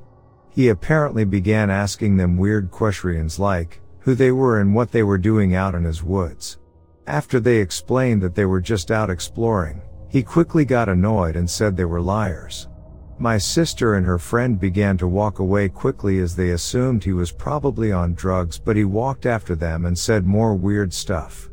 He 0.52 0.70
apparently 0.70 1.26
began 1.26 1.70
asking 1.70 2.16
them 2.16 2.38
weird 2.38 2.70
questions 2.70 3.40
like, 3.40 3.82
who 4.00 4.16
they 4.16 4.32
were 4.32 4.60
and 4.60 4.74
what 4.74 4.92
they 4.92 5.04
were 5.04 5.18
doing 5.18 5.56
out 5.56 5.76
in 5.76 5.84
his 5.84 6.04
woods. 6.04 6.60
After 7.08 7.40
they 7.40 7.58
explained 7.58 8.22
that 8.22 8.36
they 8.36 8.46
were 8.46 8.62
just 8.62 8.92
out 8.92 9.10
exploring, 9.10 9.82
he 10.08 10.22
quickly 10.22 10.66
got 10.66 10.88
annoyed 10.88 11.36
and 11.36 11.50
said 11.50 11.76
they 11.76 11.86
were 11.86 12.02
liars. 12.02 12.68
My 13.22 13.38
sister 13.38 13.94
and 13.94 14.06
her 14.08 14.18
friend 14.18 14.60
began 14.60 14.98
to 14.98 15.08
walk 15.08 15.38
away 15.38 15.70
quickly 15.70 16.18
as 16.18 16.36
they 16.36 16.50
assumed 16.50 17.04
he 17.04 17.14
was 17.14 17.32
probably 17.32 17.92
on 17.92 18.16
drugs, 18.16 18.58
but 18.58 18.76
he 18.76 18.84
walked 18.84 19.28
after 19.28 19.54
them 19.54 19.86
and 19.86 19.96
said 19.96 20.26
more 20.26 20.56
weird 20.56 20.92
stuff. 20.92 21.48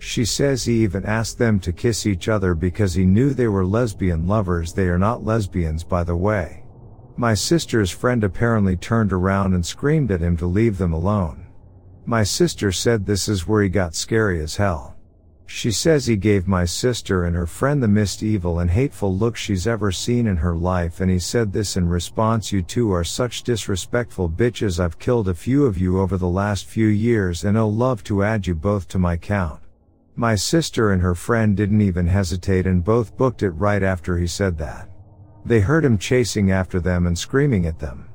She 0.00 0.24
says 0.24 0.64
he 0.64 0.82
even 0.82 1.04
asked 1.04 1.38
them 1.38 1.60
to 1.60 1.72
kiss 1.72 2.06
each 2.06 2.28
other 2.28 2.56
because 2.56 2.94
he 2.94 3.06
knew 3.06 3.30
they 3.30 3.46
were 3.46 3.64
lesbian 3.64 4.26
lovers. 4.26 4.72
They 4.72 4.88
are 4.88 4.98
not 4.98 5.24
lesbians, 5.24 5.84
by 5.84 6.02
the 6.02 6.16
way. 6.16 6.64
My 7.16 7.34
sister's 7.34 7.92
friend 7.92 8.24
apparently 8.24 8.74
turned 8.74 9.12
around 9.12 9.54
and 9.54 9.64
screamed 9.64 10.10
at 10.10 10.22
him 10.22 10.36
to 10.38 10.46
leave 10.46 10.76
them 10.76 10.92
alone. 10.92 11.46
My 12.04 12.24
sister 12.24 12.72
said 12.72 13.06
this 13.06 13.28
is 13.28 13.46
where 13.46 13.62
he 13.62 13.68
got 13.68 13.94
scary 13.94 14.40
as 14.40 14.56
hell. 14.56 14.91
She 15.54 15.70
says 15.70 16.06
he 16.06 16.16
gave 16.16 16.48
my 16.48 16.64
sister 16.64 17.24
and 17.24 17.36
her 17.36 17.46
friend 17.46 17.82
the 17.82 17.86
most 17.86 18.22
evil 18.22 18.58
and 18.58 18.70
hateful 18.70 19.14
look 19.14 19.36
she's 19.36 19.66
ever 19.66 19.92
seen 19.92 20.26
in 20.26 20.38
her 20.38 20.56
life 20.56 20.98
and 21.02 21.10
he 21.10 21.18
said 21.18 21.52
this 21.52 21.76
in 21.76 21.86
response 21.86 22.50
you 22.50 22.62
two 22.62 22.90
are 22.90 23.04
such 23.04 23.42
disrespectful 23.42 24.30
bitches 24.30 24.80
I've 24.80 24.98
killed 24.98 25.28
a 25.28 25.34
few 25.34 25.66
of 25.66 25.76
you 25.76 26.00
over 26.00 26.16
the 26.16 26.26
last 26.26 26.64
few 26.64 26.86
years 26.86 27.44
and 27.44 27.58
oh 27.58 27.68
love 27.68 28.02
to 28.04 28.24
add 28.24 28.46
you 28.46 28.54
both 28.54 28.88
to 28.88 28.98
my 28.98 29.18
count. 29.18 29.60
My 30.16 30.36
sister 30.36 30.90
and 30.90 31.02
her 31.02 31.14
friend 31.14 31.54
didn't 31.54 31.82
even 31.82 32.06
hesitate 32.06 32.66
and 32.66 32.82
both 32.82 33.18
booked 33.18 33.42
it 33.42 33.50
right 33.50 33.82
after 33.82 34.16
he 34.16 34.26
said 34.26 34.56
that. 34.56 34.88
They 35.44 35.60
heard 35.60 35.84
him 35.84 35.98
chasing 35.98 36.50
after 36.50 36.80
them 36.80 37.06
and 37.06 37.16
screaming 37.16 37.66
at 37.66 37.78
them. 37.78 38.08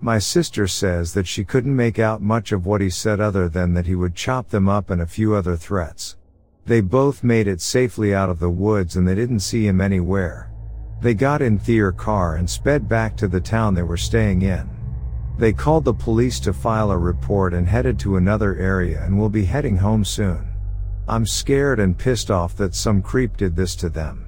My 0.00 0.18
sister 0.18 0.66
says 0.66 1.12
that 1.12 1.28
she 1.28 1.44
couldn't 1.44 1.76
make 1.76 1.98
out 1.98 2.22
much 2.22 2.50
of 2.50 2.64
what 2.64 2.80
he 2.80 2.88
said 2.88 3.20
other 3.20 3.46
than 3.46 3.74
that 3.74 3.86
he 3.86 3.94
would 3.94 4.14
chop 4.14 4.48
them 4.48 4.70
up 4.70 4.88
and 4.88 5.02
a 5.02 5.06
few 5.06 5.34
other 5.34 5.54
threats. 5.54 6.16
They 6.68 6.82
both 6.82 7.24
made 7.24 7.48
it 7.48 7.62
safely 7.62 8.14
out 8.14 8.28
of 8.28 8.40
the 8.40 8.50
woods 8.50 8.96
and 8.96 9.08
they 9.08 9.14
didn't 9.14 9.40
see 9.40 9.66
him 9.66 9.80
anywhere. 9.80 10.52
They 11.00 11.14
got 11.14 11.40
in 11.40 11.56
their 11.56 11.92
car 11.92 12.36
and 12.36 12.48
sped 12.48 12.86
back 12.86 13.16
to 13.16 13.26
the 13.26 13.40
town 13.40 13.72
they 13.72 13.82
were 13.82 13.96
staying 13.96 14.42
in. 14.42 14.68
They 15.38 15.54
called 15.54 15.86
the 15.86 15.94
police 15.94 16.38
to 16.40 16.52
file 16.52 16.90
a 16.90 16.98
report 16.98 17.54
and 17.54 17.66
headed 17.66 17.98
to 18.00 18.16
another 18.16 18.54
area 18.56 19.02
and 19.02 19.18
will 19.18 19.30
be 19.30 19.46
heading 19.46 19.78
home 19.78 20.04
soon. 20.04 20.46
I'm 21.08 21.24
scared 21.24 21.80
and 21.80 21.96
pissed 21.96 22.30
off 22.30 22.54
that 22.58 22.74
some 22.74 23.00
creep 23.00 23.38
did 23.38 23.56
this 23.56 23.74
to 23.76 23.88
them. 23.88 24.26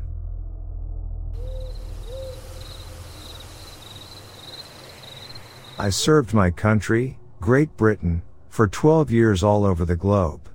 I 5.79 5.91
served 5.91 6.33
my 6.33 6.51
country, 6.51 7.19
Great 7.39 7.77
Britain, 7.77 8.23
for 8.49 8.67
12 8.67 9.11
years 9.11 9.43
all 9.43 9.67
over 9.67 9.85
the 9.85 9.95
globe. 9.95 10.50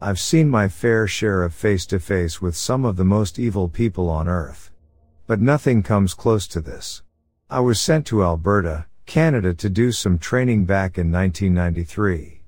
I've 0.00 0.20
seen 0.20 0.48
my 0.48 0.68
fair 0.68 1.08
share 1.08 1.42
of 1.42 1.52
face 1.52 1.84
to 1.86 1.98
face 1.98 2.40
with 2.40 2.54
some 2.54 2.84
of 2.84 2.94
the 2.94 3.04
most 3.04 3.36
evil 3.36 3.68
people 3.68 4.08
on 4.08 4.28
earth. 4.28 4.70
But 5.26 5.40
nothing 5.40 5.82
comes 5.82 6.14
close 6.14 6.46
to 6.48 6.60
this. 6.60 7.02
I 7.50 7.58
was 7.58 7.80
sent 7.80 8.06
to 8.06 8.22
Alberta, 8.22 8.86
Canada 9.06 9.52
to 9.54 9.68
do 9.68 9.90
some 9.90 10.16
training 10.16 10.66
back 10.66 10.98
in 10.98 11.10
1993. 11.10 12.42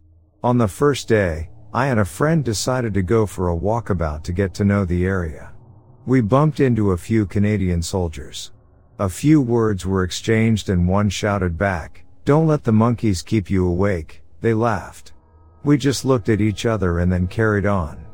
On 0.44 0.58
the 0.58 0.68
first 0.68 1.08
day, 1.08 1.50
I 1.74 1.88
and 1.88 1.98
a 1.98 2.04
friend 2.04 2.44
decided 2.44 2.94
to 2.94 3.02
go 3.02 3.26
for 3.26 3.48
a 3.48 3.56
walkabout 3.56 4.22
to 4.24 4.32
get 4.32 4.54
to 4.54 4.64
know 4.64 4.84
the 4.84 5.04
area. 5.04 5.52
We 6.06 6.20
bumped 6.20 6.60
into 6.60 6.92
a 6.92 6.96
few 6.96 7.26
Canadian 7.26 7.82
soldiers. 7.82 8.52
A 9.00 9.08
few 9.08 9.40
words 9.40 9.84
were 9.84 10.04
exchanged 10.04 10.68
and 10.68 10.86
one 10.86 11.08
shouted 11.08 11.58
back, 11.58 12.04
don't 12.24 12.46
let 12.46 12.62
the 12.62 12.72
monkeys 12.72 13.22
keep 13.22 13.50
you 13.50 13.66
awake, 13.66 14.22
they 14.40 14.54
laughed. 14.54 15.14
We 15.62 15.76
just 15.76 16.04
looked 16.04 16.28
at 16.28 16.40
each 16.40 16.64
other 16.64 17.00
and 17.00 17.12
then 17.12 17.26
carried 17.26 17.66
on. 17.66 18.06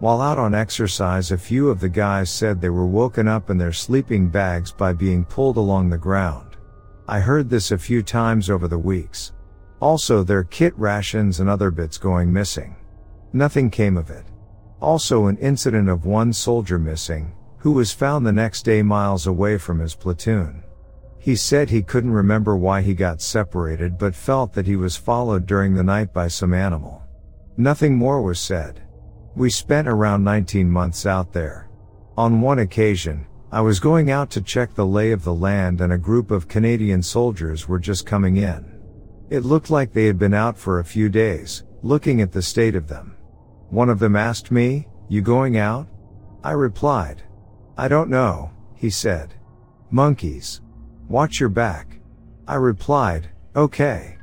While 0.00 0.20
out 0.20 0.38
on 0.38 0.54
exercise, 0.54 1.32
a 1.32 1.38
few 1.38 1.70
of 1.70 1.80
the 1.80 1.88
guys 1.88 2.30
said 2.30 2.60
they 2.60 2.70
were 2.70 2.86
woken 2.86 3.26
up 3.26 3.50
in 3.50 3.58
their 3.58 3.72
sleeping 3.72 4.28
bags 4.28 4.70
by 4.70 4.92
being 4.92 5.24
pulled 5.24 5.56
along 5.56 5.90
the 5.90 5.98
ground. 5.98 6.56
I 7.08 7.20
heard 7.20 7.48
this 7.48 7.72
a 7.72 7.78
few 7.78 8.02
times 8.02 8.50
over 8.50 8.68
the 8.68 8.78
weeks. 8.78 9.32
Also 9.80 10.22
their 10.22 10.44
kit 10.44 10.76
rations 10.78 11.40
and 11.40 11.48
other 11.48 11.70
bits 11.70 11.98
going 11.98 12.32
missing. 12.32 12.76
Nothing 13.32 13.70
came 13.70 13.96
of 13.96 14.10
it. 14.10 14.24
Also 14.80 15.26
an 15.26 15.36
incident 15.38 15.88
of 15.88 16.04
one 16.04 16.32
soldier 16.32 16.78
missing, 16.78 17.32
who 17.58 17.72
was 17.72 17.92
found 17.92 18.24
the 18.24 18.32
next 18.32 18.62
day 18.62 18.82
miles 18.82 19.26
away 19.26 19.58
from 19.58 19.78
his 19.78 19.94
platoon. 19.94 20.62
He 21.18 21.36
said 21.36 21.68
he 21.68 21.82
couldn't 21.82 22.12
remember 22.12 22.56
why 22.56 22.80
he 22.80 22.94
got 22.94 23.20
separated 23.20 23.98
but 23.98 24.14
felt 24.14 24.52
that 24.54 24.66
he 24.66 24.76
was 24.76 24.96
followed 24.96 25.46
during 25.46 25.74
the 25.74 25.82
night 25.82 26.12
by 26.12 26.28
some 26.28 26.54
animal. 26.54 27.02
Nothing 27.56 27.96
more 27.96 28.22
was 28.22 28.38
said. 28.38 28.82
We 29.34 29.50
spent 29.50 29.88
around 29.88 30.24
19 30.24 30.70
months 30.70 31.06
out 31.06 31.32
there. 31.32 31.68
On 32.16 32.40
one 32.40 32.60
occasion, 32.60 33.26
I 33.50 33.60
was 33.60 33.80
going 33.80 34.10
out 34.10 34.30
to 34.30 34.42
check 34.42 34.74
the 34.74 34.86
lay 34.86 35.12
of 35.12 35.24
the 35.24 35.34
land 35.34 35.80
and 35.80 35.92
a 35.92 35.98
group 35.98 36.30
of 36.30 36.48
Canadian 36.48 37.02
soldiers 37.02 37.66
were 37.66 37.78
just 37.78 38.06
coming 38.06 38.36
in. 38.36 38.78
It 39.30 39.44
looked 39.44 39.70
like 39.70 39.92
they 39.92 40.06
had 40.06 40.18
been 40.18 40.34
out 40.34 40.58
for 40.58 40.78
a 40.78 40.84
few 40.84 41.08
days, 41.08 41.64
looking 41.82 42.20
at 42.20 42.32
the 42.32 42.42
state 42.42 42.74
of 42.74 42.88
them. 42.88 43.16
One 43.70 43.88
of 43.88 43.98
them 43.98 44.16
asked 44.16 44.50
me, 44.50 44.88
you 45.08 45.22
going 45.22 45.56
out? 45.56 45.86
I 46.44 46.52
replied, 46.52 47.22
I 47.76 47.88
don't 47.88 48.10
know, 48.10 48.50
he 48.74 48.90
said. 48.90 49.34
Monkeys. 49.90 50.60
Watch 51.08 51.40
your 51.40 51.48
back. 51.48 51.98
I 52.46 52.56
replied, 52.56 53.30
okay. 53.56 54.18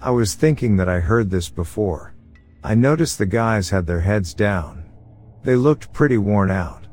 I 0.00 0.10
was 0.10 0.34
thinking 0.34 0.76
that 0.76 0.88
I 0.88 0.98
heard 1.00 1.28
this 1.28 1.50
before. 1.50 2.14
I 2.64 2.74
noticed 2.74 3.18
the 3.18 3.26
guys 3.26 3.68
had 3.68 3.86
their 3.86 4.00
heads 4.00 4.32
down. 4.32 4.90
They 5.42 5.54
looked 5.54 5.92
pretty 5.92 6.16
worn 6.16 6.50
out. 6.50 6.86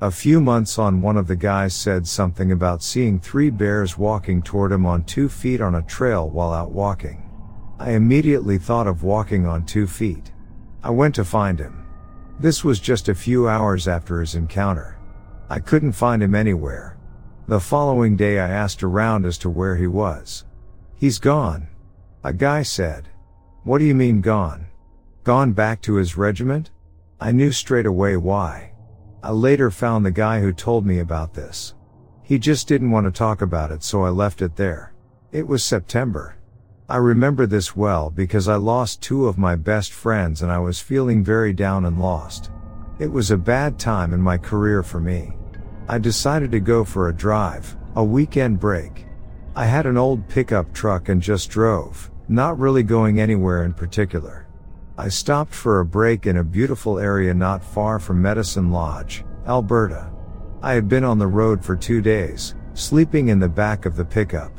A 0.00 0.10
few 0.10 0.40
months 0.40 0.78
on 0.78 1.02
one 1.02 1.18
of 1.18 1.26
the 1.26 1.36
guys 1.36 1.74
said 1.74 2.06
something 2.06 2.52
about 2.52 2.82
seeing 2.82 3.20
three 3.20 3.50
bears 3.50 3.98
walking 3.98 4.42
toward 4.42 4.72
him 4.72 4.86
on 4.86 5.04
two 5.04 5.28
feet 5.28 5.60
on 5.60 5.74
a 5.74 5.82
trail 5.82 6.30
while 6.30 6.52
out 6.52 6.72
walking. 6.72 7.30
I 7.78 7.92
immediately 7.92 8.56
thought 8.56 8.86
of 8.86 9.02
walking 9.02 9.46
on 9.46 9.66
two 9.66 9.86
feet. 9.86 10.32
I 10.82 10.90
went 10.90 11.14
to 11.16 11.24
find 11.24 11.58
him. 11.58 11.86
This 12.40 12.64
was 12.64 12.80
just 12.80 13.08
a 13.08 13.14
few 13.14 13.48
hours 13.48 13.86
after 13.86 14.20
his 14.20 14.34
encounter. 14.34 14.98
I 15.50 15.60
couldn't 15.60 15.92
find 15.92 16.22
him 16.22 16.34
anywhere. 16.34 16.93
The 17.46 17.60
following 17.60 18.16
day 18.16 18.38
I 18.38 18.48
asked 18.48 18.82
around 18.82 19.26
as 19.26 19.36
to 19.38 19.50
where 19.50 19.76
he 19.76 19.86
was. 19.86 20.46
He's 20.96 21.18
gone. 21.18 21.68
A 22.24 22.32
guy 22.32 22.62
said. 22.62 23.10
What 23.64 23.80
do 23.80 23.84
you 23.84 23.94
mean 23.94 24.22
gone? 24.22 24.68
Gone 25.24 25.52
back 25.52 25.82
to 25.82 25.96
his 25.96 26.16
regiment? 26.16 26.70
I 27.20 27.32
knew 27.32 27.52
straight 27.52 27.84
away 27.84 28.16
why. 28.16 28.72
I 29.22 29.32
later 29.32 29.70
found 29.70 30.06
the 30.06 30.10
guy 30.10 30.40
who 30.40 30.54
told 30.54 30.86
me 30.86 31.00
about 31.00 31.34
this. 31.34 31.74
He 32.22 32.38
just 32.38 32.66
didn't 32.66 32.90
want 32.90 33.04
to 33.04 33.12
talk 33.12 33.42
about 33.42 33.70
it 33.70 33.82
so 33.82 34.04
I 34.04 34.08
left 34.08 34.40
it 34.40 34.56
there. 34.56 34.94
It 35.30 35.46
was 35.46 35.62
September. 35.62 36.38
I 36.88 36.96
remember 36.96 37.44
this 37.44 37.76
well 37.76 38.08
because 38.08 38.48
I 38.48 38.56
lost 38.56 39.02
two 39.02 39.26
of 39.26 39.36
my 39.36 39.54
best 39.54 39.92
friends 39.92 40.40
and 40.40 40.50
I 40.50 40.60
was 40.60 40.80
feeling 40.80 41.22
very 41.22 41.52
down 41.52 41.84
and 41.84 42.00
lost. 42.00 42.50
It 42.98 43.12
was 43.12 43.30
a 43.30 43.36
bad 43.36 43.78
time 43.78 44.14
in 44.14 44.22
my 44.22 44.38
career 44.38 44.82
for 44.82 44.98
me. 44.98 45.36
I 45.86 45.98
decided 45.98 46.50
to 46.52 46.60
go 46.60 46.82
for 46.82 47.08
a 47.08 47.14
drive, 47.14 47.76
a 47.94 48.02
weekend 48.02 48.58
break. 48.58 49.04
I 49.54 49.66
had 49.66 49.84
an 49.84 49.98
old 49.98 50.26
pickup 50.28 50.72
truck 50.72 51.10
and 51.10 51.20
just 51.20 51.50
drove, 51.50 52.10
not 52.26 52.58
really 52.58 52.82
going 52.82 53.20
anywhere 53.20 53.64
in 53.64 53.74
particular. 53.74 54.46
I 54.96 55.08
stopped 55.08 55.54
for 55.54 55.80
a 55.80 55.84
break 55.84 56.26
in 56.26 56.38
a 56.38 56.44
beautiful 56.44 56.98
area 56.98 57.34
not 57.34 57.62
far 57.62 57.98
from 57.98 58.22
Medicine 58.22 58.72
Lodge, 58.72 59.24
Alberta. 59.46 60.10
I 60.62 60.72
had 60.72 60.88
been 60.88 61.04
on 61.04 61.18
the 61.18 61.26
road 61.26 61.62
for 61.62 61.76
two 61.76 62.00
days, 62.00 62.54
sleeping 62.72 63.28
in 63.28 63.38
the 63.38 63.48
back 63.48 63.84
of 63.84 63.94
the 63.94 64.06
pickup. 64.06 64.52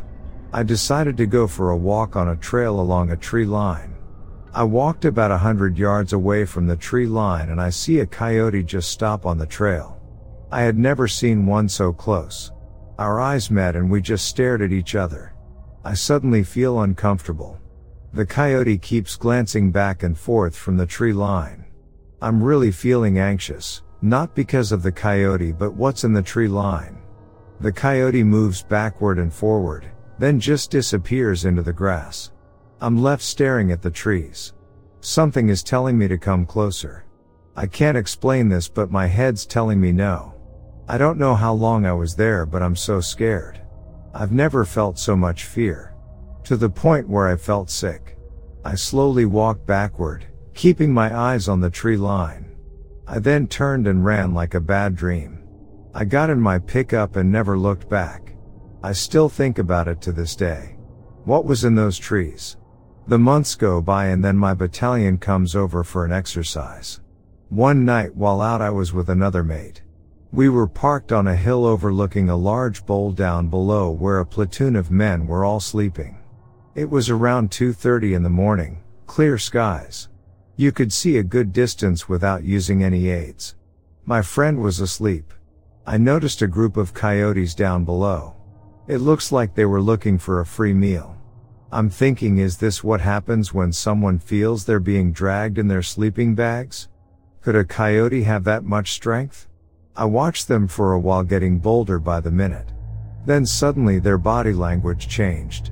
I 0.54 0.62
decided 0.62 1.18
to 1.18 1.26
go 1.26 1.48
for 1.48 1.72
a 1.72 1.78
walk 1.78 2.16
on 2.16 2.30
a 2.30 2.36
trail 2.36 2.80
along 2.80 3.10
a 3.10 3.18
tree 3.18 3.46
line. 3.46 3.96
I 4.54 4.64
walked 4.64 5.06
about 5.06 5.32
a 5.32 5.38
hundred 5.40 5.78
yards 5.78 6.14
away 6.14 6.46
from 6.46 6.68
the 6.68 6.78
tree 6.78 7.08
line 7.08 7.50
and 7.50 7.60
I 7.60 7.72
see 7.72 8.00
a 8.00 8.06
coyote 8.06 8.62
just 8.62 8.92
stop 8.92 9.26
on 9.26 9.40
the 9.40 9.48
trail. 9.48 9.95
I 10.52 10.62
had 10.62 10.78
never 10.78 11.08
seen 11.08 11.46
one 11.46 11.68
so 11.68 11.92
close. 11.92 12.52
Our 12.98 13.20
eyes 13.20 13.52
met 13.52 13.76
and 13.76 13.90
we 13.90 14.02
just 14.02 14.26
stared 14.26 14.62
at 14.62 14.72
each 14.72 14.96
other. 14.96 15.34
I 15.84 15.94
suddenly 15.94 16.44
feel 16.44 16.82
uncomfortable. 16.82 17.60
The 18.14 18.26
coyote 18.26 18.78
keeps 18.78 19.18
glancing 19.18 19.72
back 19.72 20.04
and 20.04 20.18
forth 20.18 20.56
from 20.56 20.78
the 20.78 20.86
tree 20.86 21.14
line. 21.14 21.66
I'm 22.22 22.42
really 22.42 22.72
feeling 22.72 23.20
anxious, 23.20 23.84
not 24.02 24.34
because 24.36 24.72
of 24.72 24.84
the 24.84 24.92
coyote 24.92 25.52
but 25.52 25.74
what's 25.74 26.04
in 26.04 26.14
the 26.14 26.22
tree 26.22 26.48
line. 26.48 27.02
The 27.60 27.72
coyote 27.72 28.24
moves 28.24 28.64
backward 28.64 29.20
and 29.20 29.34
forward, 29.34 29.86
then 30.20 30.40
just 30.40 30.72
disappears 30.72 31.46
into 31.46 31.62
the 31.62 31.74
grass. 31.74 32.32
I'm 32.80 33.02
left 33.02 33.24
staring 33.24 33.72
at 33.72 33.82
the 33.82 33.92
trees. 33.92 34.54
Something 35.02 35.50
is 35.50 35.64
telling 35.64 35.98
me 35.98 36.08
to 36.08 36.18
come 36.18 36.46
closer. 36.46 37.06
I 37.56 37.68
can't 37.68 37.98
explain 37.98 38.48
this 38.48 38.68
but 38.68 38.92
my 38.92 39.08
head's 39.08 39.46
telling 39.46 39.82
me 39.82 39.92
no. 39.92 40.35
I 40.88 41.00
don't 41.00 41.18
know 41.18 41.34
how 41.34 41.54
long 41.54 41.86
I 41.86 41.94
was 41.94 42.16
there, 42.16 42.46
but 42.46 42.62
I'm 42.62 42.76
so 42.76 43.02
scared. 43.02 43.60
I've 44.14 44.32
never 44.32 44.66
felt 44.66 45.00
so 45.00 45.16
much 45.16 45.46
fear. 45.46 45.96
To 46.44 46.56
the 46.56 46.70
point 46.70 47.10
where 47.10 47.28
I 47.28 47.36
felt 47.36 47.72
sick. 47.72 48.18
I 48.64 48.76
slowly 48.76 49.26
walked 49.26 49.66
backward, 49.66 50.28
keeping 50.54 50.94
my 50.94 51.16
eyes 51.16 51.48
on 51.48 51.60
the 51.60 51.72
tree 51.72 51.98
line. 51.98 52.56
I 53.08 53.18
then 53.20 53.48
turned 53.48 53.88
and 53.88 54.06
ran 54.06 54.34
like 54.34 54.54
a 54.54 54.60
bad 54.60 54.96
dream. 54.96 55.44
I 55.94 56.06
got 56.06 56.30
in 56.30 56.40
my 56.40 56.60
pickup 56.60 57.16
and 57.16 57.32
never 57.32 57.58
looked 57.58 57.90
back. 57.90 58.36
I 58.84 58.92
still 58.92 59.30
think 59.30 59.58
about 59.58 59.88
it 59.88 60.02
to 60.02 60.12
this 60.12 60.36
day. 60.36 60.78
What 61.24 61.46
was 61.46 61.66
in 61.66 61.74
those 61.74 61.98
trees? 61.98 62.58
The 63.08 63.18
months 63.18 63.56
go 63.56 63.82
by 63.82 64.08
and 64.08 64.24
then 64.24 64.38
my 64.38 64.54
battalion 64.54 65.18
comes 65.18 65.56
over 65.56 65.84
for 65.84 66.06
an 66.06 66.12
exercise. 66.12 67.02
One 67.50 67.86
night 67.86 68.16
while 68.16 68.42
out 68.42 68.62
I 68.62 68.70
was 68.70 68.94
with 68.94 69.10
another 69.10 69.44
mate. 69.44 69.82
We 70.32 70.50
were 70.50 70.68
parked 70.68 71.12
on 71.12 71.28
a 71.28 71.36
hill 71.36 71.66
overlooking 71.66 72.30
a 72.30 72.36
large 72.36 72.86
bowl 72.86 73.12
down 73.12 73.48
below 73.48 73.92
where 73.92 74.20
a 74.20 74.26
platoon 74.26 74.76
of 74.76 74.92
men 74.92 75.28
were 75.28 75.46
all 75.46 75.60
sleeping. 75.60 76.18
It 76.74 76.90
was 76.90 77.10
around 77.10 77.52
2.30 77.52 78.16
in 78.16 78.24
the 78.24 78.30
morning, 78.30 78.84
clear 79.06 79.38
skies. 79.38 80.10
You 80.58 80.72
could 80.72 80.92
see 80.92 81.18
a 81.18 81.24
good 81.24 81.54
distance 81.54 82.10
without 82.10 82.44
using 82.44 82.84
any 82.84 83.10
aids. 83.10 83.56
My 84.06 84.22
friend 84.22 84.62
was 84.62 84.80
asleep. 84.80 85.34
I 85.88 85.98
noticed 85.98 86.42
a 86.42 86.48
group 86.48 86.78
of 86.78 86.94
coyotes 86.94 87.56
down 87.56 87.86
below. 87.86 88.36
It 88.88 88.98
looks 88.98 89.32
like 89.32 89.56
they 89.56 89.66
were 89.66 89.82
looking 89.82 90.18
for 90.18 90.40
a 90.42 90.46
free 90.46 90.74
meal. 90.74 91.16
I'm 91.72 91.90
thinking 91.90 92.38
is 92.38 92.58
this 92.58 92.84
what 92.84 93.02
happens 93.02 93.54
when 93.54 93.72
someone 93.72 94.20
feels 94.20 94.66
they're 94.66 94.80
being 94.80 95.12
dragged 95.12 95.58
in 95.58 95.68
their 95.68 95.82
sleeping 95.82 96.36
bags? 96.36 96.88
Could 97.42 97.56
a 97.56 97.64
coyote 97.66 98.24
have 98.24 98.44
that 98.44 98.64
much 98.64 98.92
strength? 98.92 99.48
I 99.98 100.04
watched 100.06 100.50
them 100.50 100.68
for 100.68 100.92
a 100.92 101.00
while 101.00 101.24
getting 101.24 101.60
bolder 101.60 102.00
by 102.00 102.20
the 102.20 102.32
minute. 102.32 102.74
Then 103.26 103.46
suddenly 103.46 103.98
their 104.00 104.18
body 104.18 104.54
language 104.54 105.08
changed. 105.08 105.72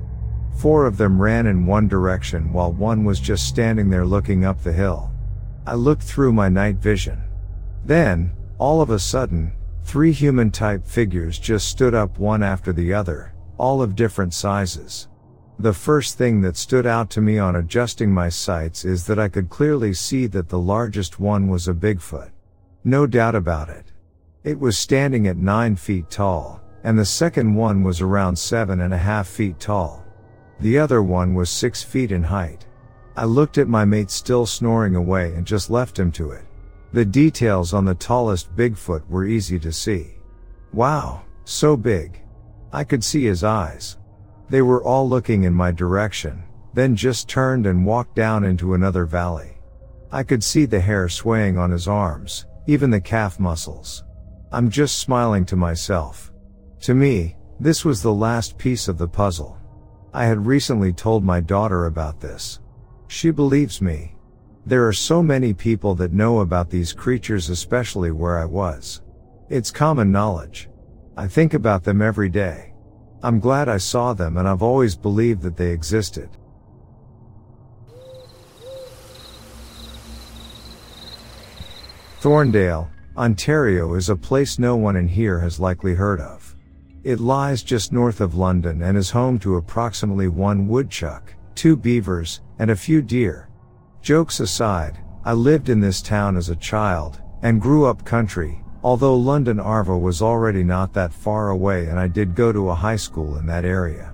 Four 0.56 0.86
of 0.86 0.96
them 0.96 1.20
ran 1.20 1.46
in 1.46 1.66
one 1.66 1.88
direction 1.88 2.52
while 2.52 2.72
one 2.72 3.04
was 3.04 3.20
just 3.20 3.46
standing 3.46 3.90
there 3.90 4.06
looking 4.06 4.44
up 4.44 4.62
the 4.62 4.72
hill. 4.72 5.12
I 5.66 5.74
looked 5.74 6.02
through 6.02 6.32
my 6.32 6.48
night 6.48 6.76
vision. 6.76 7.22
Then, 7.84 8.32
all 8.58 8.80
of 8.80 8.90
a 8.90 8.98
sudden, 8.98 9.52
three 9.82 10.12
human 10.12 10.50
type 10.50 10.86
figures 10.86 11.38
just 11.38 11.68
stood 11.68 11.94
up 11.94 12.18
one 12.18 12.42
after 12.42 12.72
the 12.72 12.94
other, 12.94 13.34
all 13.58 13.82
of 13.82 13.94
different 13.94 14.32
sizes. 14.32 15.08
The 15.58 15.72
first 15.72 16.18
thing 16.18 16.40
that 16.40 16.56
stood 16.56 16.86
out 16.86 17.10
to 17.10 17.20
me 17.20 17.38
on 17.38 17.56
adjusting 17.56 18.10
my 18.10 18.28
sights 18.28 18.84
is 18.84 19.06
that 19.06 19.18
I 19.18 19.28
could 19.28 19.50
clearly 19.50 19.92
see 19.92 20.26
that 20.28 20.48
the 20.48 20.58
largest 20.58 21.20
one 21.20 21.48
was 21.48 21.68
a 21.68 21.74
Bigfoot. 21.74 22.30
No 22.82 23.06
doubt 23.06 23.34
about 23.34 23.68
it. 23.68 23.92
It 24.44 24.60
was 24.60 24.76
standing 24.76 25.26
at 25.26 25.38
nine 25.38 25.74
feet 25.74 26.10
tall, 26.10 26.60
and 26.82 26.98
the 26.98 27.04
second 27.06 27.54
one 27.54 27.82
was 27.82 28.02
around 28.02 28.38
seven 28.38 28.82
and 28.82 28.92
a 28.92 28.98
half 28.98 29.26
feet 29.26 29.58
tall. 29.58 30.04
The 30.60 30.78
other 30.78 31.02
one 31.02 31.32
was 31.32 31.48
six 31.48 31.82
feet 31.82 32.12
in 32.12 32.22
height. 32.22 32.66
I 33.16 33.24
looked 33.24 33.56
at 33.56 33.68
my 33.68 33.86
mate 33.86 34.10
still 34.10 34.44
snoring 34.44 34.96
away 34.96 35.32
and 35.32 35.46
just 35.46 35.70
left 35.70 35.98
him 35.98 36.12
to 36.12 36.32
it. 36.32 36.44
The 36.92 37.06
details 37.06 37.72
on 37.72 37.86
the 37.86 37.94
tallest 37.94 38.54
Bigfoot 38.54 39.08
were 39.08 39.24
easy 39.24 39.58
to 39.60 39.72
see. 39.72 40.16
Wow, 40.74 41.22
so 41.44 41.74
big. 41.74 42.20
I 42.70 42.84
could 42.84 43.02
see 43.02 43.24
his 43.24 43.44
eyes. 43.44 43.96
They 44.50 44.60
were 44.60 44.84
all 44.84 45.08
looking 45.08 45.44
in 45.44 45.54
my 45.54 45.72
direction, 45.72 46.42
then 46.74 46.96
just 46.96 47.30
turned 47.30 47.66
and 47.66 47.86
walked 47.86 48.14
down 48.14 48.44
into 48.44 48.74
another 48.74 49.06
valley. 49.06 49.56
I 50.12 50.22
could 50.22 50.44
see 50.44 50.66
the 50.66 50.80
hair 50.80 51.08
swaying 51.08 51.56
on 51.56 51.70
his 51.70 51.88
arms, 51.88 52.44
even 52.66 52.90
the 52.90 53.00
calf 53.00 53.40
muscles. 53.40 54.03
I'm 54.54 54.70
just 54.70 55.00
smiling 55.00 55.44
to 55.46 55.56
myself. 55.56 56.30
To 56.82 56.94
me, 56.94 57.34
this 57.58 57.84
was 57.84 58.00
the 58.00 58.14
last 58.14 58.56
piece 58.56 58.86
of 58.86 58.98
the 58.98 59.08
puzzle. 59.08 59.58
I 60.12 60.26
had 60.26 60.46
recently 60.46 60.92
told 60.92 61.24
my 61.24 61.40
daughter 61.40 61.86
about 61.86 62.20
this. 62.20 62.60
She 63.08 63.32
believes 63.32 63.82
me. 63.82 64.14
There 64.64 64.86
are 64.86 64.92
so 64.92 65.24
many 65.24 65.54
people 65.54 65.96
that 65.96 66.12
know 66.12 66.38
about 66.38 66.70
these 66.70 66.92
creatures 66.92 67.50
especially 67.50 68.12
where 68.12 68.38
I 68.38 68.44
was. 68.44 69.02
It's 69.48 69.72
common 69.72 70.12
knowledge. 70.12 70.68
I 71.16 71.26
think 71.26 71.54
about 71.54 71.82
them 71.82 72.00
every 72.00 72.28
day. 72.28 72.74
I'm 73.24 73.40
glad 73.40 73.68
I 73.68 73.78
saw 73.78 74.14
them 74.14 74.36
and 74.36 74.46
I've 74.46 74.62
always 74.62 74.94
believed 74.94 75.42
that 75.42 75.56
they 75.56 75.72
existed. 75.72 76.30
Thorndale, 82.20 82.88
Ontario 83.16 83.94
is 83.94 84.08
a 84.08 84.16
place 84.16 84.58
no 84.58 84.74
one 84.74 84.96
in 84.96 85.06
here 85.06 85.38
has 85.38 85.60
likely 85.60 85.94
heard 85.94 86.20
of. 86.20 86.56
It 87.04 87.20
lies 87.20 87.62
just 87.62 87.92
north 87.92 88.20
of 88.20 88.34
London 88.34 88.82
and 88.82 88.98
is 88.98 89.10
home 89.10 89.38
to 89.38 89.54
approximately 89.54 90.26
one 90.26 90.66
woodchuck, 90.66 91.32
two 91.54 91.76
beavers, 91.76 92.40
and 92.58 92.72
a 92.72 92.76
few 92.76 93.00
deer. 93.00 93.48
Jokes 94.02 94.40
aside, 94.40 94.98
I 95.24 95.32
lived 95.32 95.68
in 95.68 95.78
this 95.78 96.02
town 96.02 96.36
as 96.36 96.48
a 96.48 96.56
child, 96.56 97.22
and 97.42 97.62
grew 97.62 97.86
up 97.86 98.04
country, 98.04 98.64
although 98.82 99.14
London 99.14 99.60
Arva 99.60 99.96
was 99.96 100.20
already 100.20 100.64
not 100.64 100.92
that 100.94 101.12
far 101.14 101.50
away 101.50 101.86
and 101.86 102.00
I 102.00 102.08
did 102.08 102.34
go 102.34 102.50
to 102.50 102.70
a 102.70 102.74
high 102.74 102.96
school 102.96 103.36
in 103.36 103.46
that 103.46 103.64
area. 103.64 104.12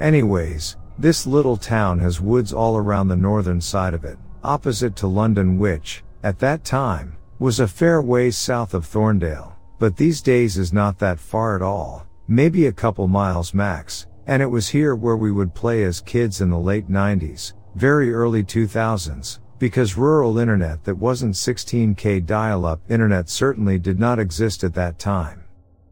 Anyways, 0.00 0.78
this 0.98 1.26
little 1.26 1.58
town 1.58 1.98
has 1.98 2.18
woods 2.18 2.54
all 2.54 2.78
around 2.78 3.08
the 3.08 3.16
northern 3.16 3.60
side 3.60 3.92
of 3.92 4.06
it, 4.06 4.16
opposite 4.42 4.96
to 4.96 5.06
London 5.06 5.58
which, 5.58 6.02
at 6.22 6.38
that 6.38 6.64
time, 6.64 7.17
was 7.38 7.60
a 7.60 7.68
fair 7.68 8.02
ways 8.02 8.36
south 8.36 8.74
of 8.74 8.84
Thorndale, 8.84 9.52
but 9.78 9.96
these 9.96 10.20
days 10.20 10.58
is 10.58 10.72
not 10.72 10.98
that 10.98 11.20
far 11.20 11.54
at 11.54 11.62
all, 11.62 12.04
maybe 12.26 12.66
a 12.66 12.72
couple 12.72 13.06
miles 13.06 13.54
max, 13.54 14.06
and 14.26 14.42
it 14.42 14.46
was 14.46 14.68
here 14.68 14.96
where 14.96 15.16
we 15.16 15.30
would 15.30 15.54
play 15.54 15.84
as 15.84 16.00
kids 16.00 16.40
in 16.40 16.50
the 16.50 16.58
late 16.58 16.90
90s, 16.90 17.52
very 17.76 18.12
early 18.12 18.42
2000s, 18.42 19.38
because 19.60 19.96
rural 19.96 20.38
internet 20.38 20.82
that 20.82 20.96
wasn't 20.96 21.34
16k 21.34 22.26
dial-up 22.26 22.80
internet 22.90 23.28
certainly 23.28 23.78
did 23.78 24.00
not 24.00 24.18
exist 24.18 24.64
at 24.64 24.74
that 24.74 24.98
time. 24.98 25.44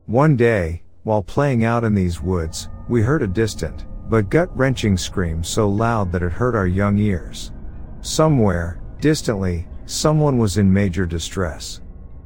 One 0.06 0.36
day, 0.36 0.82
while 1.04 1.22
playing 1.22 1.64
out 1.64 1.84
in 1.84 1.94
these 1.94 2.20
woods, 2.20 2.68
we 2.88 3.02
heard 3.02 3.22
a 3.22 3.28
distant, 3.28 3.86
but 4.10 4.30
gut-wrenching 4.30 4.96
scream 4.96 5.44
so 5.44 5.68
loud 5.68 6.10
that 6.10 6.22
it 6.22 6.32
hurt 6.32 6.56
our 6.56 6.66
young 6.66 6.98
ears. 6.98 7.52
Somewhere, 8.00 8.80
distantly, 9.00 9.68
someone 9.86 10.36
was 10.36 10.58
in 10.58 10.72
major 10.72 11.06
distress. 11.06 11.80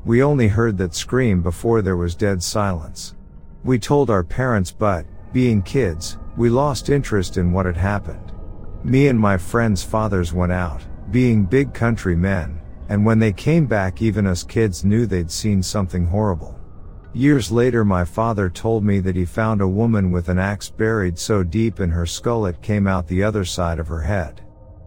We 0.05 0.23
only 0.23 0.49
heard 0.49 0.79
that 0.79 0.95
scream 0.95 1.43
before 1.43 1.83
there 1.83 1.97
was 1.97 2.15
dead 2.15 2.43
silence. 2.43 3.15
We 3.63 3.79
told 3.79 4.09
our 4.09 4.25
parents 4.25 4.73
but, 4.73 5.05
being 5.33 5.63
kids, 5.63 6.17
we 6.37 6.49
lost 6.49 6.89
interest 6.89 7.37
in 7.37 7.53
what 7.53 7.67
had 7.67 7.77
happened. 7.77 8.33
Me 8.83 9.09
and 9.09 9.21
my 9.21 9.37
friends' 9.37 9.83
fathers 9.83 10.33
went 10.33 10.53
out, 10.53 10.83
being 11.11 11.45
big 11.45 11.75
country 11.75 12.17
men, 12.17 12.61
and 12.89 13.05
when 13.05 13.19
they 13.19 13.33
came 13.33 13.67
back 13.67 14.01
even 14.01 14.27
us 14.27 14.43
kids 14.43 14.85
knew 14.85 15.05
they'd 15.05 15.31
seen 15.31 15.63
something 15.63 16.07
horrible. 16.07 16.59
Years 17.13 17.53
later 17.53 17.85
my 17.85 18.05
father 18.05 18.49
told 18.49 18.85
me 18.85 19.01
that 19.01 19.17
he 19.17 19.25
found 19.25 19.61
a 19.61 19.69
woman 19.69 20.11
with 20.11 20.29
an 20.29 20.39
axe 20.39 20.71
buried 20.71 21.19
so 21.19 21.43
deep 21.43 21.79
in 21.81 21.91
her 21.91 22.07
skull 22.07 22.47
it 22.47 22.63
came 22.63 22.87
out 22.87 23.07
the 23.07 23.23
other 23.23 23.45
side 23.45 23.79
of 23.79 23.89
her 23.89 24.01
head. 24.01 24.41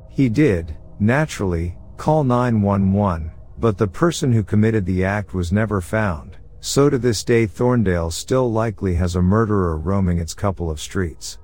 He 0.09 0.29
did, 0.29 0.75
naturally, 0.99 1.77
call 1.97 2.23
911, 2.23 3.31
but 3.59 3.77
the 3.77 3.87
person 3.87 4.31
who 4.31 4.43
committed 4.43 4.85
the 4.85 5.05
act 5.05 5.33
was 5.33 5.51
never 5.51 5.81
found. 5.81 6.37
So 6.59 6.89
to 6.89 6.97
this 6.97 7.23
day 7.23 7.45
Thorndale 7.45 8.11
still 8.11 8.51
likely 8.51 8.95
has 8.95 9.15
a 9.15 9.21
murderer 9.21 9.77
roaming 9.77 10.19
its 10.19 10.33
couple 10.33 10.71
of 10.71 10.79
streets. 10.79 11.39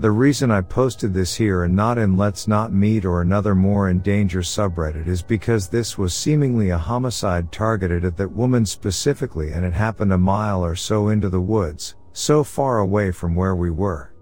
The 0.00 0.10
reason 0.10 0.50
I 0.50 0.60
posted 0.60 1.14
this 1.14 1.36
here 1.36 1.62
and 1.62 1.76
not 1.76 1.98
in 1.98 2.16
Let's 2.16 2.48
Not 2.48 2.72
Meet 2.72 3.04
or 3.04 3.20
another 3.20 3.54
more 3.54 3.90
in 3.90 4.00
danger 4.00 4.40
subreddit 4.40 5.06
is 5.06 5.22
because 5.22 5.68
this 5.68 5.96
was 5.96 6.12
seemingly 6.12 6.70
a 6.70 6.78
homicide 6.78 7.52
targeted 7.52 8.04
at 8.04 8.16
that 8.16 8.32
woman 8.32 8.66
specifically 8.66 9.52
and 9.52 9.64
it 9.64 9.72
happened 9.72 10.12
a 10.12 10.18
mile 10.18 10.64
or 10.64 10.74
so 10.74 11.10
into 11.10 11.28
the 11.28 11.40
woods, 11.40 11.94
so 12.12 12.42
far 12.42 12.78
away 12.78 13.12
from 13.12 13.36
where 13.36 13.54
we 13.54 13.70
were. 13.70 14.13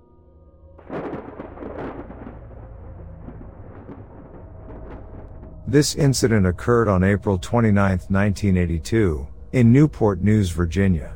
This 5.73 5.95
incident 5.95 6.47
occurred 6.47 6.87
on 6.87 7.03
April 7.03 7.39
29, 7.39 7.75
1982, 7.83 9.27
in 9.53 9.73
Newport 9.73 10.21
News, 10.21 10.51
Virginia. 10.51 11.15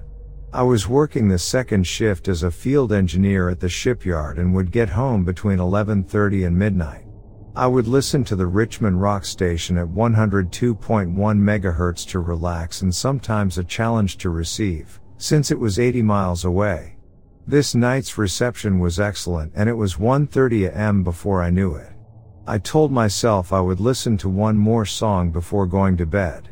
I 0.50 0.62
was 0.62 0.88
working 0.88 1.28
the 1.28 1.38
second 1.38 1.86
shift 1.86 2.26
as 2.26 2.42
a 2.42 2.50
field 2.50 2.90
engineer 2.90 3.50
at 3.50 3.60
the 3.60 3.68
shipyard 3.68 4.38
and 4.38 4.54
would 4.54 4.72
get 4.72 4.88
home 4.88 5.24
between 5.24 5.58
11:30 5.58 6.46
and 6.46 6.58
midnight. 6.58 7.04
I 7.54 7.66
would 7.66 7.86
listen 7.86 8.24
to 8.24 8.34
the 8.34 8.46
Richmond 8.46 9.02
Rock 9.02 9.26
station 9.26 9.76
at 9.76 9.88
102.1 9.88 11.38
MHz 11.38 12.06
to 12.06 12.20
relax 12.20 12.80
and 12.80 12.94
sometimes 12.94 13.58
a 13.58 13.62
challenge 13.62 14.16
to 14.16 14.30
receive, 14.30 14.98
since 15.18 15.50
it 15.50 15.60
was 15.60 15.78
80 15.78 16.00
miles 16.00 16.46
away. 16.46 16.96
This 17.46 17.74
night's 17.74 18.16
reception 18.16 18.78
was 18.78 18.98
excellent 18.98 19.52
and 19.54 19.68
it 19.68 19.76
was 19.76 19.98
1:30 19.98 20.66
am 20.74 21.02
before 21.02 21.42
I 21.42 21.50
knew 21.50 21.74
it. 21.74 21.95
I 22.48 22.58
told 22.58 22.92
myself 22.92 23.52
I 23.52 23.60
would 23.60 23.80
listen 23.80 24.16
to 24.18 24.28
one 24.28 24.56
more 24.56 24.86
song 24.86 25.32
before 25.32 25.66
going 25.66 25.96
to 25.96 26.06
bed. 26.06 26.48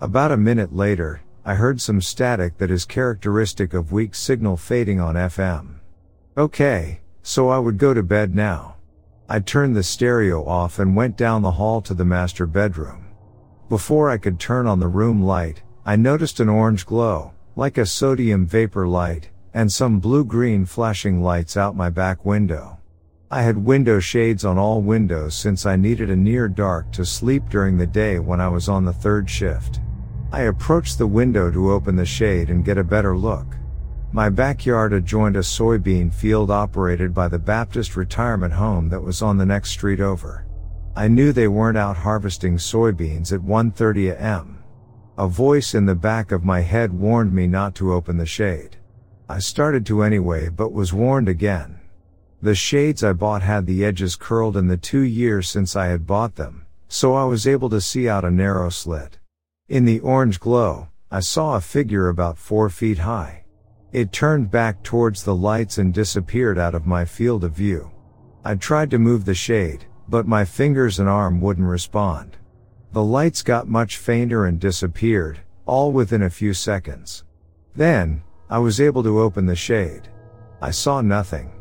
About 0.00 0.32
a 0.32 0.38
minute 0.38 0.74
later, 0.74 1.20
I 1.44 1.54
heard 1.54 1.82
some 1.82 2.00
static 2.00 2.56
that 2.56 2.70
is 2.70 2.86
characteristic 2.86 3.74
of 3.74 3.92
weak 3.92 4.14
signal 4.14 4.56
fading 4.56 5.00
on 5.00 5.16
FM. 5.16 5.80
Okay, 6.38 7.02
so 7.22 7.50
I 7.50 7.58
would 7.58 7.76
go 7.76 7.92
to 7.92 8.02
bed 8.02 8.34
now. 8.34 8.76
I 9.28 9.40
turned 9.40 9.76
the 9.76 9.82
stereo 9.82 10.42
off 10.46 10.78
and 10.78 10.96
went 10.96 11.18
down 11.18 11.42
the 11.42 11.50
hall 11.50 11.82
to 11.82 11.92
the 11.92 12.06
master 12.06 12.46
bedroom. 12.46 13.04
Before 13.68 14.08
I 14.08 14.16
could 14.16 14.40
turn 14.40 14.66
on 14.66 14.80
the 14.80 14.88
room 14.88 15.22
light, 15.22 15.62
I 15.84 15.96
noticed 15.96 16.40
an 16.40 16.48
orange 16.48 16.86
glow, 16.86 17.32
like 17.54 17.76
a 17.76 17.84
sodium 17.84 18.46
vapor 18.46 18.88
light, 18.88 19.28
and 19.52 19.70
some 19.70 20.00
blue-green 20.00 20.64
flashing 20.64 21.22
lights 21.22 21.54
out 21.54 21.76
my 21.76 21.90
back 21.90 22.24
window. 22.24 22.78
I 23.34 23.42
had 23.42 23.58
window 23.58 23.98
shades 23.98 24.44
on 24.44 24.58
all 24.58 24.80
windows 24.80 25.34
since 25.34 25.66
I 25.66 25.74
needed 25.74 26.08
a 26.08 26.14
near 26.14 26.46
dark 26.46 26.92
to 26.92 27.04
sleep 27.04 27.48
during 27.48 27.76
the 27.76 27.84
day 27.84 28.20
when 28.20 28.40
I 28.40 28.46
was 28.46 28.68
on 28.68 28.84
the 28.84 28.92
third 28.92 29.28
shift. 29.28 29.80
I 30.30 30.42
approached 30.42 30.98
the 30.98 31.08
window 31.08 31.50
to 31.50 31.72
open 31.72 31.96
the 31.96 32.06
shade 32.06 32.48
and 32.48 32.64
get 32.64 32.78
a 32.78 32.84
better 32.84 33.16
look. 33.16 33.56
My 34.12 34.28
backyard 34.28 34.92
adjoined 34.92 35.34
a 35.34 35.40
soybean 35.40 36.14
field 36.14 36.48
operated 36.48 37.12
by 37.12 37.26
the 37.26 37.40
Baptist 37.40 37.96
retirement 37.96 38.52
home 38.52 38.88
that 38.90 39.02
was 39.02 39.20
on 39.20 39.36
the 39.36 39.46
next 39.46 39.70
street 39.70 39.98
over. 39.98 40.46
I 40.94 41.08
knew 41.08 41.32
they 41.32 41.48
weren't 41.48 41.76
out 41.76 41.96
harvesting 41.96 42.58
soybeans 42.58 43.32
at 43.32 43.40
1:30 43.40 44.12
a.m. 44.12 44.62
A 45.18 45.26
voice 45.26 45.74
in 45.74 45.86
the 45.86 45.96
back 45.96 46.30
of 46.30 46.44
my 46.44 46.60
head 46.60 46.92
warned 46.92 47.32
me 47.32 47.48
not 47.48 47.74
to 47.74 47.94
open 47.94 48.16
the 48.16 48.26
shade. 48.26 48.76
I 49.28 49.40
started 49.40 49.84
to 49.86 50.04
anyway 50.04 50.50
but 50.50 50.72
was 50.72 50.92
warned 50.92 51.28
again. 51.28 51.80
The 52.44 52.54
shades 52.54 53.02
I 53.02 53.14
bought 53.14 53.40
had 53.40 53.64
the 53.64 53.86
edges 53.86 54.16
curled 54.16 54.58
in 54.58 54.68
the 54.68 54.76
two 54.76 55.00
years 55.00 55.48
since 55.48 55.74
I 55.74 55.86
had 55.86 56.06
bought 56.06 56.34
them, 56.34 56.66
so 56.88 57.14
I 57.14 57.24
was 57.24 57.46
able 57.46 57.70
to 57.70 57.80
see 57.80 58.06
out 58.06 58.22
a 58.22 58.30
narrow 58.30 58.68
slit. 58.68 59.18
In 59.70 59.86
the 59.86 60.00
orange 60.00 60.40
glow, 60.40 60.88
I 61.10 61.20
saw 61.20 61.56
a 61.56 61.62
figure 61.62 62.10
about 62.10 62.36
four 62.36 62.68
feet 62.68 62.98
high. 62.98 63.46
It 63.92 64.12
turned 64.12 64.50
back 64.50 64.82
towards 64.82 65.24
the 65.24 65.34
lights 65.34 65.78
and 65.78 65.94
disappeared 65.94 66.58
out 66.58 66.74
of 66.74 66.86
my 66.86 67.06
field 67.06 67.44
of 67.44 67.52
view. 67.52 67.90
I 68.44 68.56
tried 68.56 68.90
to 68.90 68.98
move 68.98 69.24
the 69.24 69.34
shade, 69.34 69.86
but 70.06 70.28
my 70.28 70.44
fingers 70.44 71.00
and 71.00 71.08
arm 71.08 71.40
wouldn't 71.40 71.66
respond. 71.66 72.36
The 72.92 73.02
lights 73.02 73.40
got 73.40 73.68
much 73.68 73.96
fainter 73.96 74.44
and 74.44 74.60
disappeared, 74.60 75.40
all 75.64 75.92
within 75.92 76.24
a 76.24 76.28
few 76.28 76.52
seconds. 76.52 77.24
Then, 77.74 78.22
I 78.50 78.58
was 78.58 78.82
able 78.82 79.02
to 79.04 79.22
open 79.22 79.46
the 79.46 79.56
shade. 79.56 80.10
I 80.60 80.72
saw 80.72 81.00
nothing. 81.00 81.53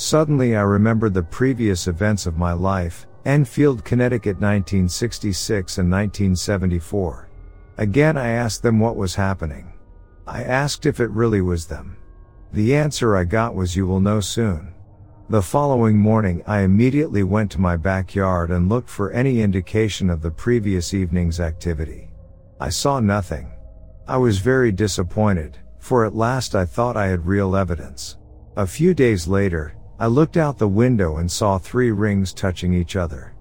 Suddenly 0.00 0.56
I 0.56 0.62
remembered 0.62 1.12
the 1.12 1.22
previous 1.22 1.86
events 1.86 2.24
of 2.24 2.38
my 2.38 2.54
life, 2.54 3.06
Enfield, 3.26 3.84
Connecticut 3.84 4.36
1966 4.36 5.76
and 5.76 5.90
1974. 5.90 7.28
Again 7.76 8.16
I 8.16 8.30
asked 8.30 8.62
them 8.62 8.80
what 8.80 8.96
was 8.96 9.14
happening. 9.14 9.74
I 10.26 10.42
asked 10.42 10.86
if 10.86 11.00
it 11.00 11.10
really 11.10 11.42
was 11.42 11.66
them. 11.66 11.98
The 12.54 12.74
answer 12.74 13.14
I 13.14 13.24
got 13.24 13.54
was 13.54 13.76
you 13.76 13.86
will 13.86 14.00
know 14.00 14.20
soon. 14.20 14.72
The 15.28 15.42
following 15.42 15.98
morning 15.98 16.42
I 16.46 16.60
immediately 16.60 17.22
went 17.22 17.50
to 17.50 17.60
my 17.60 17.76
backyard 17.76 18.50
and 18.50 18.70
looked 18.70 18.88
for 18.88 19.12
any 19.12 19.42
indication 19.42 20.08
of 20.08 20.22
the 20.22 20.30
previous 20.30 20.94
evening's 20.94 21.40
activity. 21.40 22.10
I 22.58 22.70
saw 22.70 23.00
nothing. 23.00 23.52
I 24.08 24.16
was 24.16 24.38
very 24.38 24.72
disappointed, 24.72 25.58
for 25.78 26.06
at 26.06 26.16
last 26.16 26.54
I 26.54 26.64
thought 26.64 26.96
I 26.96 27.08
had 27.08 27.26
real 27.26 27.54
evidence. 27.54 28.16
A 28.56 28.66
few 28.66 28.94
days 28.94 29.28
later, 29.28 29.74
I 30.00 30.06
looked 30.06 30.38
out 30.38 30.56
the 30.56 30.66
window 30.66 31.18
and 31.18 31.30
saw 31.30 31.58
three 31.58 31.90
rings 31.90 32.32
touching 32.32 32.72
each 32.72 32.96
other. 32.96 33.34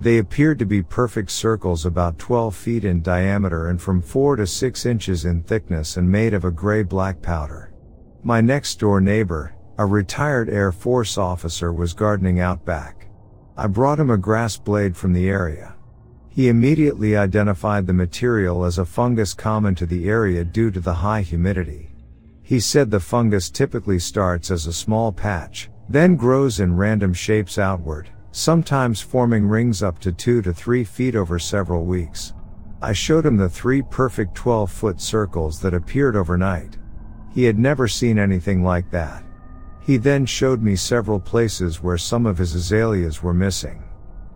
They 0.00 0.18
appeared 0.18 0.60
to 0.60 0.64
be 0.64 0.80
perfect 0.80 1.28
circles 1.32 1.84
about 1.84 2.20
12 2.20 2.54
feet 2.54 2.84
in 2.84 3.02
diameter 3.02 3.66
and 3.66 3.82
from 3.82 4.00
4 4.00 4.36
to 4.36 4.46
6 4.46 4.86
inches 4.86 5.24
in 5.24 5.42
thickness 5.42 5.96
and 5.96 6.08
made 6.08 6.32
of 6.32 6.44
a 6.44 6.52
gray 6.52 6.84
black 6.84 7.20
powder. 7.20 7.72
My 8.22 8.40
next 8.40 8.78
door 8.78 9.00
neighbor, 9.00 9.56
a 9.76 9.84
retired 9.84 10.48
Air 10.48 10.70
Force 10.70 11.18
officer 11.18 11.72
was 11.72 11.94
gardening 11.94 12.38
out 12.38 12.64
back. 12.64 13.08
I 13.56 13.66
brought 13.66 13.98
him 13.98 14.10
a 14.10 14.16
grass 14.16 14.56
blade 14.56 14.96
from 14.96 15.14
the 15.14 15.28
area. 15.28 15.74
He 16.28 16.46
immediately 16.46 17.16
identified 17.16 17.88
the 17.88 17.92
material 17.92 18.64
as 18.64 18.78
a 18.78 18.84
fungus 18.84 19.34
common 19.34 19.74
to 19.74 19.86
the 19.86 20.08
area 20.08 20.44
due 20.44 20.70
to 20.70 20.78
the 20.78 20.94
high 20.94 21.22
humidity. 21.22 21.90
He 22.44 22.60
said 22.60 22.92
the 22.92 23.00
fungus 23.00 23.50
typically 23.50 23.98
starts 23.98 24.52
as 24.52 24.68
a 24.68 24.72
small 24.72 25.10
patch, 25.10 25.70
then 25.88 26.16
grows 26.16 26.60
in 26.60 26.76
random 26.76 27.12
shapes 27.12 27.58
outward, 27.58 28.08
sometimes 28.32 29.00
forming 29.00 29.46
rings 29.46 29.82
up 29.82 29.98
to 30.00 30.12
2 30.12 30.42
to 30.42 30.52
3 30.52 30.84
feet 30.84 31.14
over 31.14 31.38
several 31.38 31.84
weeks. 31.84 32.32
I 32.82 32.92
showed 32.92 33.24
him 33.24 33.36
the 33.36 33.48
three 33.48 33.82
perfect 33.82 34.34
12 34.34 34.70
foot 34.70 35.00
circles 35.00 35.60
that 35.60 35.74
appeared 35.74 36.16
overnight. 36.16 36.76
He 37.32 37.44
had 37.44 37.58
never 37.58 37.88
seen 37.88 38.18
anything 38.18 38.62
like 38.62 38.90
that. 38.90 39.24
He 39.80 39.96
then 39.96 40.24
showed 40.26 40.62
me 40.62 40.76
several 40.76 41.20
places 41.20 41.82
where 41.82 41.98
some 41.98 42.26
of 42.26 42.38
his 42.38 42.54
azaleas 42.54 43.22
were 43.22 43.34
missing. 43.34 43.82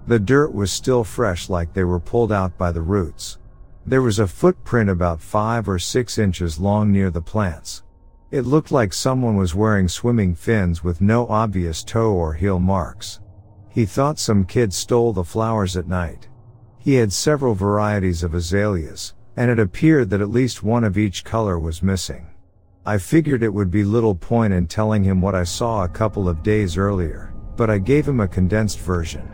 The 0.07 0.19
dirt 0.19 0.55
was 0.55 0.73
still 0.73 1.05
fresh 1.05 1.49
like 1.49 1.73
they 1.73 1.85
were 1.85 2.01
pulled 2.01 2.33
out 2.33 2.57
by 2.57 2.73
the 2.73 2.83
roots. 2.83 3.39
There 3.87 4.03
was 4.03 4.19
a 4.19 4.27
footprint 4.27 4.91
about 4.91 5.21
5 5.21 5.69
or 5.69 5.79
6 5.79 6.19
inches 6.19 6.59
long 6.59 6.93
near 6.93 7.11
the 7.11 7.23
plants. 7.23 7.83
It 8.31 8.45
looked 8.45 8.71
like 8.71 8.93
someone 8.93 9.37
was 9.37 9.55
wearing 9.55 9.89
swimming 9.89 10.35
fins 10.35 10.85
with 10.85 11.01
no 11.01 11.27
obvious 11.29 11.83
toe 11.83 12.13
or 12.13 12.35
heel 12.35 12.59
marks. 12.59 13.21
He 13.71 13.87
thought 13.87 14.19
some 14.19 14.45
kid 14.45 14.75
stole 14.75 15.15
the 15.15 15.25
flowers 15.25 15.79
at 15.79 15.89
night. 15.89 16.29
He 16.79 16.95
had 16.97 17.11
several 17.11 17.55
varieties 17.55 18.23
of 18.23 18.35
azaleas, 18.35 19.15
and 19.37 19.51
it 19.51 19.59
appeared 19.59 20.11
that 20.11 20.21
at 20.21 20.29
least 20.29 20.63
one 20.63 20.85
of 20.85 20.99
each 20.99 21.25
color 21.25 21.59
was 21.59 21.83
missing. 21.83 22.27
I 22.85 22.99
figured 22.99 23.43
it 23.43 23.53
would 23.53 23.71
be 23.71 23.83
little 23.83 24.15
point 24.15 24.53
in 24.53 24.67
telling 24.67 25.03
him 25.03 25.23
what 25.23 25.35
I 25.35 25.45
saw 25.45 25.85
a 25.85 25.89
couple 25.89 26.29
of 26.29 26.43
days 26.43 26.77
earlier, 26.77 27.33
but 27.57 27.71
I 27.71 27.79
gave 27.79 28.07
him 28.07 28.21
a 28.21 28.29
condensed 28.29 28.79
version. 28.81 29.27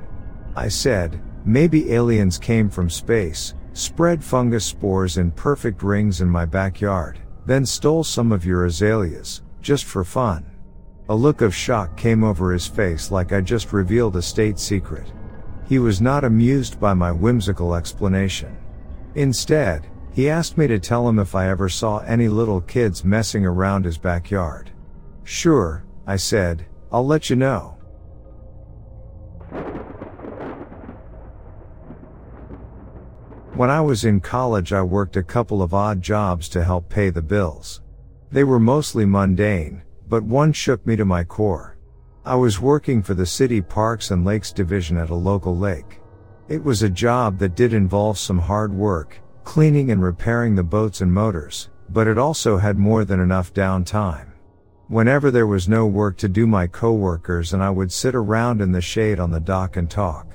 I 0.55 0.69
said, 0.69 1.21
maybe 1.45 1.93
aliens 1.93 2.39
came 2.39 2.71
from 2.71 2.89
space, 2.89 3.55
spread 3.73 4.23
fungus 4.23 4.65
spores 4.65 5.19
in 5.19 5.33
perfect 5.33 5.83
rings 5.83 6.21
in 6.21 6.29
my 6.29 6.45
backyard, 6.45 7.19
then 7.47 7.67
stole 7.67 8.05
some 8.05 8.33
of 8.33 8.45
your 8.45 8.65
azaleas, 8.65 9.43
just 9.61 9.85
for 9.85 10.05
fun. 10.05 10.45
A 11.09 11.15
look 11.15 11.43
of 11.43 11.55
shock 11.55 11.97
came 11.97 12.25
over 12.25 12.53
his 12.53 12.67
face 12.67 13.11
like 13.11 13.33
I 13.33 13.41
just 13.41 13.73
revealed 13.73 14.17
a 14.17 14.23
state 14.23 14.59
secret. 14.59 15.13
He 15.69 15.79
was 15.79 16.01
not 16.01 16.25
amused 16.25 16.81
by 16.81 16.95
my 16.95 17.13
whimsical 17.13 17.75
explanation. 17.75 18.57
Instead, 19.15 19.87
he 20.13 20.31
asked 20.31 20.57
me 20.57 20.67
to 20.67 20.79
tell 20.79 21.09
him 21.09 21.19
if 21.19 21.35
I 21.35 21.49
ever 21.49 21.69
saw 21.69 21.99
any 21.99 22.29
little 22.29 22.61
kids 22.61 23.05
messing 23.05 23.45
around 23.45 23.85
his 23.85 23.99
backyard. 23.99 24.71
Sure, 25.25 25.85
I 26.07 26.17
said, 26.17 26.67
I'll 26.93 27.07
let 27.07 27.29
you 27.29 27.37
know. 27.37 27.74
When 33.57 33.71
I 33.71 33.81
was 33.81 34.05
in 34.05 34.19
college, 34.19 34.73
I 34.73 34.83
worked 34.83 35.17
a 35.17 35.23
couple 35.23 35.63
of 35.63 35.75
odd 35.75 36.03
jobs 36.03 36.49
to 36.49 36.65
help 36.65 36.89
pay 36.89 37.11
the 37.11 37.23
bills. 37.23 37.83
They 38.33 38.43
were 38.43 38.59
mostly 38.59 39.05
mundane, 39.05 39.83
but 40.09 40.25
one 40.25 40.53
shook 40.53 40.85
me 40.85 40.97
to 40.97 41.05
my 41.05 41.23
core. 41.23 41.79
I 42.25 42.35
was 42.35 42.61
working 42.61 43.01
for 43.01 43.15
the 43.15 43.25
City 43.25 43.61
Parks 43.61 44.11
and 44.11 44.25
Lakes 44.25 44.51
Division 44.51 44.97
at 44.97 45.11
a 45.11 45.15
local 45.15 45.57
lake. 45.57 46.01
It 46.49 46.65
was 46.65 46.83
a 46.83 46.91
job 46.91 47.39
that 47.39 47.55
did 47.55 47.73
involve 47.73 48.19
some 48.19 48.41
hard 48.41 48.75
work, 48.75 49.21
cleaning 49.45 49.93
and 49.93 50.03
repairing 50.03 50.57
the 50.57 50.65
boats 50.65 51.01
and 51.01 51.13
motors, 51.13 51.71
but 51.91 52.09
it 52.09 52.19
also 52.19 52.57
had 52.57 52.77
more 52.77 53.05
than 53.05 53.21
enough 53.21 53.55
downtime. 53.55 54.33
Whenever 54.89 55.31
there 55.31 55.47
was 55.47 55.69
no 55.69 55.87
work 55.87 56.17
to 56.17 56.29
do, 56.29 56.45
my 56.45 56.67
coworkers 56.67 57.55
and 57.55 57.63
I 57.63 57.71
would 57.71 57.93
sit 57.93 58.17
around 58.17 58.61
in 58.61 58.73
the 58.73 58.81
shade 58.81 59.21
on 59.21 59.31
the 59.31 59.39
dock 59.39 59.77
and 59.77 59.89
talk. 59.89 60.35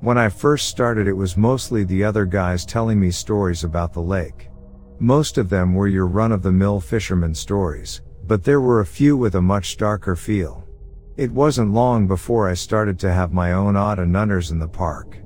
When 0.00 0.18
I 0.18 0.28
first 0.28 0.68
started, 0.68 1.08
it 1.08 1.16
was 1.16 1.36
mostly 1.36 1.82
the 1.82 2.04
other 2.04 2.26
guys 2.26 2.66
telling 2.66 3.00
me 3.00 3.10
stories 3.10 3.64
about 3.64 3.92
the 3.94 4.02
lake. 4.02 4.50
Most 4.98 5.38
of 5.38 5.48
them 5.48 5.74
were 5.74 5.88
your 5.88 6.06
run 6.06 6.32
of 6.32 6.42
the 6.42 6.52
mill 6.52 6.80
fisherman 6.80 7.34
stories, 7.34 8.02
but 8.26 8.44
there 8.44 8.60
were 8.60 8.80
a 8.80 8.86
few 8.86 9.16
with 9.16 9.36
a 9.36 9.42
much 9.42 9.78
darker 9.78 10.14
feel. 10.14 10.64
It 11.16 11.32
wasn't 11.32 11.72
long 11.72 12.06
before 12.06 12.48
I 12.48 12.54
started 12.54 12.98
to 13.00 13.12
have 13.12 13.32
my 13.32 13.54
own 13.54 13.74
odd 13.74 13.98
and 13.98 14.12
nunners 14.12 14.50
in 14.50 14.58
the 14.58 14.68
park. 14.68 15.16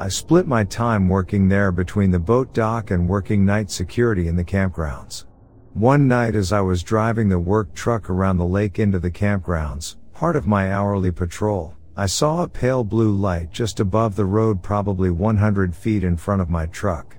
I 0.00 0.08
split 0.08 0.46
my 0.46 0.64
time 0.64 1.08
working 1.08 1.48
there 1.48 1.70
between 1.70 2.10
the 2.10 2.18
boat 2.18 2.54
dock 2.54 2.90
and 2.90 3.08
working 3.08 3.44
night 3.44 3.70
security 3.70 4.26
in 4.26 4.36
the 4.36 4.44
campgrounds. 4.44 5.26
One 5.74 6.08
night 6.08 6.34
as 6.34 6.50
I 6.50 6.62
was 6.62 6.82
driving 6.82 7.28
the 7.28 7.38
work 7.38 7.74
truck 7.74 8.08
around 8.08 8.38
the 8.38 8.46
lake 8.46 8.78
into 8.78 8.98
the 8.98 9.10
campgrounds, 9.10 9.96
part 10.14 10.34
of 10.34 10.46
my 10.46 10.72
hourly 10.72 11.10
patrol, 11.10 11.73
I 11.96 12.06
saw 12.06 12.42
a 12.42 12.48
pale 12.48 12.82
blue 12.82 13.12
light 13.12 13.52
just 13.52 13.78
above 13.78 14.16
the 14.16 14.24
road 14.24 14.64
probably 14.64 15.10
100 15.10 15.76
feet 15.76 16.02
in 16.02 16.16
front 16.16 16.42
of 16.42 16.50
my 16.50 16.66
truck. 16.66 17.16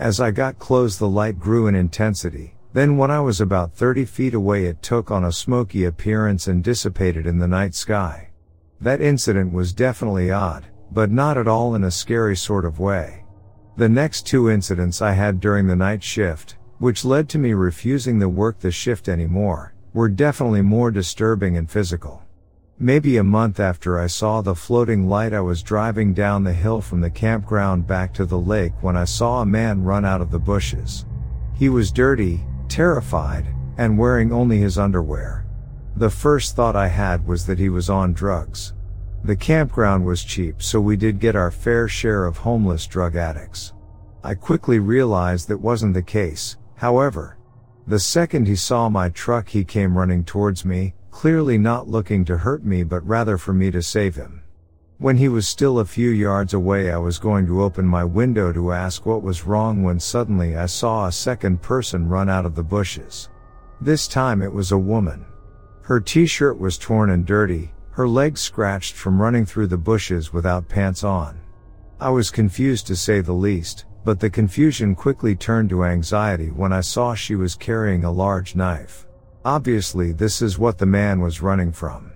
As 0.00 0.20
I 0.20 0.32
got 0.32 0.58
close 0.58 0.98
the 0.98 1.08
light 1.08 1.38
grew 1.38 1.68
in 1.68 1.76
intensity, 1.76 2.56
then 2.72 2.96
when 2.96 3.08
I 3.08 3.20
was 3.20 3.40
about 3.40 3.76
30 3.76 4.04
feet 4.04 4.34
away 4.34 4.66
it 4.66 4.82
took 4.82 5.12
on 5.12 5.24
a 5.24 5.30
smoky 5.30 5.84
appearance 5.84 6.48
and 6.48 6.64
dissipated 6.64 7.24
in 7.24 7.38
the 7.38 7.46
night 7.46 7.76
sky. 7.76 8.30
That 8.80 9.00
incident 9.00 9.52
was 9.52 9.72
definitely 9.72 10.32
odd, 10.32 10.66
but 10.90 11.12
not 11.12 11.38
at 11.38 11.46
all 11.46 11.76
in 11.76 11.84
a 11.84 11.90
scary 11.92 12.36
sort 12.36 12.64
of 12.64 12.80
way. 12.80 13.24
The 13.76 13.88
next 13.88 14.26
two 14.26 14.50
incidents 14.50 15.00
I 15.00 15.12
had 15.12 15.38
during 15.38 15.68
the 15.68 15.76
night 15.76 16.02
shift, 16.02 16.56
which 16.78 17.04
led 17.04 17.28
to 17.28 17.38
me 17.38 17.54
refusing 17.54 18.18
to 18.18 18.28
work 18.28 18.58
the 18.58 18.72
shift 18.72 19.08
anymore, 19.08 19.74
were 19.94 20.08
definitely 20.08 20.62
more 20.62 20.90
disturbing 20.90 21.56
and 21.56 21.70
physical. 21.70 22.25
Maybe 22.78 23.16
a 23.16 23.24
month 23.24 23.58
after 23.58 23.98
I 23.98 24.06
saw 24.06 24.42
the 24.42 24.54
floating 24.54 25.08
light, 25.08 25.32
I 25.32 25.40
was 25.40 25.62
driving 25.62 26.12
down 26.12 26.44
the 26.44 26.52
hill 26.52 26.82
from 26.82 27.00
the 27.00 27.08
campground 27.08 27.86
back 27.86 28.12
to 28.14 28.26
the 28.26 28.38
lake 28.38 28.74
when 28.82 28.98
I 28.98 29.06
saw 29.06 29.40
a 29.40 29.46
man 29.46 29.82
run 29.82 30.04
out 30.04 30.20
of 30.20 30.30
the 30.30 30.38
bushes. 30.38 31.06
He 31.54 31.70
was 31.70 31.90
dirty, 31.90 32.44
terrified, 32.68 33.46
and 33.78 33.96
wearing 33.96 34.30
only 34.30 34.58
his 34.58 34.76
underwear. 34.76 35.46
The 35.96 36.10
first 36.10 36.54
thought 36.54 36.76
I 36.76 36.88
had 36.88 37.26
was 37.26 37.46
that 37.46 37.58
he 37.58 37.70
was 37.70 37.88
on 37.88 38.12
drugs. 38.12 38.74
The 39.24 39.36
campground 39.36 40.04
was 40.04 40.22
cheap 40.22 40.62
so 40.62 40.78
we 40.78 40.96
did 40.96 41.18
get 41.18 41.34
our 41.34 41.50
fair 41.50 41.88
share 41.88 42.26
of 42.26 42.36
homeless 42.36 42.86
drug 42.86 43.16
addicts. 43.16 43.72
I 44.22 44.34
quickly 44.34 44.80
realized 44.80 45.48
that 45.48 45.56
wasn't 45.56 45.94
the 45.94 46.02
case, 46.02 46.58
however. 46.74 47.38
The 47.86 48.00
second 48.00 48.46
he 48.46 48.56
saw 48.56 48.90
my 48.90 49.08
truck 49.08 49.48
he 49.48 49.64
came 49.64 49.96
running 49.96 50.24
towards 50.24 50.66
me, 50.66 50.92
clearly 51.16 51.56
not 51.56 51.88
looking 51.88 52.26
to 52.26 52.36
hurt 52.36 52.62
me 52.62 52.82
but 52.82 53.00
rather 53.08 53.38
for 53.38 53.54
me 53.54 53.70
to 53.70 53.80
save 53.80 54.14
him. 54.14 54.42
When 54.98 55.16
he 55.16 55.28
was 55.28 55.48
still 55.48 55.78
a 55.78 55.84
few 55.86 56.10
yards 56.10 56.52
away 56.52 56.92
I 56.92 56.98
was 56.98 57.18
going 57.18 57.46
to 57.46 57.62
open 57.62 57.86
my 57.86 58.04
window 58.04 58.52
to 58.52 58.72
ask 58.72 59.06
what 59.06 59.22
was 59.22 59.46
wrong 59.46 59.82
when 59.82 59.98
suddenly 59.98 60.58
I 60.58 60.66
saw 60.66 61.06
a 61.06 61.10
second 61.10 61.62
person 61.62 62.06
run 62.06 62.28
out 62.28 62.44
of 62.44 62.54
the 62.54 62.62
bushes. 62.62 63.30
This 63.80 64.06
time 64.06 64.42
it 64.42 64.52
was 64.52 64.72
a 64.72 64.78
woman. 64.78 65.24
Her 65.80 66.00
t-shirt 66.00 66.58
was 66.58 66.76
torn 66.76 67.08
and 67.08 67.24
dirty, 67.24 67.72
her 67.92 68.06
legs 68.06 68.42
scratched 68.42 68.94
from 68.94 69.18
running 69.18 69.46
through 69.46 69.68
the 69.68 69.78
bushes 69.78 70.34
without 70.34 70.68
pants 70.68 71.02
on. 71.02 71.40
I 71.98 72.10
was 72.10 72.30
confused 72.30 72.86
to 72.88 72.94
say 72.94 73.22
the 73.22 73.32
least, 73.32 73.86
but 74.04 74.20
the 74.20 74.28
confusion 74.28 74.94
quickly 74.94 75.34
turned 75.34 75.70
to 75.70 75.84
anxiety 75.84 76.50
when 76.50 76.74
I 76.74 76.82
saw 76.82 77.14
she 77.14 77.36
was 77.36 77.54
carrying 77.54 78.04
a 78.04 78.12
large 78.12 78.54
knife. 78.54 79.05
Obviously 79.46 80.10
this 80.10 80.42
is 80.42 80.58
what 80.58 80.76
the 80.76 80.86
man 80.86 81.20
was 81.20 81.40
running 81.40 81.70
from. 81.70 82.10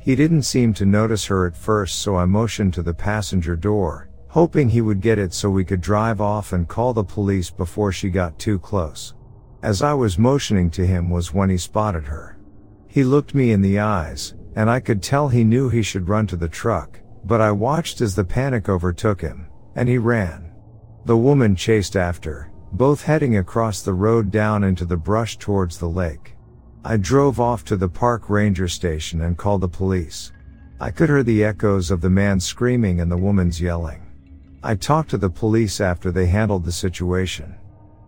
He 0.00 0.16
didn't 0.16 0.42
seem 0.42 0.74
to 0.74 0.84
notice 0.84 1.24
her 1.26 1.46
at 1.46 1.56
first 1.56 2.00
so 2.00 2.16
I 2.16 2.24
motioned 2.24 2.74
to 2.74 2.82
the 2.82 2.92
passenger 2.92 3.54
door, 3.54 4.08
hoping 4.26 4.68
he 4.68 4.80
would 4.80 5.00
get 5.00 5.16
it 5.16 5.32
so 5.32 5.48
we 5.48 5.64
could 5.64 5.80
drive 5.80 6.20
off 6.20 6.52
and 6.52 6.66
call 6.66 6.92
the 6.92 7.04
police 7.04 7.48
before 7.48 7.92
she 7.92 8.10
got 8.10 8.40
too 8.40 8.58
close. 8.58 9.14
As 9.62 9.82
I 9.82 9.94
was 9.94 10.18
motioning 10.18 10.68
to 10.70 10.84
him 10.84 11.10
was 11.10 11.32
when 11.32 11.48
he 11.48 11.58
spotted 11.58 12.06
her. 12.06 12.40
He 12.88 13.04
looked 13.04 13.36
me 13.36 13.52
in 13.52 13.62
the 13.62 13.78
eyes, 13.78 14.34
and 14.56 14.68
I 14.68 14.80
could 14.80 15.00
tell 15.00 15.28
he 15.28 15.44
knew 15.44 15.68
he 15.68 15.82
should 15.84 16.08
run 16.08 16.26
to 16.26 16.36
the 16.36 16.48
truck, 16.48 16.98
but 17.24 17.40
I 17.40 17.52
watched 17.52 18.00
as 18.00 18.16
the 18.16 18.24
panic 18.24 18.68
overtook 18.68 19.20
him, 19.20 19.46
and 19.76 19.88
he 19.88 19.98
ran. 19.98 20.50
The 21.04 21.16
woman 21.16 21.54
chased 21.54 21.94
after, 21.94 22.50
both 22.72 23.04
heading 23.04 23.36
across 23.36 23.82
the 23.82 23.94
road 23.94 24.32
down 24.32 24.64
into 24.64 24.84
the 24.84 24.96
brush 24.96 25.38
towards 25.38 25.78
the 25.78 25.88
lake. 25.88 26.33
I 26.86 26.98
drove 26.98 27.40
off 27.40 27.64
to 27.64 27.78
the 27.78 27.88
park 27.88 28.28
ranger 28.28 28.68
station 28.68 29.22
and 29.22 29.38
called 29.38 29.62
the 29.62 29.68
police. 29.68 30.32
I 30.78 30.90
could 30.90 31.08
hear 31.08 31.22
the 31.22 31.42
echoes 31.42 31.90
of 31.90 32.02
the 32.02 32.10
man 32.10 32.38
screaming 32.38 33.00
and 33.00 33.10
the 33.10 33.16
woman's 33.16 33.58
yelling. 33.58 34.02
I 34.62 34.74
talked 34.74 35.08
to 35.10 35.16
the 35.16 35.30
police 35.30 35.80
after 35.80 36.10
they 36.10 36.26
handled 36.26 36.62
the 36.62 36.72
situation. 36.72 37.54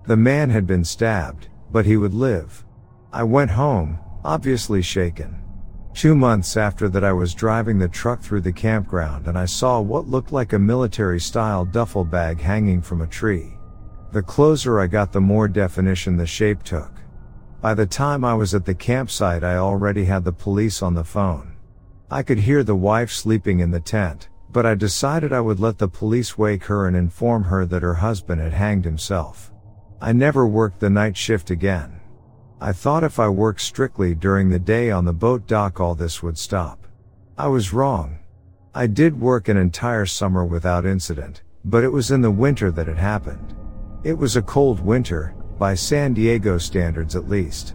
The 0.07 0.19
man 0.19 0.51
had 0.51 0.67
been 0.67 0.85
stabbed, 0.85 1.49
but 1.73 1.87
he 1.87 1.97
would 1.97 2.13
live. 2.13 2.67
I 3.15 3.23
went 3.23 3.51
home, 3.51 3.99
obviously 4.23 4.83
shaken. 4.83 5.43
Two 5.95 6.15
months 6.15 6.59
after 6.59 6.91
that 6.91 7.03
I 7.03 7.15
was 7.15 7.33
driving 7.33 7.79
the 7.79 7.89
truck 7.89 8.21
through 8.21 8.43
the 8.43 8.53
campground 8.53 9.27
and 9.27 9.39
I 9.39 9.47
saw 9.47 9.81
what 9.81 10.07
looked 10.07 10.33
like 10.33 10.53
a 10.53 10.59
military 10.59 11.19
style 11.19 11.65
duffel 11.65 12.05
bag 12.05 12.39
hanging 12.41 12.83
from 12.83 13.01
a 13.01 13.07
tree. 13.07 13.57
The 14.13 14.23
closer 14.23 14.81
I 14.81 14.87
got 14.87 15.13
the 15.13 15.21
more 15.23 15.49
definition 15.49 16.19
the 16.19 16.27
shape 16.27 16.63
took. 16.63 16.93
By 17.61 17.75
the 17.75 17.87
time 17.87 18.25
I 18.25 18.35
was 18.35 18.55
at 18.55 18.65
the 18.65 18.75
campsite 18.75 19.43
I 19.43 19.57
already 19.57 20.05
had 20.05 20.25
the 20.25 20.33
police 20.33 20.83
on 20.83 20.95
the 20.95 21.05
phone. 21.05 21.57
I 22.11 22.23
could 22.23 22.39
hear 22.39 22.63
the 22.63 22.77
wife 22.77 23.11
sleeping 23.11 23.61
in 23.61 23.71
the 23.71 23.81
tent, 23.81 24.29
but 24.53 24.67
I 24.67 24.75
decided 24.75 25.33
I 25.33 25.41
would 25.41 25.59
let 25.59 25.79
the 25.79 25.89
police 25.89 26.39
wake 26.39 26.65
her 26.65 26.87
and 26.87 26.97
inform 26.97 27.45
her 27.45 27.67
that 27.67 27.83
her 27.83 27.95
husband 27.95 28.41
had 28.41 28.53
hanged 28.53 28.85
himself. 28.85 29.53
I 30.01 30.13
never 30.13 30.47
worked 30.47 30.81
the 30.81 30.91
night 30.91 31.17
shift 31.17 31.51
again. 31.51 32.01
I 32.61 32.73
thought 32.73 33.05
if 33.05 33.19
I 33.19 33.29
worked 33.29 33.61
strictly 33.61 34.15
during 34.15 34.49
the 34.51 34.59
day 34.59 34.91
on 34.91 35.05
the 35.05 35.13
boat 35.13 35.47
dock 35.47 35.81
all 35.81 35.95
this 35.95 36.23
would 36.23 36.39
stop. 36.39 36.87
I 37.37 37.49
was 37.49 37.73
wrong. 37.73 38.19
I 38.75 38.87
did 38.87 39.21
work 39.21 39.49
an 39.49 39.57
entire 39.57 40.07
summer 40.07 40.45
without 40.45 40.87
incident, 40.87 41.43
but 41.65 41.85
it 41.85 41.93
was 41.93 42.11
in 42.11 42.21
the 42.21 42.31
winter 42.31 42.71
that 42.71 42.89
it 42.89 42.99
happened. 42.99 43.55
It 44.05 44.17
was 44.17 44.37
a 44.37 44.43
cold 44.43 44.81
winter, 44.81 45.35
by 45.59 45.75
San 45.75 46.15
Diego 46.15 46.59
standards 46.59 47.17
at 47.17 47.29
least. 47.29 47.75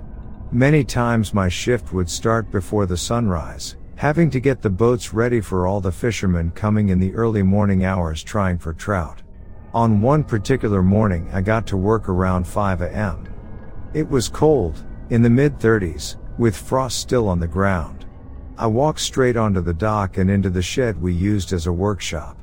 Many 0.51 0.83
times 0.83 1.33
my 1.33 1.47
shift 1.47 1.93
would 1.93 2.09
start 2.09 2.51
before 2.51 2.85
the 2.85 2.97
sunrise, 2.97 3.77
having 3.95 4.29
to 4.31 4.39
get 4.39 4.61
the 4.61 4.69
boats 4.69 5.13
ready 5.13 5.41
for 5.41 5.65
all 5.65 5.79
the 5.79 5.91
fishermen 5.91 6.51
coming 6.51 6.89
in 6.89 6.99
the 6.99 7.13
early 7.13 7.43
morning 7.43 7.85
hours 7.85 8.23
trying 8.23 8.57
for 8.57 8.73
trout. 8.73 9.21
On 9.73 10.01
one 10.01 10.23
particular 10.23 10.83
morning 10.83 11.29
I 11.31 11.41
got 11.41 11.65
to 11.67 11.77
work 11.77 12.09
around 12.09 12.45
5 12.45 12.81
a.m. 12.81 13.27
It 13.93 14.09
was 14.09 14.27
cold, 14.27 14.83
in 15.09 15.21
the 15.21 15.29
mid 15.29 15.57
30s, 15.59 16.17
with 16.37 16.57
frost 16.57 16.99
still 16.99 17.27
on 17.27 17.39
the 17.39 17.47
ground. 17.47 18.05
I 18.57 18.67
walked 18.67 18.99
straight 18.99 19.37
onto 19.37 19.61
the 19.61 19.73
dock 19.73 20.17
and 20.17 20.29
into 20.29 20.49
the 20.49 20.61
shed 20.61 21.01
we 21.01 21.13
used 21.13 21.53
as 21.53 21.67
a 21.67 21.73
workshop. 21.73 22.37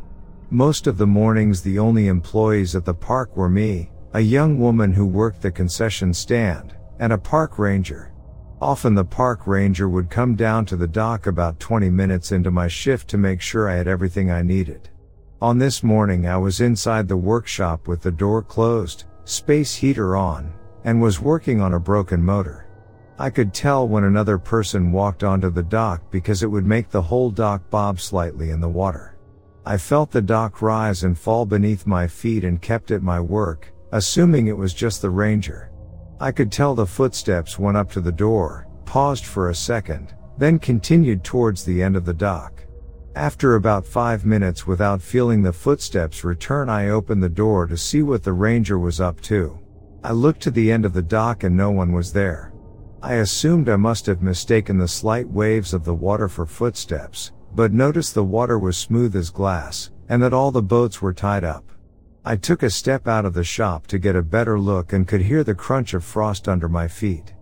Most 0.51 0.86
of 0.86 0.97
the 0.97 1.07
mornings 1.07 1.61
the 1.61 1.78
only 1.78 2.09
employees 2.09 2.74
at 2.74 2.84
the 2.84 2.95
park 2.95 3.36
were 3.36 3.49
me, 3.49 3.91
a 4.15 4.21
young 4.21 4.59
woman 4.59 4.93
who 4.93 5.05
worked 5.05 5.43
the 5.43 5.51
concession 5.51 6.15
stand, 6.15 6.75
and 6.99 7.13
a 7.13 7.19
park 7.19 7.59
ranger. 7.59 8.13
Often 8.61 8.95
the 8.95 9.05
park 9.05 9.47
ranger 9.47 9.89
would 9.89 10.09
come 10.09 10.35
down 10.35 10.65
to 10.67 10.77
the 10.77 10.87
dock 10.87 11.27
about 11.27 11.61
20 11.61 11.91
minutes 11.91 12.33
into 12.33 12.51
my 12.51 12.69
shift 12.69 13.07
to 13.09 13.19
make 13.19 13.41
sure 13.41 13.69
I 13.69 13.77
had 13.77 13.87
everything 13.87 14.31
I 14.31 14.43
needed. 14.43 14.89
On 15.43 15.59
this 15.59 15.83
morning 15.83 16.27
I 16.27 16.39
was 16.39 16.61
inside 16.61 17.07
the 17.07 17.17
workshop 17.17 17.87
with 17.87 18.01
the 18.01 18.11
door 18.11 18.43
closed, 18.43 19.05
space 19.25 19.75
heater 19.75 20.17
on, 20.17 20.53
and 20.85 21.03
was 21.03 21.21
working 21.21 21.61
on 21.61 21.75
a 21.75 21.81
broken 21.81 22.25
motor. 22.25 22.67
I 23.19 23.31
could 23.31 23.53
tell 23.53 23.87
when 23.87 24.05
another 24.05 24.39
person 24.39 24.91
walked 24.91 25.23
onto 25.23 25.51
the 25.51 25.63
dock 25.63 26.11
because 26.11 26.43
it 26.43 26.51
would 26.51 26.67
make 26.67 26.89
the 26.89 27.03
whole 27.03 27.31
dock 27.31 27.69
bob 27.69 28.01
slightly 28.01 28.51
in 28.51 28.61
the 28.61 28.69
water. 28.69 29.19
I 29.67 29.77
felt 29.77 30.11
the 30.11 30.23
dock 30.23 30.63
rise 30.63 31.05
and 31.05 31.19
fall 31.19 31.45
beneath 31.45 31.87
my 31.87 32.07
feet 32.07 32.43
and 32.43 32.63
kept 32.63 32.91
at 32.91 33.03
my 33.03 33.21
work, 33.21 33.73
assuming 33.93 34.47
it 34.47 34.57
was 34.57 34.74
just 34.74 35.03
the 35.03 35.11
ranger. 35.11 35.70
I 36.20 36.32
could 36.32 36.51
tell 36.51 36.74
the 36.74 36.86
footsteps 36.86 37.59
went 37.59 37.76
up 37.76 37.91
to 37.93 38.01
the 38.01 38.12
door, 38.12 38.66
paused 38.84 39.24
for 39.24 39.51
a 39.51 39.55
second, 39.55 40.14
then 40.36 40.59
continued 40.59 41.24
towards 41.24 41.64
the 41.64 41.82
end 41.82 41.97
of 41.97 42.05
the 42.05 42.14
dock. 42.14 42.64
After 43.14 43.55
about 43.55 43.86
five 43.86 44.24
minutes 44.24 44.66
without 44.66 45.03
feeling 45.03 45.43
the 45.43 45.53
footsteps 45.53 46.24
return 46.24 46.68
I 46.68 46.91
opened 46.91 47.22
the 47.22 47.28
door 47.28 47.66
to 47.66 47.76
see 47.76 48.03
what 48.03 48.22
the 48.22 48.32
ranger 48.32 48.78
was 48.78 49.01
up 49.01 49.20
to. 49.22 49.59
I 50.05 50.12
looked 50.12 50.41
to 50.43 50.51
the 50.51 50.70
end 50.70 50.84
of 50.84 50.93
the 50.93 51.03
dock 51.03 51.43
and 51.43 51.57
no 51.57 51.70
one 51.70 51.93
was 51.93 52.12
there. 52.12 52.53
I 53.03 53.14
assumed 53.14 53.68
I 53.68 53.76
must 53.76 54.07
have 54.07 54.22
mistaken 54.22 54.78
the 54.78 54.89
slight 54.89 55.28
waves 55.28 55.74
of 55.74 55.84
the 55.84 55.95
water 55.95 56.28
for 56.28 56.47
footsteps, 56.47 57.32
but 57.55 57.72
noticed 57.72 58.14
the 58.14 58.24
water 58.24 58.59
was 58.59 58.76
smooth 58.76 59.14
as 59.16 59.30
glass, 59.30 59.91
and 60.09 60.22
that 60.22 60.32
all 60.32 60.51
the 60.51 60.62
boats 60.62 61.03
were 61.03 61.12
tied 61.12 61.45
up. 61.45 61.64
I 62.29 62.37
took 62.37 62.62
a 62.62 62.68
step 62.68 63.09
out 63.09 63.24
of 63.24 63.33
the 63.33 63.43
shop 63.43 63.87
to 63.87 63.99
get 63.99 64.14
a 64.14 64.20
better 64.20 64.61
look 64.61 64.93
and 64.93 65.09
could 65.09 65.22
hear 65.22 65.43
the 65.43 65.55
crunch 65.55 65.95
of 65.95 66.05
frost 66.05 66.47
under 66.47 66.68
my 66.68 66.87
feet. 66.87 67.33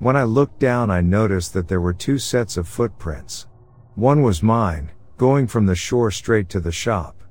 When 0.00 0.18
I 0.18 0.24
looked 0.24 0.60
down 0.60 0.90
I 0.90 1.00
noticed 1.00 1.54
that 1.54 1.66
there 1.66 1.80
were 1.80 1.94
two 1.94 2.18
sets 2.18 2.58
of 2.58 2.68
footprints. 2.68 3.46
One 3.94 4.20
was 4.20 4.42
mine, 4.42 4.92
going 5.16 5.46
from 5.46 5.64
the 5.64 5.74
shore 5.74 6.10
straight 6.10 6.50
to 6.50 6.60
the 6.60 6.70
shop. 6.70 7.22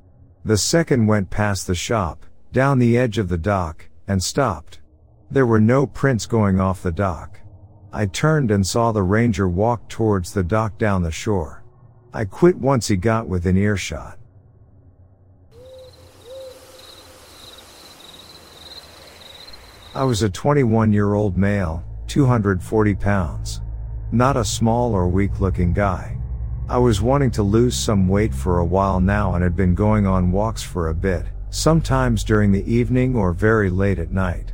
The 0.43 0.57
second 0.57 1.05
went 1.05 1.29
past 1.29 1.67
the 1.67 1.75
shop, 1.75 2.25
down 2.51 2.79
the 2.79 2.97
edge 2.97 3.19
of 3.19 3.29
the 3.29 3.37
dock, 3.37 3.87
and 4.07 4.23
stopped. 4.23 4.81
There 5.29 5.45
were 5.45 5.61
no 5.61 5.85
prints 5.85 6.25
going 6.25 6.59
off 6.59 6.81
the 6.81 6.91
dock. 6.91 7.39
I 7.91 8.07
turned 8.07 8.49
and 8.49 8.65
saw 8.65 8.91
the 8.91 9.03
ranger 9.03 9.47
walk 9.47 9.87
towards 9.87 10.33
the 10.33 10.43
dock 10.43 10.79
down 10.79 11.03
the 11.03 11.11
shore. 11.11 11.63
I 12.11 12.25
quit 12.25 12.57
once 12.57 12.87
he 12.87 12.95
got 12.95 13.27
within 13.27 13.55
earshot. 13.55 14.17
I 19.95 20.03
was 20.03 20.23
a 20.23 20.29
21 20.29 20.91
year 20.91 21.13
old 21.13 21.37
male, 21.37 21.83
240 22.07 22.95
pounds. 22.95 23.61
Not 24.11 24.35
a 24.35 24.43
small 24.43 24.91
or 24.91 25.07
weak 25.07 25.39
looking 25.39 25.71
guy. 25.71 26.17
I 26.67 26.79
was 26.79 26.99
wanting 26.99 27.29
to 27.31 27.43
lose 27.43 27.75
some 27.75 28.07
weight 28.07 28.33
for 28.33 28.57
a 28.57 28.65
while 28.65 28.99
now 28.99 29.35
and 29.35 29.43
had 29.43 29.55
been 29.55 29.75
going 29.75 30.07
on 30.07 30.31
walks 30.31 30.63
for 30.63 30.87
a 30.87 30.95
bit, 30.95 31.27
sometimes 31.51 32.23
during 32.23 32.51
the 32.51 32.65
evening 32.65 33.15
or 33.15 33.33
very 33.33 33.69
late 33.69 33.99
at 33.99 34.11
night. 34.11 34.53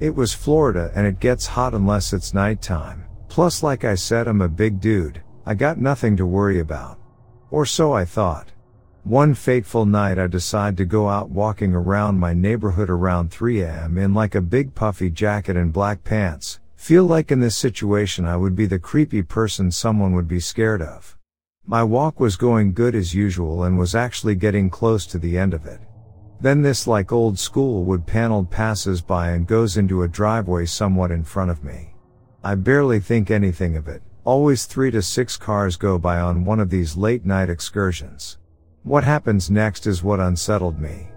It 0.00 0.12
was 0.12 0.34
Florida 0.34 0.90
and 0.96 1.06
it 1.06 1.20
gets 1.20 1.46
hot 1.46 1.72
unless 1.72 2.12
it's 2.12 2.34
nighttime. 2.34 3.04
Plus, 3.28 3.62
like 3.62 3.84
I 3.84 3.94
said, 3.94 4.26
I'm 4.26 4.42
a 4.42 4.48
big 4.48 4.80
dude. 4.80 5.22
I 5.46 5.54
got 5.54 5.78
nothing 5.78 6.16
to 6.16 6.26
worry 6.26 6.58
about. 6.58 6.98
Or 7.52 7.64
so 7.64 7.92
I 7.92 8.04
thought. 8.04 8.50
One 9.04 9.32
fateful 9.32 9.86
night 9.86 10.18
I 10.18 10.26
decide 10.26 10.76
to 10.76 10.84
go 10.84 11.08
out 11.08 11.30
walking 11.30 11.72
around 11.72 12.18
my 12.18 12.34
neighborhood 12.34 12.90
around 12.90 13.30
3 13.30 13.64
am 13.64 13.96
in 13.96 14.12
like 14.12 14.34
a 14.34 14.42
big 14.42 14.74
puffy 14.74 15.08
jacket 15.08 15.56
and 15.56 15.72
black 15.72 16.04
pants. 16.04 16.60
Feel 16.76 17.04
like 17.04 17.32
in 17.32 17.40
this 17.40 17.56
situation 17.56 18.26
I 18.26 18.36
would 18.36 18.54
be 18.54 18.66
the 18.66 18.78
creepy 18.78 19.22
person 19.22 19.70
someone 19.70 20.12
would 20.12 20.28
be 20.28 20.38
scared 20.38 20.82
of. 20.82 21.16
My 21.66 21.82
walk 21.82 22.20
was 22.20 22.36
going 22.36 22.74
good 22.74 22.94
as 22.94 23.14
usual 23.14 23.64
and 23.64 23.78
was 23.78 23.94
actually 23.94 24.34
getting 24.34 24.68
close 24.68 25.06
to 25.06 25.18
the 25.18 25.38
end 25.38 25.54
of 25.54 25.64
it. 25.64 25.80
Then 26.38 26.60
this 26.60 26.86
like 26.86 27.10
old 27.10 27.38
school 27.38 27.84
wood 27.84 28.06
paneled 28.06 28.50
passes 28.50 29.00
by 29.00 29.30
and 29.30 29.46
goes 29.46 29.78
into 29.78 30.02
a 30.02 30.08
driveway 30.08 30.66
somewhat 30.66 31.10
in 31.10 31.24
front 31.24 31.50
of 31.50 31.64
me. 31.64 31.94
I 32.44 32.54
barely 32.54 33.00
think 33.00 33.30
anything 33.30 33.78
of 33.78 33.88
it, 33.88 34.02
always 34.24 34.66
three 34.66 34.90
to 34.90 35.00
six 35.00 35.38
cars 35.38 35.76
go 35.76 35.98
by 35.98 36.20
on 36.20 36.44
one 36.44 36.60
of 36.60 36.68
these 36.68 36.98
late 36.98 37.24
night 37.24 37.48
excursions. 37.48 38.36
What 38.82 39.04
happens 39.04 39.50
next 39.50 39.86
is 39.86 40.02
what 40.02 40.20
unsettled 40.20 40.80
me. 40.80 41.08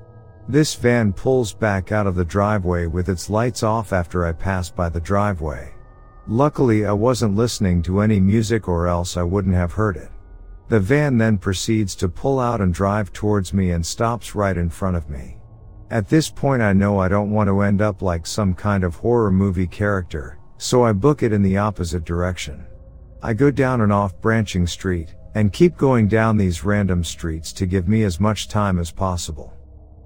This 0.49 0.75
van 0.75 1.13
pulls 1.13 1.53
back 1.53 1.93
out 1.93 2.05
of 2.05 2.15
the 2.15 2.25
driveway 2.25 2.87
with 2.87 3.07
its 3.07 3.29
lights 3.29 3.63
off 3.63 3.93
after 3.93 4.25
I 4.25 4.33
pass 4.33 4.69
by 4.69 4.89
the 4.89 4.99
driveway. 4.99 5.73
Luckily 6.27 6.85
I 6.85 6.91
wasn't 6.91 7.37
listening 7.37 7.81
to 7.83 8.01
any 8.01 8.19
music 8.19 8.67
or 8.67 8.87
else 8.87 9.15
I 9.15 9.23
wouldn't 9.23 9.55
have 9.55 9.71
heard 9.71 9.95
it. 9.95 10.09
The 10.67 10.81
van 10.81 11.17
then 11.17 11.37
proceeds 11.37 11.95
to 11.95 12.09
pull 12.09 12.37
out 12.37 12.59
and 12.59 12.73
drive 12.73 13.13
towards 13.13 13.53
me 13.53 13.71
and 13.71 13.85
stops 13.85 14.35
right 14.35 14.57
in 14.57 14.69
front 14.69 14.97
of 14.97 15.09
me. 15.09 15.37
At 15.89 16.09
this 16.09 16.29
point 16.29 16.61
I 16.61 16.73
know 16.73 16.99
I 16.99 17.07
don't 17.07 17.31
want 17.31 17.47
to 17.47 17.61
end 17.61 17.81
up 17.81 18.01
like 18.01 18.25
some 18.25 18.53
kind 18.53 18.83
of 18.83 18.95
horror 18.95 19.31
movie 19.31 19.67
character, 19.67 20.37
so 20.57 20.83
I 20.83 20.91
book 20.91 21.23
it 21.23 21.31
in 21.31 21.41
the 21.41 21.57
opposite 21.57 22.03
direction. 22.03 22.65
I 23.21 23.33
go 23.33 23.51
down 23.51 23.79
an 23.79 23.91
off 23.91 24.19
branching 24.19 24.67
street, 24.67 25.15
and 25.35 25.53
keep 25.53 25.77
going 25.77 26.07
down 26.07 26.37
these 26.37 26.63
random 26.63 27.03
streets 27.03 27.51
to 27.53 27.65
give 27.65 27.87
me 27.87 28.03
as 28.03 28.19
much 28.19 28.47
time 28.47 28.77
as 28.79 28.91
possible. 28.91 29.53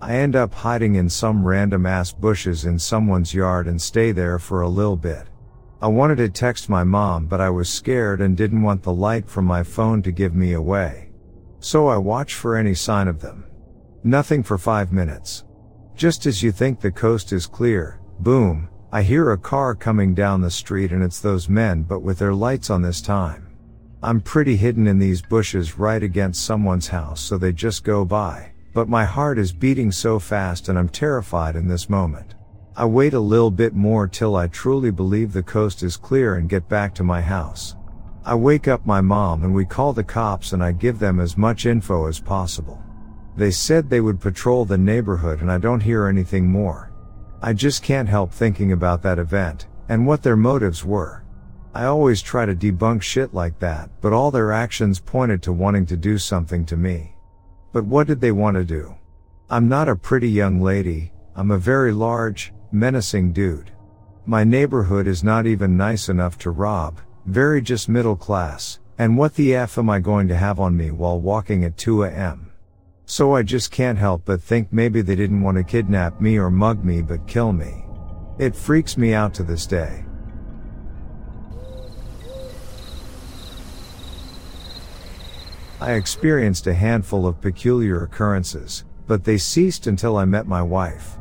I 0.01 0.15
end 0.15 0.35
up 0.35 0.53
hiding 0.53 0.95
in 0.95 1.09
some 1.09 1.45
random 1.45 1.85
ass 1.85 2.13
bushes 2.13 2.65
in 2.65 2.77
someone's 2.77 3.33
yard 3.33 3.67
and 3.67 3.81
stay 3.81 4.11
there 4.11 4.37
for 4.39 4.61
a 4.61 4.69
little 4.69 4.95
bit. 4.95 5.27
I 5.81 5.87
wanted 5.87 6.17
to 6.17 6.29
text 6.29 6.69
my 6.69 6.83
mom 6.83 7.25
but 7.25 7.41
I 7.41 7.49
was 7.49 7.67
scared 7.67 8.21
and 8.21 8.37
didn't 8.37 8.61
want 8.61 8.83
the 8.83 8.93
light 8.93 9.27
from 9.27 9.45
my 9.45 9.63
phone 9.63 10.01
to 10.03 10.11
give 10.11 10.35
me 10.35 10.53
away. 10.53 11.09
So 11.59 11.87
I 11.87 11.97
watch 11.97 12.35
for 12.35 12.55
any 12.55 12.73
sign 12.73 13.07
of 13.07 13.19
them. 13.19 13.45
Nothing 14.03 14.43
for 14.43 14.57
five 14.57 14.91
minutes. 14.91 15.43
Just 15.95 16.25
as 16.27 16.43
you 16.43 16.51
think 16.51 16.79
the 16.79 16.91
coast 16.91 17.33
is 17.33 17.47
clear, 17.47 17.99
boom, 18.19 18.69
I 18.91 19.01
hear 19.01 19.31
a 19.31 19.37
car 19.37 19.75
coming 19.75 20.13
down 20.13 20.41
the 20.41 20.51
street 20.51 20.91
and 20.91 21.03
it's 21.03 21.19
those 21.19 21.49
men 21.49 21.83
but 21.83 22.01
with 22.01 22.19
their 22.19 22.33
lights 22.33 22.69
on 22.69 22.83
this 22.83 23.01
time. 23.01 23.46
I'm 24.03 24.21
pretty 24.21 24.55
hidden 24.55 24.87
in 24.87 24.99
these 24.99 25.21
bushes 25.21 25.77
right 25.77 26.01
against 26.01 26.45
someone's 26.45 26.87
house 26.87 27.21
so 27.21 27.37
they 27.37 27.51
just 27.51 27.83
go 27.83 28.05
by 28.05 28.51
but 28.77 28.87
my 28.87 29.03
heart 29.03 29.39
is 29.39 29.51
beating 29.51 29.91
so 29.91 30.19
fast 30.19 30.69
and 30.69 30.77
I'm 30.77 30.87
terrified 30.87 31.55
in 31.55 31.67
this 31.67 31.89
moment. 31.89 32.35
I 32.75 32.85
wait 32.85 33.15
a 33.15 33.19
little 33.19 33.49
bit 33.49 33.73
more 33.73 34.07
till 34.07 34.35
I 34.35 34.45
truly 34.45 34.91
believe 34.91 35.33
the 35.33 35.41
coast 35.41 35.81
is 35.81 35.97
clear 35.97 36.35
and 36.35 36.47
get 36.47 36.69
back 36.69 36.93
to 36.93 37.03
my 37.03 37.19
house. 37.19 37.75
I 38.23 38.35
wake 38.35 38.67
up 38.67 38.85
my 38.85 39.01
mom 39.01 39.43
and 39.43 39.51
we 39.51 39.65
call 39.65 39.93
the 39.93 40.03
cops 40.03 40.53
and 40.53 40.63
I 40.63 40.73
give 40.73 40.99
them 40.99 41.19
as 41.19 41.39
much 41.39 41.65
info 41.65 42.05
as 42.05 42.19
possible. 42.19 42.79
They 43.35 43.49
said 43.49 43.89
they 43.89 43.99
would 43.99 44.21
patrol 44.21 44.63
the 44.63 44.77
neighborhood 44.77 45.41
and 45.41 45.51
I 45.51 45.57
don't 45.57 45.81
hear 45.81 46.05
anything 46.05 46.47
more. 46.47 46.91
I 47.41 47.53
just 47.53 47.81
can't 47.81 48.07
help 48.07 48.31
thinking 48.31 48.73
about 48.73 49.01
that 49.01 49.17
event 49.17 49.65
and 49.89 50.05
what 50.05 50.21
their 50.21 50.37
motives 50.37 50.85
were. 50.85 51.23
I 51.77 51.85
always 51.85 52.23
try 52.23 52.47
to 52.47 52.55
debunk 52.55 53.03
shit 53.03 53.35
like 53.35 53.59
that, 53.59 53.91
but 54.01 54.11
all 54.11 54.31
their 54.31 54.51
actions 54.51 54.99
pointed 54.99 55.43
to 55.43 55.53
wanting 55.53 55.85
to 55.85 55.95
do 55.95 56.17
something 56.17 56.65
to 56.65 56.75
me. 56.75 57.13
But 57.71 57.85
what 57.85 58.07
did 58.07 58.19
they 58.19 58.31
want 58.31 58.57
to 58.57 58.63
do? 58.63 58.95
I'm 59.47 59.69
not 59.69 59.87
a 59.87 59.95
pretty 59.95 60.27
young 60.27 60.59
lady, 60.59 61.11
I'm 61.35 61.51
a 61.51 61.57
very 61.59 61.91
large, 61.91 62.51
menacing 62.71 63.31
dude. 63.31 63.69
My 64.25 64.43
neighborhood 64.43 65.05
is 65.05 65.23
not 65.23 65.45
even 65.45 65.77
nice 65.77 66.09
enough 66.09 66.39
to 66.39 66.49
rob, 66.49 66.99
very 67.27 67.61
just 67.61 67.87
middle 67.87 68.15
class, 68.15 68.79
and 68.97 69.15
what 69.15 69.35
the 69.35 69.53
F 69.53 69.77
am 69.77 69.87
I 69.87 69.99
going 69.99 70.27
to 70.29 70.35
have 70.35 70.59
on 70.59 70.75
me 70.75 70.89
while 70.89 71.21
walking 71.21 71.63
at 71.63 71.77
2 71.77 72.05
am? 72.05 72.51
So 73.05 73.35
I 73.35 73.43
just 73.43 73.69
can't 73.69 73.99
help 73.99 74.23
but 74.25 74.41
think 74.41 74.73
maybe 74.73 75.03
they 75.03 75.15
didn't 75.15 75.43
want 75.43 75.57
to 75.57 75.63
kidnap 75.63 76.19
me 76.19 76.39
or 76.39 76.49
mug 76.49 76.83
me 76.83 77.03
but 77.03 77.27
kill 77.27 77.53
me. 77.53 77.85
It 78.39 78.55
freaks 78.55 78.97
me 78.97 79.13
out 79.13 79.35
to 79.35 79.43
this 79.43 79.67
day. 79.67 80.06
I 85.79 85.93
experienced 85.93 86.65
a 86.65 86.73
handful 86.73 87.27
of 87.27 87.39
peculiar 87.39 88.03
occurrences, 88.03 88.83
but 89.05 89.23
they 89.23 89.37
ceased 89.37 89.85
until 89.85 90.17
I 90.17 90.25
met 90.25 90.47
my 90.47 90.61
wife. 90.61 91.17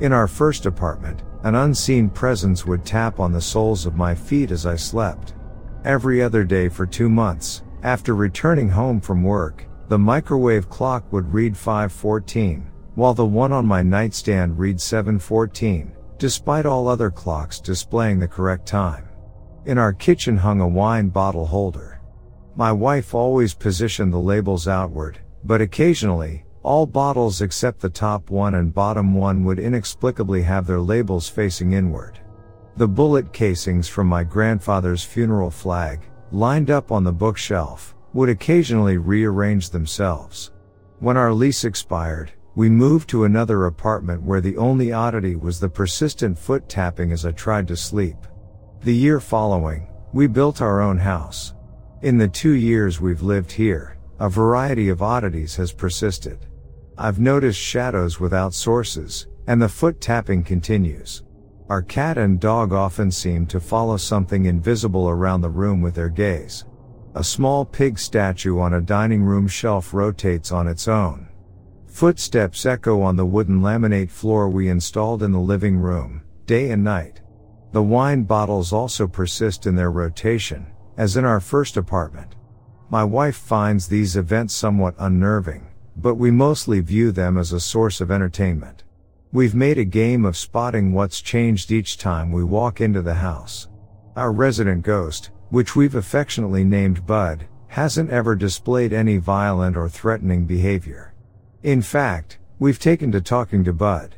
In 0.00 0.14
our 0.14 0.26
first 0.26 0.64
apartment, 0.64 1.22
an 1.44 1.54
unseen 1.54 2.08
presence 2.08 2.64
would 2.64 2.86
tap 2.86 3.20
on 3.20 3.32
the 3.32 3.40
soles 3.40 3.84
of 3.84 3.96
my 3.96 4.14
feet 4.14 4.50
as 4.50 4.64
I 4.64 4.76
slept. 4.76 5.34
Every 5.84 6.22
other 6.22 6.42
day 6.42 6.70
for 6.70 6.86
two 6.86 7.10
months, 7.10 7.62
after 7.82 8.14
returning 8.14 8.70
home 8.70 8.98
from 9.00 9.22
work, 9.22 9.66
the 9.88 9.98
microwave 9.98 10.70
clock 10.70 11.12
would 11.12 11.32
read 11.32 11.54
514, 11.56 12.66
while 12.94 13.14
the 13.14 13.26
one 13.26 13.52
on 13.52 13.66
my 13.66 13.82
nightstand 13.82 14.58
read 14.58 14.80
714, 14.80 15.92
despite 16.16 16.64
all 16.64 16.88
other 16.88 17.10
clocks 17.10 17.60
displaying 17.60 18.18
the 18.18 18.26
correct 18.26 18.66
time. 18.66 19.06
In 19.66 19.76
our 19.76 19.92
kitchen 19.92 20.38
hung 20.38 20.60
a 20.60 20.68
wine 20.68 21.10
bottle 21.10 21.46
holder. 21.46 21.97
My 22.58 22.72
wife 22.72 23.14
always 23.14 23.54
positioned 23.54 24.12
the 24.12 24.18
labels 24.18 24.66
outward, 24.66 25.20
but 25.44 25.60
occasionally, 25.60 26.44
all 26.64 26.86
bottles 26.86 27.40
except 27.40 27.78
the 27.78 27.88
top 27.88 28.30
one 28.30 28.56
and 28.56 28.74
bottom 28.74 29.14
one 29.14 29.44
would 29.44 29.60
inexplicably 29.60 30.42
have 30.42 30.66
their 30.66 30.80
labels 30.80 31.28
facing 31.28 31.74
inward. 31.74 32.18
The 32.76 32.88
bullet 32.88 33.32
casings 33.32 33.86
from 33.86 34.08
my 34.08 34.24
grandfather's 34.24 35.04
funeral 35.04 35.52
flag, 35.52 36.00
lined 36.32 36.68
up 36.68 36.90
on 36.90 37.04
the 37.04 37.12
bookshelf, 37.12 37.94
would 38.12 38.28
occasionally 38.28 38.96
rearrange 38.96 39.70
themselves. 39.70 40.50
When 40.98 41.16
our 41.16 41.32
lease 41.32 41.62
expired, 41.62 42.32
we 42.56 42.68
moved 42.68 43.08
to 43.10 43.22
another 43.22 43.66
apartment 43.66 44.20
where 44.20 44.40
the 44.40 44.56
only 44.56 44.90
oddity 44.90 45.36
was 45.36 45.60
the 45.60 45.68
persistent 45.68 46.36
foot 46.36 46.68
tapping 46.68 47.12
as 47.12 47.24
I 47.24 47.30
tried 47.30 47.68
to 47.68 47.76
sleep. 47.76 48.16
The 48.82 48.96
year 48.96 49.20
following, 49.20 49.86
we 50.12 50.26
built 50.26 50.60
our 50.60 50.80
own 50.80 50.98
house. 50.98 51.54
In 52.00 52.16
the 52.16 52.28
two 52.28 52.52
years 52.52 53.00
we've 53.00 53.22
lived 53.22 53.50
here, 53.50 53.98
a 54.20 54.28
variety 54.28 54.88
of 54.88 55.02
oddities 55.02 55.56
has 55.56 55.72
persisted. 55.72 56.46
I've 56.96 57.18
noticed 57.18 57.58
shadows 57.58 58.20
without 58.20 58.54
sources, 58.54 59.26
and 59.48 59.60
the 59.60 59.68
foot 59.68 60.00
tapping 60.00 60.44
continues. 60.44 61.24
Our 61.68 61.82
cat 61.82 62.16
and 62.16 62.38
dog 62.38 62.72
often 62.72 63.10
seem 63.10 63.46
to 63.46 63.58
follow 63.58 63.96
something 63.96 64.46
invisible 64.46 65.08
around 65.08 65.40
the 65.40 65.50
room 65.50 65.80
with 65.80 65.96
their 65.96 66.08
gaze. 66.08 66.64
A 67.16 67.24
small 67.24 67.64
pig 67.64 67.98
statue 67.98 68.60
on 68.60 68.74
a 68.74 68.80
dining 68.80 69.24
room 69.24 69.48
shelf 69.48 69.92
rotates 69.92 70.52
on 70.52 70.68
its 70.68 70.86
own. 70.86 71.28
Footsteps 71.88 72.64
echo 72.64 73.02
on 73.02 73.16
the 73.16 73.26
wooden 73.26 73.60
laminate 73.60 74.10
floor 74.10 74.48
we 74.48 74.68
installed 74.68 75.24
in 75.24 75.32
the 75.32 75.40
living 75.40 75.76
room, 75.76 76.22
day 76.46 76.70
and 76.70 76.84
night. 76.84 77.22
The 77.72 77.82
wine 77.82 78.22
bottles 78.22 78.72
also 78.72 79.08
persist 79.08 79.66
in 79.66 79.74
their 79.74 79.90
rotation, 79.90 80.68
as 80.98 81.16
in 81.16 81.24
our 81.24 81.40
first 81.40 81.76
apartment. 81.76 82.34
My 82.90 83.04
wife 83.04 83.36
finds 83.36 83.86
these 83.86 84.16
events 84.16 84.52
somewhat 84.52 84.96
unnerving, 84.98 85.68
but 85.96 86.16
we 86.16 86.30
mostly 86.30 86.80
view 86.80 87.12
them 87.12 87.38
as 87.38 87.52
a 87.52 87.60
source 87.60 88.00
of 88.00 88.10
entertainment. 88.10 88.82
We've 89.32 89.54
made 89.54 89.78
a 89.78 89.84
game 89.84 90.24
of 90.24 90.36
spotting 90.36 90.92
what's 90.92 91.20
changed 91.20 91.70
each 91.70 91.98
time 91.98 92.32
we 92.32 92.42
walk 92.42 92.80
into 92.80 93.00
the 93.00 93.14
house. 93.14 93.68
Our 94.16 94.32
resident 94.32 94.82
ghost, 94.82 95.30
which 95.50 95.76
we've 95.76 95.94
affectionately 95.94 96.64
named 96.64 97.06
Bud, 97.06 97.46
hasn't 97.68 98.10
ever 98.10 98.34
displayed 98.34 98.92
any 98.92 99.18
violent 99.18 99.76
or 99.76 99.88
threatening 99.88 100.46
behavior. 100.46 101.14
In 101.62 101.80
fact, 101.80 102.38
we've 102.58 102.78
taken 102.78 103.12
to 103.12 103.20
talking 103.20 103.62
to 103.64 103.72
Bud. 103.72 104.16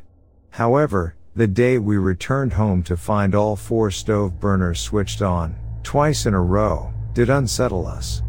However, 0.51 1.17
the 1.37 1.47
day 1.47 1.77
we 1.77 1.99
returned 1.99 2.55
home 2.55 2.83
to 2.85 2.97
find 2.97 3.35
all 3.35 3.57
four 3.57 3.91
stove 3.91 4.41
burners 4.41 4.81
switched 4.81 5.21
on, 5.21 5.57
twice 5.83 6.27
in 6.27 6.35
a 6.35 6.41
row, 6.41 6.93
did 7.13 7.31
unsettle 7.31 7.87
us. 7.87 8.23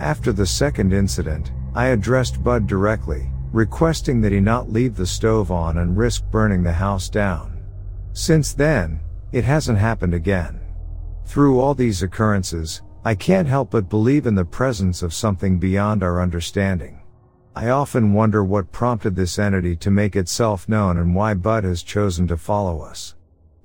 After 0.00 0.32
the 0.32 0.46
second 0.46 0.92
incident, 0.92 1.52
I 1.74 1.86
addressed 1.86 2.42
Bud 2.42 2.66
directly, 2.66 3.30
requesting 3.52 4.20
that 4.20 4.32
he 4.32 4.40
not 4.40 4.70
leave 4.70 4.96
the 4.96 5.06
stove 5.06 5.50
on 5.50 5.78
and 5.78 5.96
risk 5.96 6.24
burning 6.30 6.62
the 6.62 6.72
house 6.72 7.08
down. 7.08 7.58
Since 8.12 8.52
then, 8.52 9.00
it 9.32 9.44
hasn't 9.44 9.78
happened 9.78 10.14
again. 10.14 10.60
Through 11.24 11.60
all 11.60 11.74
these 11.74 12.02
occurrences, 12.02 12.82
I 13.04 13.14
can't 13.14 13.48
help 13.48 13.70
but 13.70 13.88
believe 13.88 14.26
in 14.26 14.34
the 14.34 14.44
presence 14.44 15.02
of 15.02 15.14
something 15.14 15.58
beyond 15.58 16.02
our 16.02 16.20
understanding. 16.20 17.02
I 17.54 17.70
often 17.70 18.12
wonder 18.12 18.44
what 18.44 18.70
prompted 18.70 19.16
this 19.16 19.38
entity 19.38 19.74
to 19.76 19.90
make 19.90 20.14
itself 20.14 20.68
known 20.68 20.96
and 20.98 21.14
why 21.14 21.34
Bud 21.34 21.64
has 21.64 21.82
chosen 21.82 22.26
to 22.28 22.36
follow 22.36 22.80
us. 22.80 23.14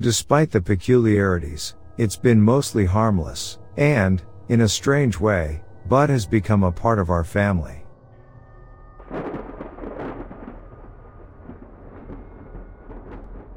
Despite 0.01 0.51
the 0.51 0.61
peculiarities, 0.61 1.75
it's 1.97 2.15
been 2.15 2.41
mostly 2.41 2.85
harmless, 2.85 3.59
and, 3.77 4.23
in 4.49 4.61
a 4.61 4.67
strange 4.67 5.19
way, 5.19 5.61
Bud 5.87 6.09
has 6.09 6.25
become 6.25 6.63
a 6.63 6.71
part 6.71 6.99
of 6.99 7.09
our 7.09 7.23
family. 7.23 7.83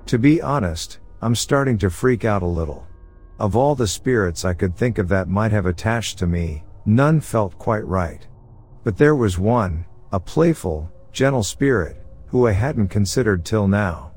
To 0.06 0.18
be 0.18 0.40
honest, 0.40 0.98
I'm 1.20 1.34
starting 1.34 1.78
to 1.78 1.90
freak 1.90 2.24
out 2.24 2.42
a 2.42 2.46
little. 2.46 2.86
Of 3.38 3.56
all 3.56 3.74
the 3.74 3.86
spirits 3.86 4.44
I 4.44 4.54
could 4.54 4.76
think 4.76 4.98
of 4.98 5.08
that 5.08 5.28
might 5.28 5.52
have 5.52 5.66
attached 5.66 6.18
to 6.18 6.26
me, 6.26 6.64
none 6.84 7.20
felt 7.20 7.58
quite 7.58 7.84
right. 7.86 8.26
But 8.84 8.96
there 8.96 9.16
was 9.16 9.38
one, 9.38 9.84
a 10.12 10.20
playful, 10.20 10.90
gentle 11.12 11.42
spirit, 11.42 11.96
who 12.28 12.46
I 12.46 12.52
hadn't 12.52 12.88
considered 12.88 13.44
till 13.44 13.66
now. 13.66 14.12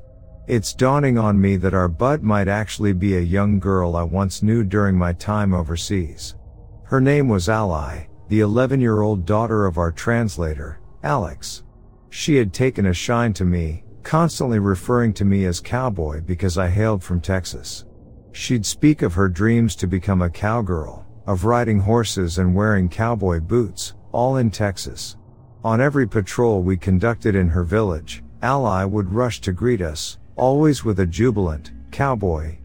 It's 0.50 0.72
dawning 0.72 1.16
on 1.16 1.40
me 1.40 1.54
that 1.58 1.74
our 1.74 1.86
Bud 1.86 2.24
might 2.24 2.48
actually 2.48 2.92
be 2.92 3.16
a 3.16 3.20
young 3.20 3.60
girl 3.60 3.94
I 3.94 4.02
once 4.02 4.42
knew 4.42 4.64
during 4.64 4.98
my 4.98 5.12
time 5.12 5.54
overseas. 5.54 6.34
Her 6.82 7.00
name 7.00 7.28
was 7.28 7.48
Ally, 7.48 8.08
the 8.26 8.40
11 8.40 8.80
year 8.80 9.00
old 9.00 9.24
daughter 9.24 9.64
of 9.64 9.78
our 9.78 9.92
translator, 9.92 10.80
Alex. 11.04 11.62
She 12.08 12.34
had 12.34 12.52
taken 12.52 12.86
a 12.86 12.92
shine 12.92 13.32
to 13.34 13.44
me, 13.44 13.84
constantly 14.02 14.58
referring 14.58 15.12
to 15.12 15.24
me 15.24 15.44
as 15.44 15.60
cowboy 15.60 16.20
because 16.20 16.58
I 16.58 16.68
hailed 16.68 17.04
from 17.04 17.20
Texas. 17.20 17.84
She'd 18.32 18.66
speak 18.66 19.02
of 19.02 19.14
her 19.14 19.28
dreams 19.28 19.76
to 19.76 19.86
become 19.86 20.20
a 20.20 20.28
cowgirl, 20.28 21.06
of 21.28 21.44
riding 21.44 21.78
horses 21.78 22.38
and 22.38 22.56
wearing 22.56 22.88
cowboy 22.88 23.38
boots, 23.38 23.94
all 24.10 24.38
in 24.38 24.50
Texas. 24.50 25.16
On 25.62 25.80
every 25.80 26.08
patrol 26.08 26.60
we 26.60 26.76
conducted 26.76 27.36
in 27.36 27.46
her 27.46 27.62
village, 27.62 28.24
Ally 28.42 28.84
would 28.84 29.12
rush 29.12 29.40
to 29.42 29.52
greet 29.52 29.82
us, 29.82 30.18
always 30.40 30.82
with 30.82 31.00
a 31.00 31.06
jubilant, 31.06 31.70
cowboy. 31.90 32.56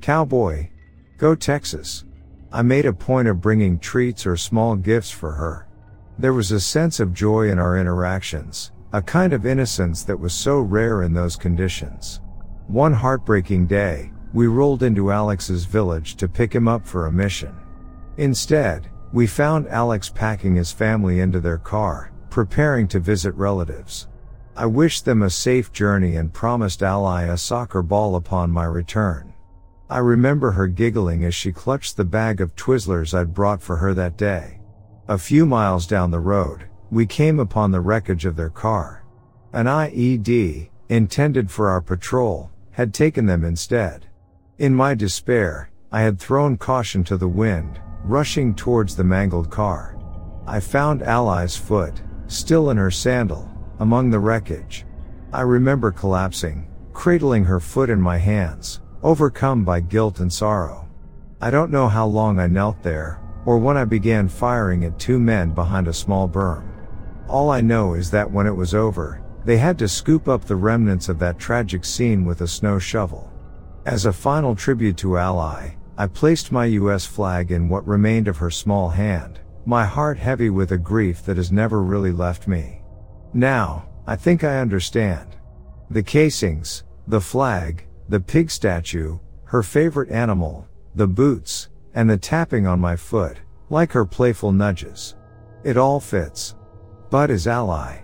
Cowboy. 0.00 0.68
Go 1.16 1.36
Texas. 1.36 2.04
I 2.52 2.62
made 2.62 2.86
a 2.86 2.92
point 2.92 3.28
of 3.28 3.40
bringing 3.40 3.78
treats 3.78 4.26
or 4.26 4.36
small 4.36 4.74
gifts 4.74 5.12
for 5.12 5.30
her. 5.30 5.68
There 6.18 6.34
was 6.34 6.50
a 6.50 6.58
sense 6.58 6.98
of 6.98 7.14
joy 7.14 7.48
in 7.50 7.60
our 7.60 7.78
interactions, 7.78 8.72
a 8.92 9.00
kind 9.00 9.32
of 9.32 9.46
innocence 9.46 10.02
that 10.02 10.18
was 10.18 10.34
so 10.34 10.58
rare 10.58 11.02
in 11.02 11.14
those 11.14 11.36
conditions. 11.36 12.20
One 12.66 12.92
heartbreaking 12.92 13.68
day, 13.68 14.10
we 14.34 14.48
rolled 14.48 14.82
into 14.82 15.12
Alex's 15.12 15.64
village 15.64 16.16
to 16.16 16.28
pick 16.28 16.52
him 16.52 16.66
up 16.66 16.84
for 16.84 17.06
a 17.06 17.12
mission. 17.12 17.54
Instead, 18.16 18.90
we 19.12 19.28
found 19.28 19.68
Alex 19.68 20.10
packing 20.12 20.56
his 20.56 20.72
family 20.72 21.20
into 21.20 21.38
their 21.38 21.58
car, 21.58 22.10
preparing 22.28 22.88
to 22.88 22.98
visit 22.98 23.32
relatives. 23.36 24.08
I 24.60 24.66
wished 24.66 25.06
them 25.06 25.22
a 25.22 25.30
safe 25.30 25.72
journey 25.72 26.16
and 26.16 26.34
promised 26.34 26.82
Ally 26.82 27.22
a 27.22 27.38
soccer 27.38 27.80
ball 27.80 28.14
upon 28.14 28.50
my 28.50 28.66
return. 28.66 29.32
I 29.88 30.00
remember 30.00 30.50
her 30.50 30.66
giggling 30.66 31.24
as 31.24 31.34
she 31.34 31.50
clutched 31.50 31.96
the 31.96 32.04
bag 32.04 32.42
of 32.42 32.54
Twizzlers 32.56 33.14
I'd 33.14 33.32
brought 33.32 33.62
for 33.62 33.76
her 33.76 33.94
that 33.94 34.18
day. 34.18 34.60
A 35.08 35.16
few 35.16 35.46
miles 35.46 35.86
down 35.86 36.10
the 36.10 36.20
road, 36.20 36.66
we 36.90 37.06
came 37.06 37.40
upon 37.40 37.70
the 37.70 37.80
wreckage 37.80 38.26
of 38.26 38.36
their 38.36 38.50
car. 38.50 39.02
An 39.54 39.64
IED, 39.64 40.68
intended 40.90 41.50
for 41.50 41.70
our 41.70 41.80
patrol, 41.80 42.50
had 42.72 42.92
taken 42.92 43.24
them 43.24 43.46
instead. 43.46 44.08
In 44.58 44.74
my 44.74 44.94
despair, 44.94 45.70
I 45.90 46.02
had 46.02 46.18
thrown 46.18 46.58
caution 46.58 47.02
to 47.04 47.16
the 47.16 47.26
wind, 47.26 47.80
rushing 48.04 48.54
towards 48.54 48.94
the 48.94 49.04
mangled 49.04 49.48
car. 49.50 49.96
I 50.46 50.60
found 50.60 51.02
Ally's 51.02 51.56
foot, 51.56 52.02
still 52.26 52.68
in 52.68 52.76
her 52.76 52.90
sandal, 52.90 53.49
among 53.80 54.10
the 54.10 54.18
wreckage. 54.18 54.86
I 55.32 55.40
remember 55.40 55.90
collapsing, 55.90 56.70
cradling 56.92 57.44
her 57.44 57.60
foot 57.60 57.90
in 57.90 58.00
my 58.00 58.18
hands, 58.18 58.80
overcome 59.02 59.64
by 59.64 59.80
guilt 59.80 60.20
and 60.20 60.32
sorrow. 60.32 60.88
I 61.40 61.50
don't 61.50 61.70
know 61.70 61.88
how 61.88 62.06
long 62.06 62.38
I 62.38 62.46
knelt 62.46 62.82
there, 62.82 63.20
or 63.46 63.58
when 63.58 63.76
I 63.76 63.84
began 63.84 64.28
firing 64.28 64.84
at 64.84 64.98
two 64.98 65.18
men 65.18 65.52
behind 65.52 65.88
a 65.88 65.92
small 65.92 66.28
berm. 66.28 66.68
All 67.28 67.50
I 67.50 67.60
know 67.60 67.94
is 67.94 68.10
that 68.10 68.30
when 68.30 68.46
it 68.46 68.54
was 68.54 68.74
over, 68.74 69.22
they 69.44 69.56
had 69.56 69.78
to 69.78 69.88
scoop 69.88 70.28
up 70.28 70.44
the 70.44 70.56
remnants 70.56 71.08
of 71.08 71.18
that 71.20 71.38
tragic 71.38 71.84
scene 71.84 72.24
with 72.24 72.42
a 72.42 72.48
snow 72.48 72.78
shovel. 72.78 73.32
As 73.86 74.04
a 74.04 74.12
final 74.12 74.54
tribute 74.54 74.98
to 74.98 75.16
Ally, 75.16 75.70
I 75.96 76.06
placed 76.06 76.52
my 76.52 76.66
US 76.66 77.06
flag 77.06 77.50
in 77.50 77.68
what 77.68 77.86
remained 77.86 78.28
of 78.28 78.36
her 78.38 78.50
small 78.50 78.90
hand, 78.90 79.40
my 79.64 79.86
heart 79.86 80.18
heavy 80.18 80.50
with 80.50 80.72
a 80.72 80.78
grief 80.78 81.24
that 81.24 81.38
has 81.38 81.50
never 81.50 81.82
really 81.82 82.12
left 82.12 82.46
me. 82.46 82.79
Now, 83.32 83.88
I 84.06 84.16
think 84.16 84.42
I 84.44 84.58
understand. 84.58 85.36
The 85.90 86.02
casings, 86.02 86.84
the 87.06 87.20
flag, 87.20 87.86
the 88.08 88.20
pig 88.20 88.50
statue, 88.50 89.18
her 89.44 89.62
favorite 89.62 90.10
animal, 90.10 90.66
the 90.94 91.06
boots, 91.06 91.68
and 91.94 92.08
the 92.08 92.16
tapping 92.16 92.66
on 92.66 92.80
my 92.80 92.96
foot, 92.96 93.38
like 93.68 93.92
her 93.92 94.04
playful 94.04 94.52
nudges. 94.52 95.14
It 95.64 95.76
all 95.76 96.00
fits. 96.00 96.56
Bud 97.10 97.30
is 97.30 97.46
ally. 97.46 97.98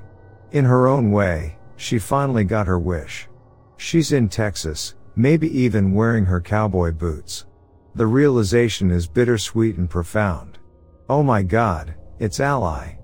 In 0.53 0.65
her 0.65 0.87
own 0.87 1.11
way, 1.11 1.59
she 1.77 1.99
finally 1.99 2.45
got 2.45 2.67
her 2.67 2.79
wish. 2.79 3.29
She's 3.77 4.13
in 4.13 4.29
Texas, 4.29 4.95
maybe 5.17 5.49
even 5.59 5.93
wearing 5.95 6.25
her 6.25 6.41
cowboy 6.41 6.93
boots. 6.93 7.47
The 7.95 8.07
realization 8.07 8.91
is 8.91 9.07
bittersweet 9.07 9.77
and 9.77 9.89
profound. 9.89 10.59
Oh 11.09 11.23
my 11.23 11.43
god, 11.43 11.95
it's 12.19 12.41
Ally. 12.41 12.99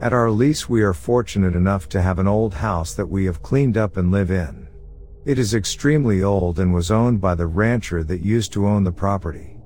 At 0.00 0.12
our 0.12 0.30
lease 0.30 0.68
we 0.68 0.82
are 0.82 0.92
fortunate 0.92 1.54
enough 1.54 1.88
to 1.90 2.02
have 2.02 2.18
an 2.18 2.28
old 2.28 2.54
house 2.54 2.94
that 2.94 3.08
we 3.08 3.24
have 3.24 3.42
cleaned 3.42 3.76
up 3.76 3.96
and 3.96 4.10
live 4.10 4.30
in. 4.30 4.68
It 5.24 5.38
is 5.38 5.54
extremely 5.54 6.22
old 6.22 6.58
and 6.58 6.72
was 6.72 6.90
owned 6.90 7.20
by 7.20 7.34
the 7.34 7.46
rancher 7.46 8.04
that 8.04 8.24
used 8.24 8.52
to 8.52 8.66
own 8.66 8.84
the 8.84 8.92
property. 8.92 9.58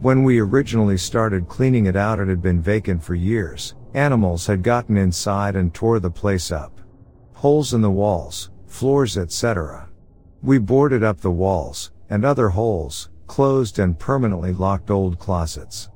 When 0.00 0.22
we 0.22 0.38
originally 0.38 0.98
started 0.98 1.48
cleaning 1.48 1.86
it 1.86 1.96
out 1.96 2.20
it 2.20 2.28
had 2.28 2.42
been 2.42 2.62
vacant 2.62 3.02
for 3.02 3.14
years, 3.14 3.74
Animals 3.94 4.46
had 4.46 4.62
gotten 4.62 4.98
inside 4.98 5.56
and 5.56 5.72
tore 5.72 5.98
the 5.98 6.10
place 6.10 6.52
up. 6.52 6.80
Holes 7.32 7.72
in 7.72 7.80
the 7.80 7.90
walls, 7.90 8.50
floors, 8.66 9.16
etc. 9.16 9.88
We 10.42 10.58
boarded 10.58 11.02
up 11.02 11.20
the 11.20 11.30
walls, 11.30 11.90
and 12.10 12.24
other 12.24 12.50
holes, 12.50 13.08
closed 13.26 13.78
and 13.78 13.98
permanently 13.98 14.52
locked 14.52 14.90
old 14.90 15.18
closets. 15.18 15.88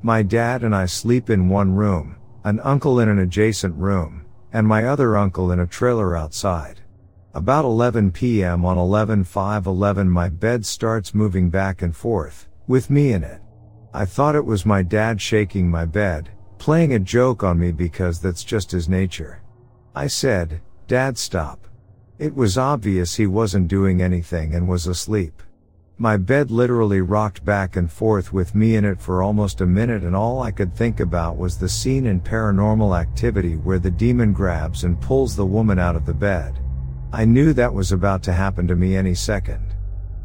My 0.00 0.22
dad 0.22 0.62
and 0.62 0.74
I 0.74 0.86
sleep 0.86 1.28
in 1.28 1.48
one 1.48 1.74
room, 1.74 2.16
an 2.44 2.60
uncle 2.60 3.00
in 3.00 3.08
an 3.08 3.18
adjacent 3.18 3.74
room, 3.76 4.24
and 4.52 4.66
my 4.66 4.84
other 4.84 5.16
uncle 5.16 5.52
in 5.52 5.60
a 5.60 5.66
trailer 5.66 6.16
outside. 6.16 6.80
About 7.34 7.64
11 7.64 8.10
p.m. 8.12 8.64
on 8.64 8.76
11-5-11 8.76 10.08
my 10.08 10.28
bed 10.28 10.64
starts 10.64 11.14
moving 11.14 11.50
back 11.50 11.82
and 11.82 11.94
forth, 11.94 12.48
with 12.66 12.90
me 12.90 13.12
in 13.12 13.22
it. 13.22 13.40
I 13.92 14.04
thought 14.04 14.34
it 14.34 14.44
was 14.44 14.64
my 14.64 14.82
dad 14.82 15.20
shaking 15.20 15.70
my 15.70 15.84
bed, 15.84 16.30
playing 16.58 16.94
a 16.94 16.98
joke 16.98 17.44
on 17.44 17.58
me 17.58 17.72
because 17.72 18.20
that's 18.20 18.44
just 18.44 18.70
his 18.70 18.88
nature. 18.88 19.42
I 19.94 20.06
said, 20.06 20.60
Dad 20.86 21.18
stop. 21.18 21.68
It 22.18 22.34
was 22.34 22.58
obvious 22.58 23.14
he 23.14 23.26
wasn't 23.26 23.68
doing 23.68 24.02
anything 24.02 24.54
and 24.54 24.68
was 24.68 24.86
asleep. 24.86 25.42
My 26.02 26.16
bed 26.16 26.50
literally 26.50 27.02
rocked 27.02 27.44
back 27.44 27.76
and 27.76 27.92
forth 27.92 28.32
with 28.32 28.54
me 28.54 28.76
in 28.76 28.86
it 28.86 28.98
for 28.98 29.22
almost 29.22 29.60
a 29.60 29.66
minute 29.66 30.02
and 30.02 30.16
all 30.16 30.40
I 30.40 30.50
could 30.50 30.74
think 30.74 30.98
about 30.98 31.36
was 31.36 31.58
the 31.58 31.68
scene 31.68 32.06
in 32.06 32.22
paranormal 32.22 32.98
activity 32.98 33.56
where 33.56 33.78
the 33.78 33.90
demon 33.90 34.32
grabs 34.32 34.84
and 34.84 34.98
pulls 34.98 35.36
the 35.36 35.44
woman 35.44 35.78
out 35.78 35.96
of 35.96 36.06
the 36.06 36.14
bed. 36.14 36.58
I 37.12 37.26
knew 37.26 37.52
that 37.52 37.74
was 37.74 37.92
about 37.92 38.22
to 38.22 38.32
happen 38.32 38.66
to 38.68 38.76
me 38.76 38.96
any 38.96 39.14
second. 39.14 39.74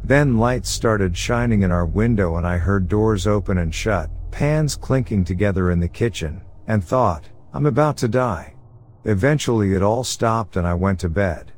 Then 0.02 0.38
lights 0.38 0.70
started 0.70 1.14
shining 1.14 1.60
in 1.60 1.70
our 1.70 1.84
window 1.84 2.36
and 2.36 2.46
I 2.46 2.56
heard 2.56 2.88
doors 2.88 3.26
open 3.26 3.58
and 3.58 3.74
shut, 3.74 4.08
pans 4.30 4.76
clinking 4.76 5.24
together 5.24 5.70
in 5.70 5.80
the 5.80 5.88
kitchen, 5.88 6.40
and 6.66 6.82
thought, 6.82 7.28
I'm 7.52 7.66
about 7.66 7.98
to 7.98 8.08
die. 8.08 8.54
Eventually 9.04 9.74
it 9.74 9.82
all 9.82 10.04
stopped 10.04 10.56
and 10.56 10.66
I 10.66 10.72
went 10.72 11.00
to 11.00 11.10
bed. 11.10 11.52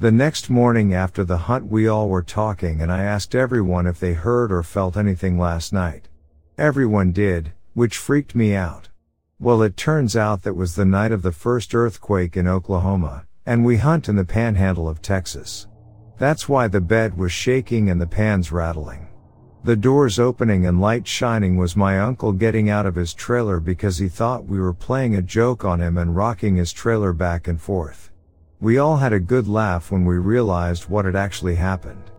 The 0.00 0.10
next 0.10 0.48
morning 0.48 0.94
after 0.94 1.24
the 1.24 1.36
hunt 1.36 1.66
we 1.66 1.86
all 1.86 2.08
were 2.08 2.22
talking 2.22 2.80
and 2.80 2.90
I 2.90 3.02
asked 3.02 3.34
everyone 3.34 3.86
if 3.86 4.00
they 4.00 4.14
heard 4.14 4.50
or 4.50 4.62
felt 4.62 4.96
anything 4.96 5.38
last 5.38 5.74
night. 5.74 6.08
Everyone 6.56 7.12
did, 7.12 7.52
which 7.74 7.98
freaked 7.98 8.34
me 8.34 8.54
out. 8.54 8.88
Well 9.38 9.60
it 9.60 9.76
turns 9.76 10.16
out 10.16 10.40
that 10.44 10.56
was 10.56 10.74
the 10.74 10.86
night 10.86 11.12
of 11.12 11.20
the 11.20 11.32
first 11.32 11.74
earthquake 11.74 12.34
in 12.34 12.48
Oklahoma, 12.48 13.26
and 13.44 13.62
we 13.62 13.76
hunt 13.76 14.08
in 14.08 14.16
the 14.16 14.24
panhandle 14.24 14.88
of 14.88 15.02
Texas. 15.02 15.66
That's 16.16 16.48
why 16.48 16.66
the 16.66 16.80
bed 16.80 17.18
was 17.18 17.30
shaking 17.30 17.90
and 17.90 18.00
the 18.00 18.06
pans 18.06 18.50
rattling. 18.50 19.06
The 19.64 19.76
doors 19.76 20.18
opening 20.18 20.64
and 20.64 20.80
light 20.80 21.06
shining 21.06 21.58
was 21.58 21.76
my 21.76 22.00
uncle 22.00 22.32
getting 22.32 22.70
out 22.70 22.86
of 22.86 22.94
his 22.94 23.12
trailer 23.12 23.60
because 23.60 23.98
he 23.98 24.08
thought 24.08 24.46
we 24.46 24.60
were 24.60 24.72
playing 24.72 25.16
a 25.16 25.20
joke 25.20 25.62
on 25.62 25.78
him 25.78 25.98
and 25.98 26.16
rocking 26.16 26.56
his 26.56 26.72
trailer 26.72 27.12
back 27.12 27.46
and 27.46 27.60
forth. 27.60 28.09
We 28.62 28.76
all 28.76 28.98
had 28.98 29.14
a 29.14 29.20
good 29.20 29.48
laugh 29.48 29.90
when 29.90 30.04
we 30.04 30.18
realized 30.18 30.90
what 30.90 31.06
had 31.06 31.16
actually 31.16 31.54
happened. 31.54 32.10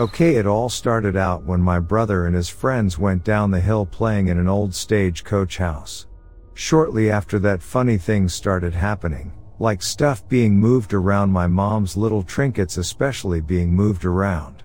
Okay, 0.00 0.34
it 0.34 0.46
all 0.46 0.68
started 0.68 1.14
out 1.14 1.44
when 1.44 1.60
my 1.60 1.78
brother 1.78 2.26
and 2.26 2.34
his 2.34 2.48
friends 2.48 2.98
went 2.98 3.22
down 3.22 3.52
the 3.52 3.60
hill 3.60 3.86
playing 3.86 4.26
in 4.26 4.40
an 4.40 4.48
old 4.48 4.74
stagecoach 4.74 5.58
house. 5.58 6.08
Shortly 6.54 7.08
after 7.08 7.38
that 7.38 7.62
funny 7.62 7.96
things 7.96 8.34
started 8.34 8.74
happening, 8.74 9.32
like 9.60 9.80
stuff 9.80 10.28
being 10.28 10.58
moved 10.58 10.92
around 10.92 11.30
my 11.30 11.46
mom's 11.46 11.96
little 11.96 12.24
trinkets 12.24 12.78
especially 12.78 13.40
being 13.40 13.72
moved 13.72 14.04
around. 14.04 14.64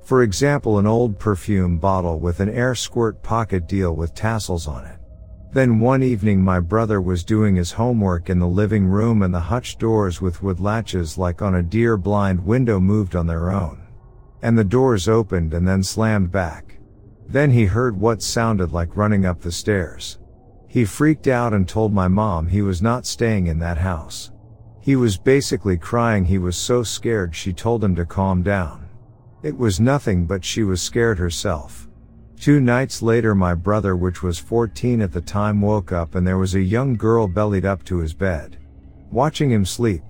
For 0.00 0.22
example 0.22 0.78
an 0.78 0.86
old 0.86 1.18
perfume 1.18 1.76
bottle 1.76 2.18
with 2.18 2.40
an 2.40 2.48
air 2.48 2.74
squirt 2.74 3.22
pocket 3.22 3.68
deal 3.68 3.94
with 3.94 4.14
tassels 4.14 4.66
on 4.66 4.86
it. 4.86 4.99
Then 5.52 5.80
one 5.80 6.04
evening 6.04 6.44
my 6.44 6.60
brother 6.60 7.00
was 7.00 7.24
doing 7.24 7.56
his 7.56 7.72
homework 7.72 8.30
in 8.30 8.38
the 8.38 8.46
living 8.46 8.86
room 8.86 9.20
and 9.22 9.34
the 9.34 9.40
hutch 9.40 9.78
doors 9.78 10.20
with 10.20 10.44
wood 10.44 10.60
latches 10.60 11.18
like 11.18 11.42
on 11.42 11.56
a 11.56 11.62
deer 11.62 11.96
blind 11.96 12.46
window 12.46 12.78
moved 12.78 13.16
on 13.16 13.26
their 13.26 13.50
own. 13.50 13.82
And 14.42 14.56
the 14.56 14.62
doors 14.62 15.08
opened 15.08 15.52
and 15.52 15.66
then 15.66 15.82
slammed 15.82 16.30
back. 16.30 16.78
Then 17.26 17.50
he 17.50 17.64
heard 17.64 17.98
what 17.98 18.22
sounded 18.22 18.72
like 18.72 18.96
running 18.96 19.26
up 19.26 19.40
the 19.40 19.50
stairs. 19.50 20.20
He 20.68 20.84
freaked 20.84 21.26
out 21.26 21.52
and 21.52 21.68
told 21.68 21.92
my 21.92 22.06
mom 22.06 22.46
he 22.46 22.62
was 22.62 22.80
not 22.80 23.04
staying 23.04 23.48
in 23.48 23.58
that 23.58 23.78
house. 23.78 24.30
He 24.80 24.94
was 24.94 25.18
basically 25.18 25.76
crying 25.76 26.24
he 26.24 26.38
was 26.38 26.56
so 26.56 26.84
scared 26.84 27.34
she 27.34 27.52
told 27.52 27.82
him 27.82 27.96
to 27.96 28.06
calm 28.06 28.44
down. 28.44 28.88
It 29.42 29.58
was 29.58 29.80
nothing 29.80 30.26
but 30.26 30.44
she 30.44 30.62
was 30.62 30.80
scared 30.80 31.18
herself. 31.18 31.89
Two 32.40 32.58
nights 32.58 33.02
later 33.02 33.34
my 33.34 33.52
brother 33.52 33.94
which 33.94 34.22
was 34.22 34.38
14 34.38 35.02
at 35.02 35.12
the 35.12 35.20
time 35.20 35.60
woke 35.60 35.92
up 35.92 36.14
and 36.14 36.26
there 36.26 36.38
was 36.38 36.54
a 36.54 36.60
young 36.60 36.94
girl 36.94 37.28
bellied 37.28 37.66
up 37.66 37.84
to 37.84 37.98
his 37.98 38.14
bed. 38.14 38.56
Watching 39.10 39.50
him 39.50 39.66
sleep. 39.66 40.02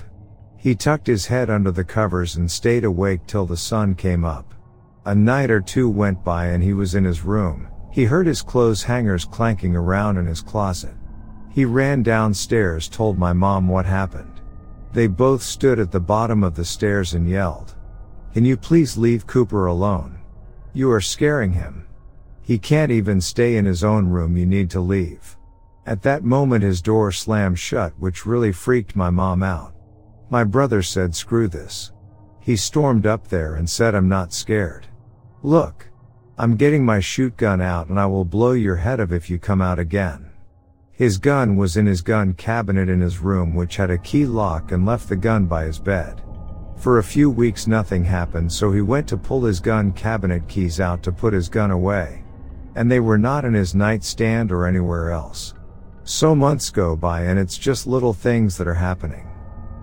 He 0.57 0.77
tucked 0.77 1.09
his 1.09 1.27
head 1.27 1.51
under 1.51 1.73
the 1.73 1.83
covers 1.83 2.37
and 2.37 2.49
stayed 2.49 2.85
awake 2.85 3.27
till 3.27 3.47
the 3.47 3.57
sun 3.57 3.97
came 3.97 4.25
up. 4.25 4.55
A 5.07 5.15
night 5.15 5.51
or 5.51 5.61
two 5.61 5.89
went 5.89 6.23
by 6.23 6.47
and 6.47 6.63
he 6.63 6.73
was 6.73 6.95
in 6.95 7.03
his 7.03 7.25
room. 7.25 7.67
He 7.91 8.05
heard 8.05 8.29
his 8.29 8.43
clothes 8.43 8.85
hangers 8.85 9.25
clanking 9.25 9.75
around 9.75 10.17
in 10.17 10.27
his 10.27 10.41
closet. 10.41 10.95
He 11.51 11.65
ran 11.65 12.05
downstairs 12.05 12.89
told 12.89 13.19
my 13.19 13.33
mom 13.33 13.67
what 13.67 13.87
happened. 13.87 14.41
They 14.93 15.09
both 15.09 15.43
stood 15.43 15.81
at 15.81 15.91
the 15.91 15.99
bottom 15.99 16.45
of 16.45 16.55
the 16.55 16.65
stairs 16.65 17.15
and 17.15 17.29
yelled. 17.29 17.75
Can 18.35 18.45
you 18.45 18.57
please 18.57 18.97
leave 18.97 19.27
Cooper 19.27 19.67
alone? 19.67 20.21
You 20.73 20.93
are 20.93 21.01
scaring 21.01 21.53
him. 21.53 21.87
He 22.51 22.59
can't 22.59 22.91
even 22.91 23.21
stay 23.21 23.59
in 23.59 23.65
his 23.65 23.85
own 23.85 24.09
room 24.09 24.37
you 24.37 24.45
need 24.45 24.71
to 24.71 24.81
leave. 24.81 25.37
At 25.87 26.03
that 26.03 26.25
moment 26.25 26.65
his 26.65 26.83
door 26.83 27.13
slammed 27.13 27.61
shut 27.61 27.93
which 27.97 28.27
really 28.27 28.51
freaked 28.51 28.97
my 28.97 29.09
mom 29.09 29.45
out. 29.45 29.73
My 30.31 30.43
brother 30.43 30.83
said 30.83 31.15
screw 31.15 31.47
this. 31.47 31.93
He 32.41 32.57
stormed 32.57 33.07
up 33.07 33.29
there 33.29 33.55
and 33.55 33.71
said 33.71 33.95
I'm 33.95 34.09
not 34.09 34.33
scared. 34.33 34.89
Look. 35.45 35.91
I'm 36.39 36.57
getting 36.57 36.85
my 36.85 36.99
shoot 36.99 37.37
gun 37.37 37.61
out 37.61 37.89
and 37.89 38.01
I 38.01 38.07
will 38.07 38.25
blow 38.25 38.51
your 38.51 38.75
head 38.75 39.01
off 39.01 39.13
if 39.13 39.31
you 39.31 39.39
come 39.39 39.63
out 39.63 39.79
again. 39.79 40.29
His 40.91 41.19
gun 41.19 41.55
was 41.55 41.77
in 41.77 41.87
his 41.87 42.03
gun 42.03 42.35
cabinet 42.35 42.89
in 42.89 43.01
his 43.01 43.21
room 43.21 43.55
which 43.55 43.77
had 43.77 43.93
a 43.93 43.99
key 43.99 44.27
lock 44.27 44.73
and 44.73 44.85
left 44.85 45.09
the 45.09 45.15
gun 45.15 45.47
by 45.47 45.67
his 45.67 45.79
bed. 45.79 46.21
For 46.79 46.99
a 46.99 47.05
few 47.05 47.31
weeks 47.31 47.69
nothing 47.69 48.03
happened 48.03 48.51
so 48.53 48.73
he 48.73 48.81
went 48.81 49.07
to 49.07 49.17
pull 49.17 49.45
his 49.45 49.61
gun 49.61 49.93
cabinet 49.93 50.49
keys 50.49 50.81
out 50.81 51.05
to 51.05 51.13
put 51.13 51.33
his 51.33 51.49
gun 51.49 51.71
away. 51.71 52.25
And 52.75 52.91
they 52.91 53.01
were 53.01 53.19
not 53.19 53.45
in 53.45 53.55
his 53.55 53.75
nightstand 53.75 54.53
or 54.53 54.67
anywhere 54.67 55.11
else. 55.11 55.55
So 56.05 56.35
months 56.35 56.71
go 56.71 56.97
by 56.97 57.23
and 57.23 57.39
it's 57.39 57.59
just 57.59 57.87
little 57.87 58.13
things 58.13 58.57
that 58.57 58.69
are 58.69 58.75
happening. 58.75 59.27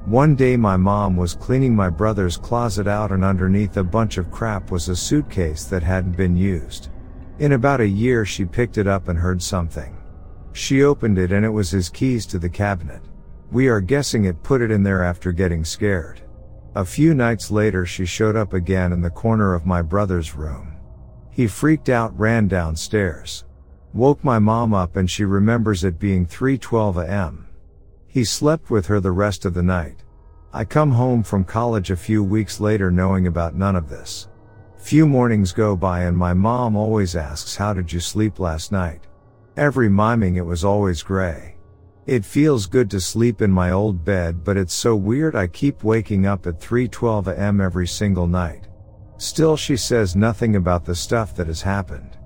One 0.05 0.35
day 0.35 0.55
my 0.55 0.77
mom 0.77 1.17
was 1.17 1.35
cleaning 1.35 1.75
my 1.75 1.89
brother's 1.89 2.37
closet 2.37 2.87
out 2.87 3.11
and 3.11 3.25
underneath 3.25 3.75
a 3.75 3.83
bunch 3.83 4.17
of 4.17 4.31
crap 4.31 4.71
was 4.71 4.87
a 4.87 4.95
suitcase 4.95 5.65
that 5.65 5.83
hadn't 5.83 6.15
been 6.15 6.37
used. 6.37 6.89
In 7.39 7.51
about 7.51 7.81
a 7.81 7.87
year 7.87 8.25
she 8.25 8.45
picked 8.45 8.77
it 8.77 8.87
up 8.87 9.09
and 9.09 9.19
heard 9.19 9.41
something. 9.41 9.97
She 10.53 10.83
opened 10.83 11.17
it 11.17 11.31
and 11.31 11.45
it 11.45 11.49
was 11.49 11.69
his 11.69 11.89
keys 11.89 12.25
to 12.27 12.39
the 12.39 12.49
cabinet. 12.49 13.01
We 13.51 13.67
are 13.67 13.81
guessing 13.81 14.25
it 14.25 14.43
put 14.43 14.61
it 14.61 14.71
in 14.71 14.81
there 14.81 15.03
after 15.03 15.31
getting 15.31 15.63
scared. 15.63 16.21
A 16.75 16.85
few 16.85 17.13
nights 17.13 17.51
later 17.51 17.85
she 17.85 18.05
showed 18.05 18.35
up 18.35 18.53
again 18.53 18.93
in 18.93 19.01
the 19.01 19.09
corner 19.09 19.53
of 19.53 19.65
my 19.65 19.81
brother's 19.81 20.35
room. 20.35 20.76
He 21.37 21.45
freaked 21.45 21.87
out 21.87 22.17
ran 22.17 22.47
downstairs. 22.47 23.45
Woke 23.93 24.23
my 24.23 24.39
mom 24.39 24.73
up 24.73 24.95
and 24.95 25.07
she 25.07 25.23
remembers 25.23 25.83
it 25.83 25.99
being 25.99 26.25
3.12 26.25 27.07
am. 27.07 27.47
He 28.07 28.23
slept 28.23 28.71
with 28.71 28.87
her 28.87 28.99
the 28.99 29.11
rest 29.11 29.45
of 29.45 29.53
the 29.53 29.61
night. 29.61 30.03
I 30.51 30.65
come 30.65 30.89
home 30.89 31.21
from 31.21 31.43
college 31.43 31.91
a 31.91 31.95
few 31.95 32.23
weeks 32.23 32.59
later 32.59 32.89
knowing 32.89 33.27
about 33.27 33.53
none 33.53 33.75
of 33.75 33.87
this. 33.87 34.29
Few 34.77 35.05
mornings 35.05 35.51
go 35.51 35.75
by 35.75 36.05
and 36.05 36.17
my 36.17 36.33
mom 36.33 36.75
always 36.75 37.15
asks 37.15 37.55
how 37.55 37.71
did 37.71 37.93
you 37.93 37.99
sleep 37.99 38.39
last 38.39 38.71
night? 38.71 39.05
Every 39.57 39.89
miming 39.89 40.37
it 40.37 40.45
was 40.45 40.65
always 40.65 41.03
gray. 41.03 41.55
It 42.07 42.25
feels 42.25 42.65
good 42.65 42.89
to 42.89 42.99
sleep 42.99 43.43
in 43.43 43.51
my 43.51 43.69
old 43.69 44.03
bed 44.03 44.43
but 44.43 44.57
it's 44.57 44.73
so 44.73 44.95
weird 44.95 45.35
I 45.35 45.45
keep 45.45 45.83
waking 45.83 46.25
up 46.25 46.47
at 46.47 46.59
3.12 46.59 47.37
am 47.37 47.61
every 47.61 47.85
single 47.85 48.25
night. 48.25 48.67
Still 49.17 49.57
she 49.57 49.75
says 49.75 50.15
nothing 50.15 50.55
about 50.55 50.85
the 50.85 50.95
stuff 50.95 51.35
that 51.35 51.47
has 51.47 51.61
happened. 51.61 52.17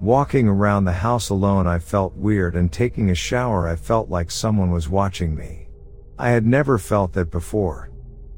Walking 0.00 0.48
around 0.48 0.84
the 0.84 0.92
house 0.92 1.28
alone 1.28 1.66
I 1.66 1.78
felt 1.78 2.16
weird 2.16 2.56
and 2.56 2.72
taking 2.72 3.10
a 3.10 3.14
shower 3.14 3.68
I 3.68 3.76
felt 3.76 4.08
like 4.08 4.30
someone 4.30 4.70
was 4.70 4.88
watching 4.88 5.34
me. 5.34 5.68
I 6.18 6.30
had 6.30 6.44
never 6.44 6.76
felt 6.76 7.12
that 7.12 7.30
before. 7.30 7.90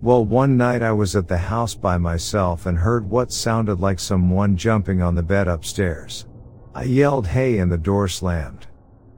Well 0.03 0.25
one 0.25 0.57
night 0.57 0.83
I 0.83 0.93
was 0.93 1.17
at 1.17 1.29
the 1.29 1.39
house 1.39 1.75
by 1.75 1.97
myself 1.97 2.67
and 2.67 2.77
heard 2.77 3.09
what 3.09 3.33
sounded 3.33 3.81
like 3.81 3.99
someone 3.99 4.57
jumping 4.57 5.01
on 5.01 5.15
the 5.15 5.23
bed 5.23 5.49
upstairs. 5.49 6.27
I 6.75 6.85
yelled 6.85 7.29
hey 7.29 7.59
and 7.59 7.73
the 7.73 7.79
door 7.79 8.09
slammed. 8.09 8.67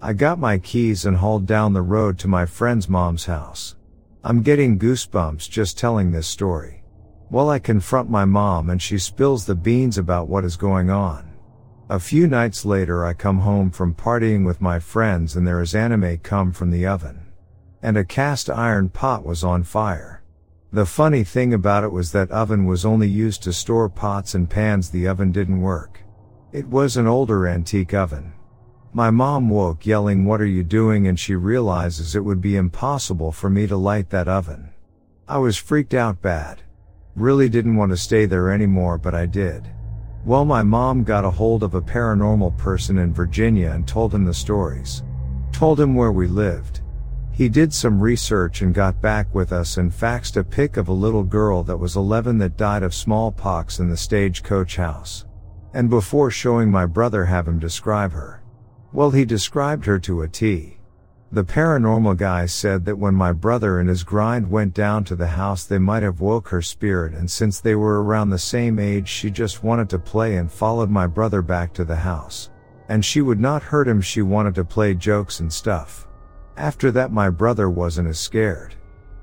I 0.01 0.13
got 0.13 0.39
my 0.39 0.59
keys 0.59 1.07
and 1.07 1.17
hauled 1.17 1.47
down 1.47 1.73
the 1.73 1.83
road 1.83 2.19
to 2.21 2.29
my 2.29 2.47
friend's 2.47 2.89
mom's 2.89 3.25
house. 3.25 3.75
I'm 4.23 4.43
getting 4.43 4.79
goosebumps 4.79 5.49
just 5.51 5.79
telling 5.79 6.13
this 6.13 6.27
story. 6.27 6.84
Well, 7.31 7.51
I 7.51 7.59
confront 7.59 8.11
my 8.11 8.25
mom 8.25 8.71
and 8.71 8.81
she 8.81 8.99
spills 8.99 9.47
the 9.47 9.55
beans 9.55 9.99
about 9.99 10.29
what 10.29 10.45
is 10.45 10.57
going 10.57 10.91
on. 10.91 11.33
A 11.89 12.01
few 12.01 12.27
nights 12.27 12.65
later, 12.65 13.05
I 13.05 13.13
come 13.13 13.41
home 13.41 13.71
from 13.71 13.95
partying 13.95 14.45
with 14.47 14.61
my 14.61 14.79
friends 14.79 15.37
and 15.37 15.47
there 15.47 15.61
is 15.61 15.75
anime 15.75 16.19
come 16.19 16.53
from 16.53 16.71
the 16.71 16.87
oven. 16.87 17.27
And 17.83 17.97
a 17.97 18.05
cast 18.05 18.49
iron 18.49 18.89
pot 18.89 19.25
was 19.25 19.45
on 19.45 19.63
fire. 19.63 20.23
The 20.75 20.87
funny 20.87 21.23
thing 21.23 21.55
about 21.55 21.85
it 21.85 21.93
was 21.93 22.11
that 22.11 22.33
oven 22.33 22.65
was 22.67 22.85
only 22.85 23.07
used 23.07 23.45
to 23.45 23.53
store 23.53 23.89
pots 23.89 24.35
and 24.35 24.51
pans. 24.51 24.91
The 24.91 25.07
oven 25.07 25.31
didn't 25.31 25.61
work. 25.61 26.01
It 26.51 26.67
was 26.67 26.97
an 26.97 27.07
older 27.07 27.47
antique 27.47 27.95
oven. 27.95 28.33
My 28.93 29.11
mom 29.11 29.51
woke 29.51 29.87
yelling, 29.87 30.25
what 30.25 30.41
are 30.41 30.47
you 30.47 30.65
doing? 30.65 31.07
And 31.07 31.17
she 31.17 31.37
realizes 31.37 32.17
it 32.17 32.25
would 32.25 32.41
be 32.41 32.57
impossible 32.57 33.31
for 33.31 33.49
me 33.49 33.69
to 33.69 33.77
light 33.77 34.11
that 34.11 34.27
oven. 34.27 34.71
I 35.29 35.39
was 35.39 35.57
freaked 35.57 35.95
out 35.95 36.21
bad. 36.21 36.64
Really 37.17 37.49
didn't 37.49 37.77
want 37.77 37.93
to 37.93 37.97
stay 37.97 38.27
there 38.27 38.51
anymore, 38.51 38.99
but 38.99 39.15
I 39.15 39.27
did. 39.27 39.69
Well, 40.25 40.45
my 40.45 40.63
mom 40.65 41.05
got 41.05 41.25
a 41.25 41.31
hold 41.31 41.63
of 41.63 41.75
a 41.75 41.81
paranormal 41.81 42.57
person 42.59 42.99
in 42.99 43.15
Virginia 43.15 43.71
and 43.71 43.87
told 43.87 44.13
him 44.13 44.25
the 44.25 44.35
stories. 44.35 45.05
Told 45.53 45.79
him 45.79 45.95
where 45.95 46.11
we 46.11 46.27
lived. 46.27 46.81
He 47.31 47.49
did 47.49 47.73
some 47.73 48.01
research 48.01 48.63
and 48.63 48.75
got 48.75 49.01
back 49.01 49.33
with 49.35 49.53
us 49.53 49.77
and 49.77 49.93
faxed 49.93 50.37
a 50.37 50.43
pic 50.43 50.77
of 50.77 50.89
a 50.89 50.93
little 50.93 51.23
girl 51.23 51.63
that 51.65 51.77
was 51.77 51.95
11 51.95 52.39
that 52.39 52.57
died 52.57 52.83
of 52.83 52.95
smallpox 52.95 53.79
in 53.79 53.89
the 53.89 53.97
stagecoach 53.97 54.77
house. 54.77 55.25
And 55.73 55.91
before 55.91 56.31
showing 56.31 56.71
my 56.71 56.87
brother 56.87 57.25
have 57.25 57.47
him 57.47 57.59
describe 57.59 58.13
her. 58.13 58.43
Well, 58.93 59.11
he 59.11 59.25
described 59.25 59.85
her 59.87 59.99
to 60.01 60.23
a 60.23 60.29
T. 60.29 60.79
The 61.33 61.45
paranormal 61.45 62.17
guy 62.17 62.47
said 62.47 62.85
that 62.85 62.99
when 62.99 63.15
my 63.15 63.33
brother 63.33 63.81
and 63.81 63.89
his 63.89 64.05
grind 64.05 64.51
went 64.51 64.73
down 64.73 65.05
to 65.05 65.17
the 65.17 65.27
house 65.27 65.65
they 65.65 65.79
might 65.79 66.03
have 66.05 66.21
woke 66.21 66.49
her 66.49 66.63
spirit 66.63 67.13
and 67.15 67.29
since 67.29 67.61
they 67.61 67.75
were 67.75 68.05
around 68.05 68.31
the 68.31 68.39
same 68.39 68.79
age 68.79 69.09
she 69.09 69.31
just 69.31 69.65
wanted 69.65 69.89
to 69.91 69.99
play 69.99 70.37
and 70.37 70.53
followed 70.53 70.91
my 70.91 71.07
brother 71.07 71.43
back 71.43 71.73
to 71.75 71.85
the 71.85 71.97
house. 71.97 72.51
And 72.89 73.05
she 73.05 73.21
would 73.21 73.41
not 73.41 73.63
hurt 73.63 73.89
him 73.89 74.01
she 74.01 74.23
wanted 74.23 74.55
to 74.57 74.65
play 74.65 74.95
jokes 74.95 75.41
and 75.41 75.53
stuff. 75.53 76.07
After 76.57 76.93
that 76.93 77.11
my 77.11 77.31
brother 77.31 77.69
wasn't 77.69 78.09
as 78.09 78.21
scared. 78.21 78.77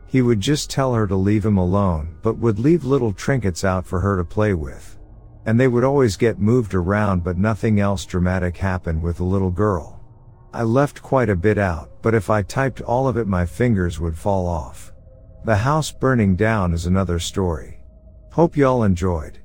He 0.06 0.22
would 0.22 0.41
just 0.41 0.69
tell 0.69 0.94
her 0.94 1.07
to 1.07 1.15
leave 1.15 1.45
him 1.45 1.57
alone, 1.57 2.18
but 2.22 2.38
would 2.38 2.60
leave 2.60 2.84
little 2.84 3.14
trinkets 3.14 3.64
out 3.64 3.86
for 3.86 4.02
her 4.02 4.18
to 4.18 4.26
play 4.26 4.53
with. 4.53 4.99
And 5.45 5.57
they 5.57 5.69
would 5.69 5.86
always 5.86 6.18
get 6.18 6.40
moved 6.40 6.73
around 6.73 7.23
but 7.23 7.38
nothing 7.38 7.80
else 7.80 8.06
dramatic 8.06 8.57
happened 8.57 9.02
with 9.02 9.18
the 9.18 9.23
little 9.23 9.52
girl. 9.52 10.01
I 10.53 10.64
left 10.64 11.02
quite 11.02 11.30
a 11.30 11.36
bit 11.36 11.57
out, 11.57 11.90
but 12.02 12.14
if 12.14 12.30
I 12.30 12.41
typed 12.41 12.82
all 12.82 13.07
of 13.07 13.18
it 13.18 13.28
my 13.28 13.45
fingers 13.45 13.99
would 13.99 14.18
fall 14.18 14.48
off. 14.48 14.91
The 15.45 15.56
house 15.56 15.91
burning 15.91 16.36
down 16.36 16.73
is 16.73 16.86
another 16.86 17.19
story. 17.19 17.80
Hope 18.34 18.56
y'all 18.56 18.84
enjoyed. 18.84 19.40